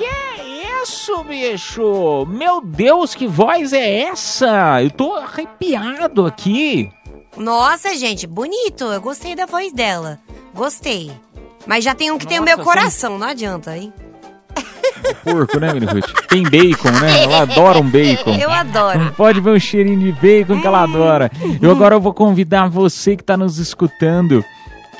Isso, 0.88 1.24
bicho! 1.24 2.24
Meu 2.28 2.60
Deus, 2.60 3.12
que 3.12 3.26
voz 3.26 3.72
é 3.72 4.02
essa? 4.02 4.80
Eu 4.80 4.88
tô 4.88 5.14
arrepiado 5.14 6.24
aqui. 6.24 6.88
Nossa, 7.36 7.96
gente, 7.96 8.24
bonito. 8.24 8.84
Eu 8.84 9.00
gostei 9.00 9.34
da 9.34 9.46
voz 9.46 9.72
dela. 9.72 10.20
Gostei. 10.54 11.10
Mas 11.66 11.82
já 11.82 11.92
tem 11.92 12.12
um 12.12 12.18
que 12.18 12.26
tem 12.26 12.38
o 12.38 12.44
meu 12.44 12.56
Nossa, 12.56 12.70
coração, 12.70 13.18
não 13.18 13.26
adianta, 13.26 13.76
hein? 13.76 13.92
Porco, 15.24 15.58
né, 15.58 15.72
Mini 15.74 15.86
Ruth? 15.86 16.08
Tem 16.28 16.44
bacon, 16.44 16.92
né? 16.92 17.24
Ela 17.24 17.40
adora 17.42 17.78
um 17.80 17.90
bacon. 17.90 18.36
Eu 18.36 18.48
adoro. 18.48 19.12
Pode 19.16 19.40
ver 19.40 19.50
um 19.50 19.58
cheirinho 19.58 19.98
de 19.98 20.12
bacon 20.12 20.60
que 20.60 20.66
ela 20.68 20.84
adora. 20.84 21.32
Eu 21.60 21.72
agora 21.72 21.98
vou 21.98 22.14
convidar 22.14 22.68
você 22.68 23.16
que 23.16 23.24
tá 23.24 23.36
nos 23.36 23.58
escutando. 23.58 24.44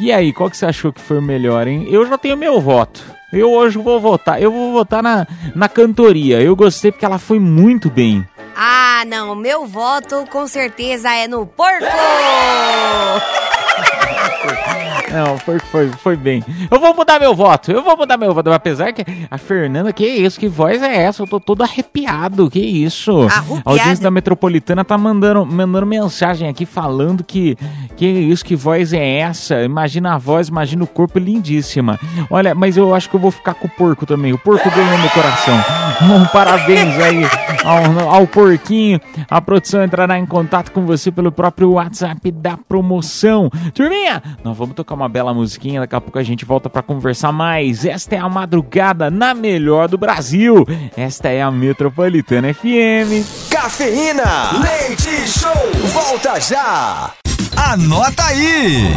E 0.01 0.11
aí, 0.11 0.32
qual 0.32 0.51
que 0.51 0.57
você 0.57 0.66
achou 0.66 0.93
que 0.93 1.01
foi 1.01 1.18
o 1.18 1.22
melhor, 1.22 1.68
hein? 1.68 1.87
Eu 1.89 2.05
já 2.09 2.18
tenho 2.18 2.37
meu 2.37 2.61
voto. 2.61 3.15
Eu 3.32 3.52
hoje 3.52 3.78
vou 3.78 4.00
votar. 4.00 4.40
Eu 4.40 4.52
vou 4.52 4.72
votar 4.72 5.02
na, 5.02 5.26
na 5.54 5.68
cantoria. 5.68 6.40
Eu 6.40 6.54
gostei 6.54 6.92
porque 6.92 7.04
ela 7.04 7.18
foi 7.18 7.38
muito 7.38 7.90
bem. 7.90 8.26
Ah, 8.56 9.04
não. 9.06 9.34
Meu 9.34 9.66
voto 9.66 10.24
com 10.30 10.46
certeza 10.46 11.12
é 11.12 11.28
no 11.28 11.46
porco! 11.46 11.84
Não, 15.12 15.38
foi, 15.38 15.59
foi, 15.59 15.88
foi 15.88 16.16
bem. 16.16 16.44
Eu 16.70 16.80
vou 16.80 16.94
mudar 16.94 17.18
meu 17.18 17.34
voto. 17.34 17.70
Eu 17.70 17.82
vou 17.82 17.96
mudar 17.96 18.16
meu 18.16 18.34
voto. 18.34 18.50
Apesar 18.52 18.92
que 18.92 19.04
a 19.30 19.38
Fernanda, 19.38 19.92
que 19.92 20.07
isso? 20.07 20.38
Que 20.38 20.48
voz 20.48 20.82
é 20.82 21.02
essa? 21.04 21.22
Eu 21.22 21.26
tô 21.26 21.38
todo 21.40 21.62
arrepiado. 21.62 22.50
Que 22.50 22.61
isso? 22.61 23.22
Arrupiado? 23.22 23.62
A 23.64 23.70
audiência 23.70 24.02
da 24.02 24.11
Metropolitana 24.11 24.84
tá 24.84 24.98
mandando, 24.98 25.44
mandando 25.46 25.86
mensagem 25.86 26.48
aqui 26.48 26.66
falando 26.66 27.24
que. 27.24 27.57
Que 27.96 28.07
isso? 28.07 28.44
Que 28.44 28.54
voz 28.54 28.92
é 28.92 29.18
essa? 29.20 29.62
Imagina 29.62 30.14
a 30.14 30.18
voz, 30.18 30.48
imagina 30.48 30.84
o 30.84 30.86
corpo 30.86 31.18
lindíssima. 31.18 31.98
Olha, 32.30 32.54
mas 32.54 32.76
eu 32.76 32.94
acho 32.94 33.09
que 33.09 33.16
eu 33.16 33.20
vou 33.20 33.30
ficar 33.30 33.54
com 33.54 33.66
o 33.66 33.70
porco 33.70 34.04
também. 34.04 34.32
O 34.32 34.38
porco 34.38 34.70
ganhou 34.70 34.98
meu 34.98 35.11
coração. 35.11 35.57
Um 36.07 36.26
parabéns 36.26 36.94
aí 36.98 37.22
ao, 37.64 38.09
ao 38.11 38.26
porquinho. 38.26 39.00
A 39.30 39.40
produção 39.40 39.82
entrará 39.82 40.18
em 40.18 40.26
contato 40.26 40.70
com 40.70 40.84
você 40.84 41.11
pelo 41.11 41.32
próprio 41.32 41.72
WhatsApp 41.72 42.30
da 42.30 42.57
promoção. 42.57 43.50
Turminha, 43.74 44.22
nós 44.44 44.57
vamos 44.57 44.74
tocar 44.74 44.95
uma 44.97 45.09
bela 45.09 45.32
musiquinha. 45.32 45.80
Daqui 45.80 45.94
a 45.94 46.01
pouco 46.01 46.18
a 46.18 46.22
gente 46.22 46.44
volta 46.44 46.68
para 46.68 46.82
conversar 46.82 47.32
mais. 47.32 47.84
Esta 47.84 48.16
é 48.16 48.18
a 48.18 48.28
madrugada 48.28 49.11
na 49.11 49.34
melhor 49.34 49.88
do 49.88 49.99
Brasil. 49.99 50.66
Esta 50.97 51.28
é 51.28 51.42
a 51.42 51.51
Metropolitana 51.51 52.53
FM. 52.53 53.51
Cafeína, 53.51 54.61
leite 54.62 55.28
show, 55.28 55.53
volta 55.92 56.40
já. 56.40 57.25
Anota 57.57 58.24
aí! 58.24 58.88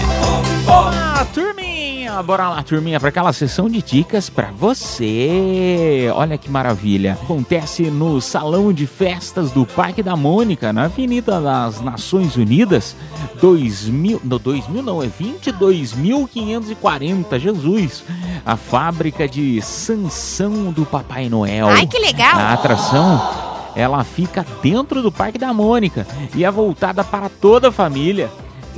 Olá, 0.67 1.25
turminha! 1.33 2.21
Bora 2.21 2.49
lá, 2.49 2.61
turminha, 2.61 2.99
para 2.99 3.07
aquela 3.09 3.31
sessão 3.31 3.69
de 3.69 3.81
dicas 3.81 4.29
para 4.29 4.51
você. 4.51 6.11
Olha 6.13 6.37
que 6.37 6.51
maravilha. 6.51 7.17
Acontece 7.23 7.83
no 7.83 8.19
Salão 8.19 8.73
de 8.73 8.85
Festas 8.85 9.51
do 9.51 9.65
Parque 9.65 10.03
da 10.03 10.15
Mônica, 10.15 10.73
na 10.73 10.85
Avenida 10.85 11.39
das 11.39 11.79
Nações 11.81 12.35
Unidas, 12.35 12.95
2000, 13.41 14.21
no 14.23 14.37
2000 14.37 14.83
não, 14.83 15.01
é 15.01 15.07
22.540, 15.07 17.39
Jesus. 17.39 18.03
A 18.45 18.57
fábrica 18.57 19.27
de 19.27 19.61
Sansão 19.61 20.71
do 20.71 20.85
Papai 20.85 21.29
Noel. 21.29 21.69
Ai, 21.69 21.87
que 21.87 21.97
legal. 21.97 22.37
A 22.37 22.53
atração 22.53 23.49
ela 23.75 24.03
fica 24.03 24.45
dentro 24.61 25.01
do 25.01 25.11
Parque 25.11 25.37
da 25.37 25.53
Mônica 25.53 26.05
e 26.35 26.43
é 26.43 26.51
voltada 26.51 27.03
para 27.03 27.29
toda 27.29 27.69
a 27.69 27.71
família. 27.71 28.29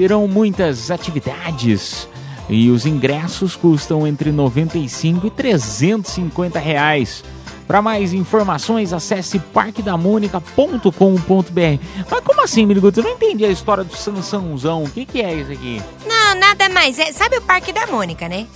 Terão 0.01 0.27
muitas 0.27 0.89
atividades 0.89 2.07
e 2.49 2.71
os 2.71 2.87
ingressos 2.87 3.55
custam 3.55 4.07
entre 4.07 4.31
95 4.31 5.27
e 5.27 5.29
350 5.29 6.57
reais. 6.57 7.23
Para 7.67 7.83
mais 7.83 8.11
informações, 8.11 8.93
acesse 8.93 9.37
parquedamonica.com.br. 9.37 11.83
Mas 12.09 12.23
como 12.23 12.41
assim, 12.41 12.65
Miriguto? 12.65 12.99
Eu 12.99 13.03
não 13.03 13.11
entendi 13.11 13.45
a 13.45 13.49
história 13.49 13.83
do 13.83 13.95
Sansãozão. 13.95 14.85
O 14.85 14.89
que, 14.89 15.05
que 15.05 15.21
é 15.21 15.35
isso 15.35 15.51
aqui? 15.51 15.79
Não, 16.07 16.33
nada 16.33 16.67
mais. 16.69 16.97
É, 16.97 17.13
sabe 17.13 17.37
o 17.37 17.41
Parque 17.43 17.71
da 17.71 17.85
Mônica, 17.85 18.27
né? 18.27 18.47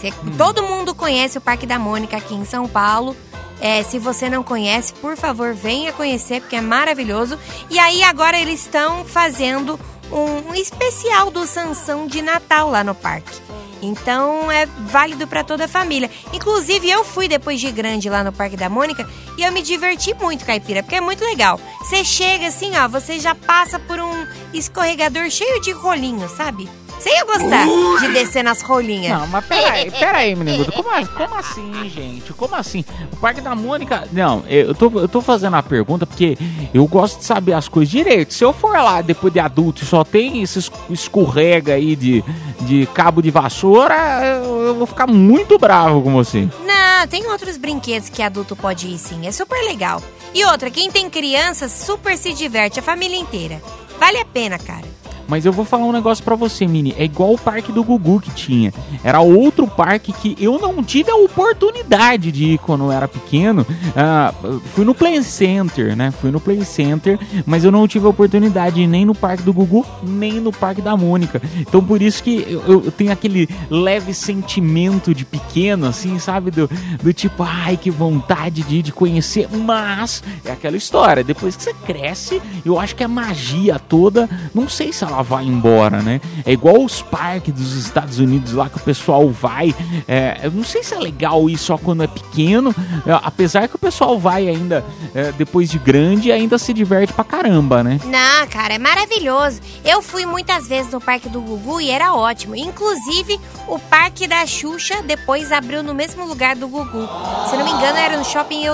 Cê- 0.00 0.14
Todo 0.38 0.62
mundo 0.62 0.94
conhece 0.94 1.36
o 1.36 1.42
Parque 1.42 1.66
da 1.66 1.78
Mônica 1.78 2.16
aqui 2.16 2.34
em 2.34 2.46
São 2.46 2.66
Paulo. 2.66 3.14
É, 3.60 3.82
se 3.82 3.98
você 3.98 4.30
não 4.30 4.42
conhece, 4.42 4.94
por 4.94 5.14
favor, 5.16 5.52
venha 5.54 5.92
conhecer, 5.92 6.40
porque 6.40 6.56
é 6.56 6.60
maravilhoso. 6.62 7.38
E 7.70 7.78
aí, 7.78 8.02
agora 8.02 8.38
eles 8.38 8.60
estão 8.60 9.04
fazendo 9.04 9.78
um, 10.14 10.54
especial 10.54 11.30
do 11.30 11.46
Sansão 11.46 12.06
de 12.06 12.22
Natal 12.22 12.70
lá 12.70 12.84
no 12.84 12.94
parque. 12.94 13.42
Então 13.82 14.50
é 14.50 14.64
válido 14.64 15.26
para 15.26 15.44
toda 15.44 15.64
a 15.64 15.68
família. 15.68 16.10
Inclusive, 16.32 16.88
eu 16.88 17.04
fui 17.04 17.28
depois 17.28 17.60
de 17.60 17.70
grande 17.70 18.08
lá 18.08 18.24
no 18.24 18.32
Parque 18.32 18.56
da 18.56 18.68
Mônica 18.68 19.06
e 19.36 19.42
eu 19.42 19.52
me 19.52 19.60
diverti 19.60 20.14
muito, 20.14 20.46
caipira, 20.46 20.82
porque 20.82 20.96
é 20.96 21.00
muito 21.00 21.22
legal. 21.22 21.60
Você 21.80 22.02
chega 22.02 22.46
assim, 22.46 22.70
ó, 22.78 22.88
você 22.88 23.18
já 23.18 23.34
passa 23.34 23.78
por 23.78 23.98
um 23.98 24.26
escorregador 24.54 25.28
cheio 25.28 25.60
de 25.60 25.72
rolinhos, 25.72 26.30
sabe? 26.30 26.68
Você 27.04 27.10
ia 27.10 27.24
gostar 27.26 27.66
de 28.00 28.12
descer 28.14 28.42
nas 28.42 28.62
rolinhas. 28.62 29.20
Não, 29.20 29.26
mas 29.26 29.44
peraí, 29.44 29.90
peraí, 29.90 30.34
menino. 30.34 30.64
Como, 30.72 31.06
como 31.08 31.34
assim, 31.34 31.90
gente? 31.90 32.32
Como 32.32 32.54
assim? 32.54 32.82
O 33.12 33.16
Parque 33.18 33.42
da 33.42 33.54
Mônica. 33.54 34.08
Não, 34.10 34.42
eu 34.48 34.74
tô, 34.74 34.90
eu 34.98 35.06
tô 35.06 35.20
fazendo 35.20 35.54
a 35.54 35.62
pergunta 35.62 36.06
porque 36.06 36.38
eu 36.72 36.86
gosto 36.86 37.18
de 37.18 37.26
saber 37.26 37.52
as 37.52 37.68
coisas 37.68 37.90
direito. 37.90 38.32
Se 38.32 38.42
eu 38.42 38.54
for 38.54 38.72
lá 38.72 39.02
depois 39.02 39.30
de 39.30 39.38
adulto 39.38 39.82
e 39.82 39.86
só 39.86 40.02
tem 40.02 40.42
esses 40.42 40.70
escorrega 40.88 41.74
aí 41.74 41.94
de, 41.94 42.24
de 42.62 42.86
cabo 42.94 43.20
de 43.20 43.30
vassoura, 43.30 43.94
eu, 44.24 44.62
eu 44.68 44.74
vou 44.74 44.86
ficar 44.86 45.06
muito 45.06 45.58
bravo 45.58 46.00
com 46.00 46.10
você. 46.10 46.48
Não, 46.64 47.06
tem 47.06 47.26
outros 47.26 47.58
brinquedos 47.58 48.08
que 48.08 48.22
adulto 48.22 48.56
pode 48.56 48.86
ir 48.86 48.96
sim, 48.96 49.26
é 49.26 49.30
super 49.30 49.62
legal. 49.66 50.02
E 50.32 50.42
outra, 50.46 50.70
quem 50.70 50.90
tem 50.90 51.10
crianças 51.10 51.70
super 51.70 52.16
se 52.16 52.32
diverte, 52.32 52.80
a 52.80 52.82
família 52.82 53.18
inteira. 53.18 53.60
Vale 54.00 54.16
a 54.16 54.24
pena, 54.24 54.58
cara. 54.58 55.03
Mas 55.26 55.44
eu 55.44 55.52
vou 55.52 55.64
falar 55.64 55.84
um 55.84 55.92
negócio 55.92 56.22
pra 56.22 56.34
você, 56.34 56.66
Mini. 56.66 56.94
É 56.98 57.04
igual 57.04 57.32
o 57.32 57.38
parque 57.38 57.72
do 57.72 57.82
Gugu 57.82 58.20
que 58.20 58.30
tinha. 58.30 58.72
Era 59.02 59.20
outro 59.20 59.66
parque 59.66 60.12
que 60.12 60.36
eu 60.38 60.58
não 60.58 60.82
tive 60.82 61.10
a 61.10 61.16
oportunidade 61.16 62.30
de 62.30 62.44
ir 62.52 62.58
quando 62.58 62.84
eu 62.84 62.92
era 62.92 63.08
pequeno. 63.08 63.66
Ah, 63.96 64.32
fui 64.74 64.84
no 64.84 64.94
Play 64.94 65.22
Center, 65.22 65.96
né? 65.96 66.10
Fui 66.10 66.30
no 66.30 66.40
Play 66.40 66.64
Center, 66.64 67.18
mas 67.46 67.64
eu 67.64 67.72
não 67.72 67.88
tive 67.88 68.06
a 68.06 68.10
oportunidade 68.10 68.86
nem 68.86 69.04
no 69.04 69.14
parque 69.14 69.42
do 69.42 69.52
Gugu, 69.52 69.84
nem 70.02 70.34
no 70.40 70.52
parque 70.52 70.82
da 70.82 70.96
Mônica. 70.96 71.40
Então 71.60 71.82
por 71.82 72.02
isso 72.02 72.22
que 72.22 72.44
eu, 72.48 72.84
eu 72.84 72.92
tenho 72.92 73.12
aquele 73.12 73.48
leve 73.70 74.12
sentimento 74.14 75.14
de 75.14 75.24
pequeno, 75.24 75.86
assim, 75.86 76.18
sabe? 76.18 76.50
Do, 76.50 76.68
do 77.02 77.12
tipo, 77.12 77.42
ai, 77.42 77.76
que 77.76 77.90
vontade 77.90 78.62
de 78.62 78.82
de 78.82 78.92
conhecer. 78.92 79.48
Mas 79.50 80.22
é 80.44 80.52
aquela 80.52 80.76
história. 80.76 81.24
Depois 81.24 81.56
que 81.56 81.62
você 81.62 81.74
cresce, 81.86 82.40
eu 82.64 82.78
acho 82.78 82.94
que 82.94 83.02
a 83.02 83.08
magia 83.08 83.78
toda, 83.78 84.28
não 84.54 84.68
sei 84.68 84.92
se 84.92 85.04
ela 85.04 85.13
vai 85.22 85.44
embora, 85.44 86.02
né? 86.02 86.20
É 86.44 86.52
igual 86.52 86.82
os 86.82 87.02
parques 87.02 87.52
dos 87.54 87.74
Estados 87.74 88.18
Unidos 88.18 88.52
lá 88.52 88.68
que 88.68 88.76
o 88.76 88.80
pessoal 88.80 89.30
vai. 89.30 89.74
É, 90.06 90.40
eu 90.42 90.50
não 90.50 90.64
sei 90.64 90.82
se 90.82 90.94
é 90.94 90.98
legal 90.98 91.48
ir 91.48 91.58
só 91.58 91.76
quando 91.76 92.02
é 92.02 92.06
pequeno, 92.06 92.74
é, 93.06 93.12
apesar 93.22 93.68
que 93.68 93.76
o 93.76 93.78
pessoal 93.78 94.18
vai 94.18 94.48
ainda 94.48 94.84
é, 95.14 95.32
depois 95.32 95.70
de 95.70 95.78
grande 95.78 96.28
e 96.28 96.32
ainda 96.32 96.58
se 96.58 96.72
diverte 96.72 97.12
pra 97.12 97.24
caramba, 97.24 97.82
né? 97.82 98.00
Não, 98.04 98.46
cara, 98.48 98.74
é 98.74 98.78
maravilhoso. 98.78 99.60
Eu 99.84 100.02
fui 100.02 100.26
muitas 100.26 100.66
vezes 100.68 100.92
no 100.92 101.00
Parque 101.00 101.28
do 101.28 101.40
Gugu 101.40 101.80
e 101.80 101.90
era 101.90 102.14
ótimo. 102.14 102.54
Inclusive, 102.56 103.40
o 103.68 103.78
Parque 103.78 104.26
da 104.26 104.46
Xuxa 104.46 105.02
depois 105.02 105.52
abriu 105.52 105.82
no 105.82 105.94
mesmo 105.94 106.26
lugar 106.26 106.56
do 106.56 106.68
Gugu. 106.68 107.08
Se 107.48 107.56
não 107.56 107.64
me 107.64 107.70
engano, 107.70 107.98
era 107.98 108.16
no 108.16 108.24
Shopping 108.24 108.64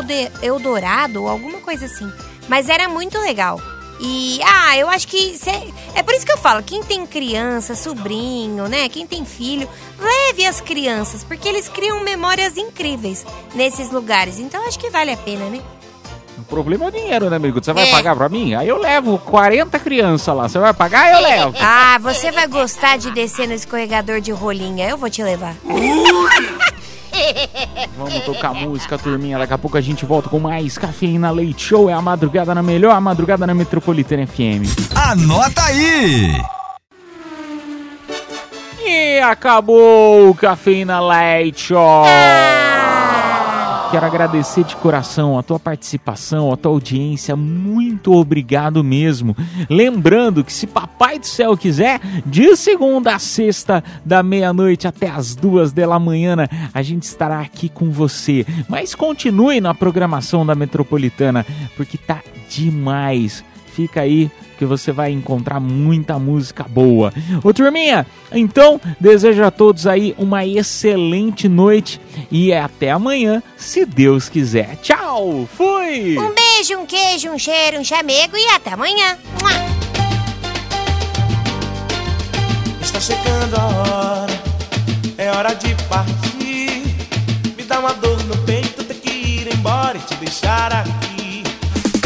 Eldorado 0.43 1.22
ou 1.22 1.28
alguma 1.28 1.59
coisa 1.59 1.86
assim. 1.86 2.11
Mas 2.49 2.68
era 2.68 2.88
muito 2.88 3.18
legal. 3.18 3.61
E, 4.03 4.41
ah, 4.43 4.77
eu 4.79 4.89
acho 4.89 5.07
que. 5.07 5.37
cê- 5.37 5.69
é 5.95 6.03
por 6.03 6.15
isso 6.15 6.25
que 6.25 6.33
eu 6.33 6.39
falo: 6.39 6.63
quem 6.63 6.83
tem 6.83 7.07
criança, 7.07 7.75
sobrinho, 7.75 8.67
né? 8.69 8.89
Quem 8.89 9.07
tem 9.07 9.25
filho, 9.27 9.69
leve 9.99 10.47
as 10.47 10.61
crianças, 10.61 11.23
porque 11.23 11.47
eles 11.49 11.69
criam 11.69 12.01
memórias 12.01 12.57
incríveis 12.57 13.27
nesses 13.55 13.91
lugares. 13.91 14.39
Então 14.39 14.67
acho 14.67 14.79
que 14.79 14.89
vale 14.91 15.13
a 15.13 15.17
pena, 15.19 15.45
né? 15.51 15.61
O 16.39 16.43
problema 16.45 16.87
é 16.87 16.89
o 16.89 16.91
dinheiro, 16.91 17.29
né, 17.29 17.37
amigo? 17.37 17.63
Você 17.63 17.73
vai 17.75 17.87
É. 17.87 17.91
pagar 17.91 18.17
pra 18.17 18.29
mim? 18.29 18.55
Aí 18.55 18.67
eu 18.67 18.79
levo 18.79 19.19
40 19.19 19.79
crianças 19.79 20.35
lá. 20.35 20.49
Você 20.49 20.59
vai 20.59 20.73
pagar? 20.73 21.13
Eu 21.13 21.21
levo. 21.21 21.55
Ah, 21.61 21.99
você 22.01 22.33
vai 22.33 22.47
gostar 22.49 22.97
de 22.97 23.11
descer 23.11 23.47
no 23.47 23.53
escorregador 23.55 24.21
de 24.23 24.33
rolinha. 24.33 24.89
Eu 24.89 24.97
vou 24.97 25.11
te 25.11 25.23
levar. 25.23 25.55
Vamos 27.97 28.24
tocar 28.24 28.55
música, 28.55 28.99
turminha. 28.99 29.39
Daqui 29.39 29.53
a 29.53 29.59
pouco 29.59 29.76
a 29.76 29.81
gente 29.81 30.05
volta 30.05 30.28
com 30.28 30.39
mais 30.39 30.78
Cafeína 30.78 31.31
Leite 31.31 31.62
Show. 31.62 31.91
É 31.91 31.93
a 31.93 32.03
madrugada 32.03 32.55
na 32.55 32.62
melhor, 32.62 32.95
a 32.95 33.01
madrugada 33.01 33.47
na 33.47 33.55
Metropolitana 33.55 34.26
FM. 34.26 34.66
Anota 34.95 35.64
aí! 35.64 36.43
E 38.85 39.20
acabou 39.20 40.31
o 40.31 40.35
Cafeína 40.35 41.01
Leite 41.01 41.61
Show. 41.68 42.05
Quero 43.91 44.07
agradecer 44.07 44.62
de 44.62 44.76
coração 44.76 45.36
a 45.36 45.43
tua 45.43 45.59
participação, 45.59 46.53
a 46.53 46.57
tua 46.57 46.70
audiência. 46.70 47.34
Muito 47.34 48.12
obrigado 48.12 48.84
mesmo. 48.84 49.36
Lembrando 49.68 50.45
que 50.45 50.53
se 50.53 50.64
Papai 50.64 51.18
do 51.18 51.26
Céu 51.26 51.57
quiser, 51.57 52.01
de 52.24 52.55
segunda 52.55 53.16
a 53.16 53.18
sexta, 53.18 53.82
da 54.05 54.22
meia-noite 54.22 54.86
até 54.86 55.09
as 55.09 55.34
duas 55.34 55.72
da 55.72 55.99
manhã, 55.99 56.36
a 56.72 56.82
gente 56.82 57.03
estará 57.03 57.41
aqui 57.41 57.68
com 57.68 57.91
você. 57.91 58.47
Mas 58.68 58.95
continue 58.95 59.61
na 59.61 59.74
programação 59.74 60.47
da 60.47 60.55
Metropolitana, 60.55 61.45
porque 61.76 61.99
tá 61.99 62.20
demais. 62.49 63.45
Fica 63.72 64.03
aí 64.03 64.30
que 64.61 64.67
você 64.67 64.93
vai 64.93 65.11
encontrar 65.11 65.59
muita 65.59 66.19
música 66.19 66.65
boa. 66.65 67.15
Ô 67.43 67.51
turminha, 67.51 68.07
então 68.31 68.79
desejo 69.01 69.43
a 69.43 69.51
todos 69.51 69.87
aí 69.87 70.15
uma 70.19 70.45
excelente 70.45 71.49
noite 71.49 71.99
e 72.31 72.53
até 72.53 72.91
amanhã, 72.91 73.43
se 73.57 73.87
Deus 73.87 74.29
quiser. 74.29 74.77
Tchau, 74.83 75.49
fui! 75.57 76.19
Um 76.19 76.35
beijo, 76.35 76.79
um 76.79 76.85
queijo, 76.85 77.31
um 77.31 77.39
cheiro, 77.39 77.81
um 77.81 77.85
chamego 77.85 78.37
e 78.37 78.47
até 78.49 78.75
amanhã. 78.75 79.17
Mua! 79.41 79.51
Está 82.83 83.01
chegando 83.01 83.57
a 83.57 83.65
hora, 83.65 84.41
é 85.17 85.31
hora 85.31 85.55
de 85.55 85.75
partir. 85.89 86.83
Me 87.57 87.65
dá 87.65 87.81
uma 87.81 87.95
dor 87.95 88.23
no 88.25 88.37
peito, 88.45 88.85
ter 88.85 88.97
que 88.97 89.11
ir 89.11 89.55
embora 89.55 89.97
e 89.97 90.01
te 90.01 90.15
deixar 90.17 90.71
aqui. 90.71 91.10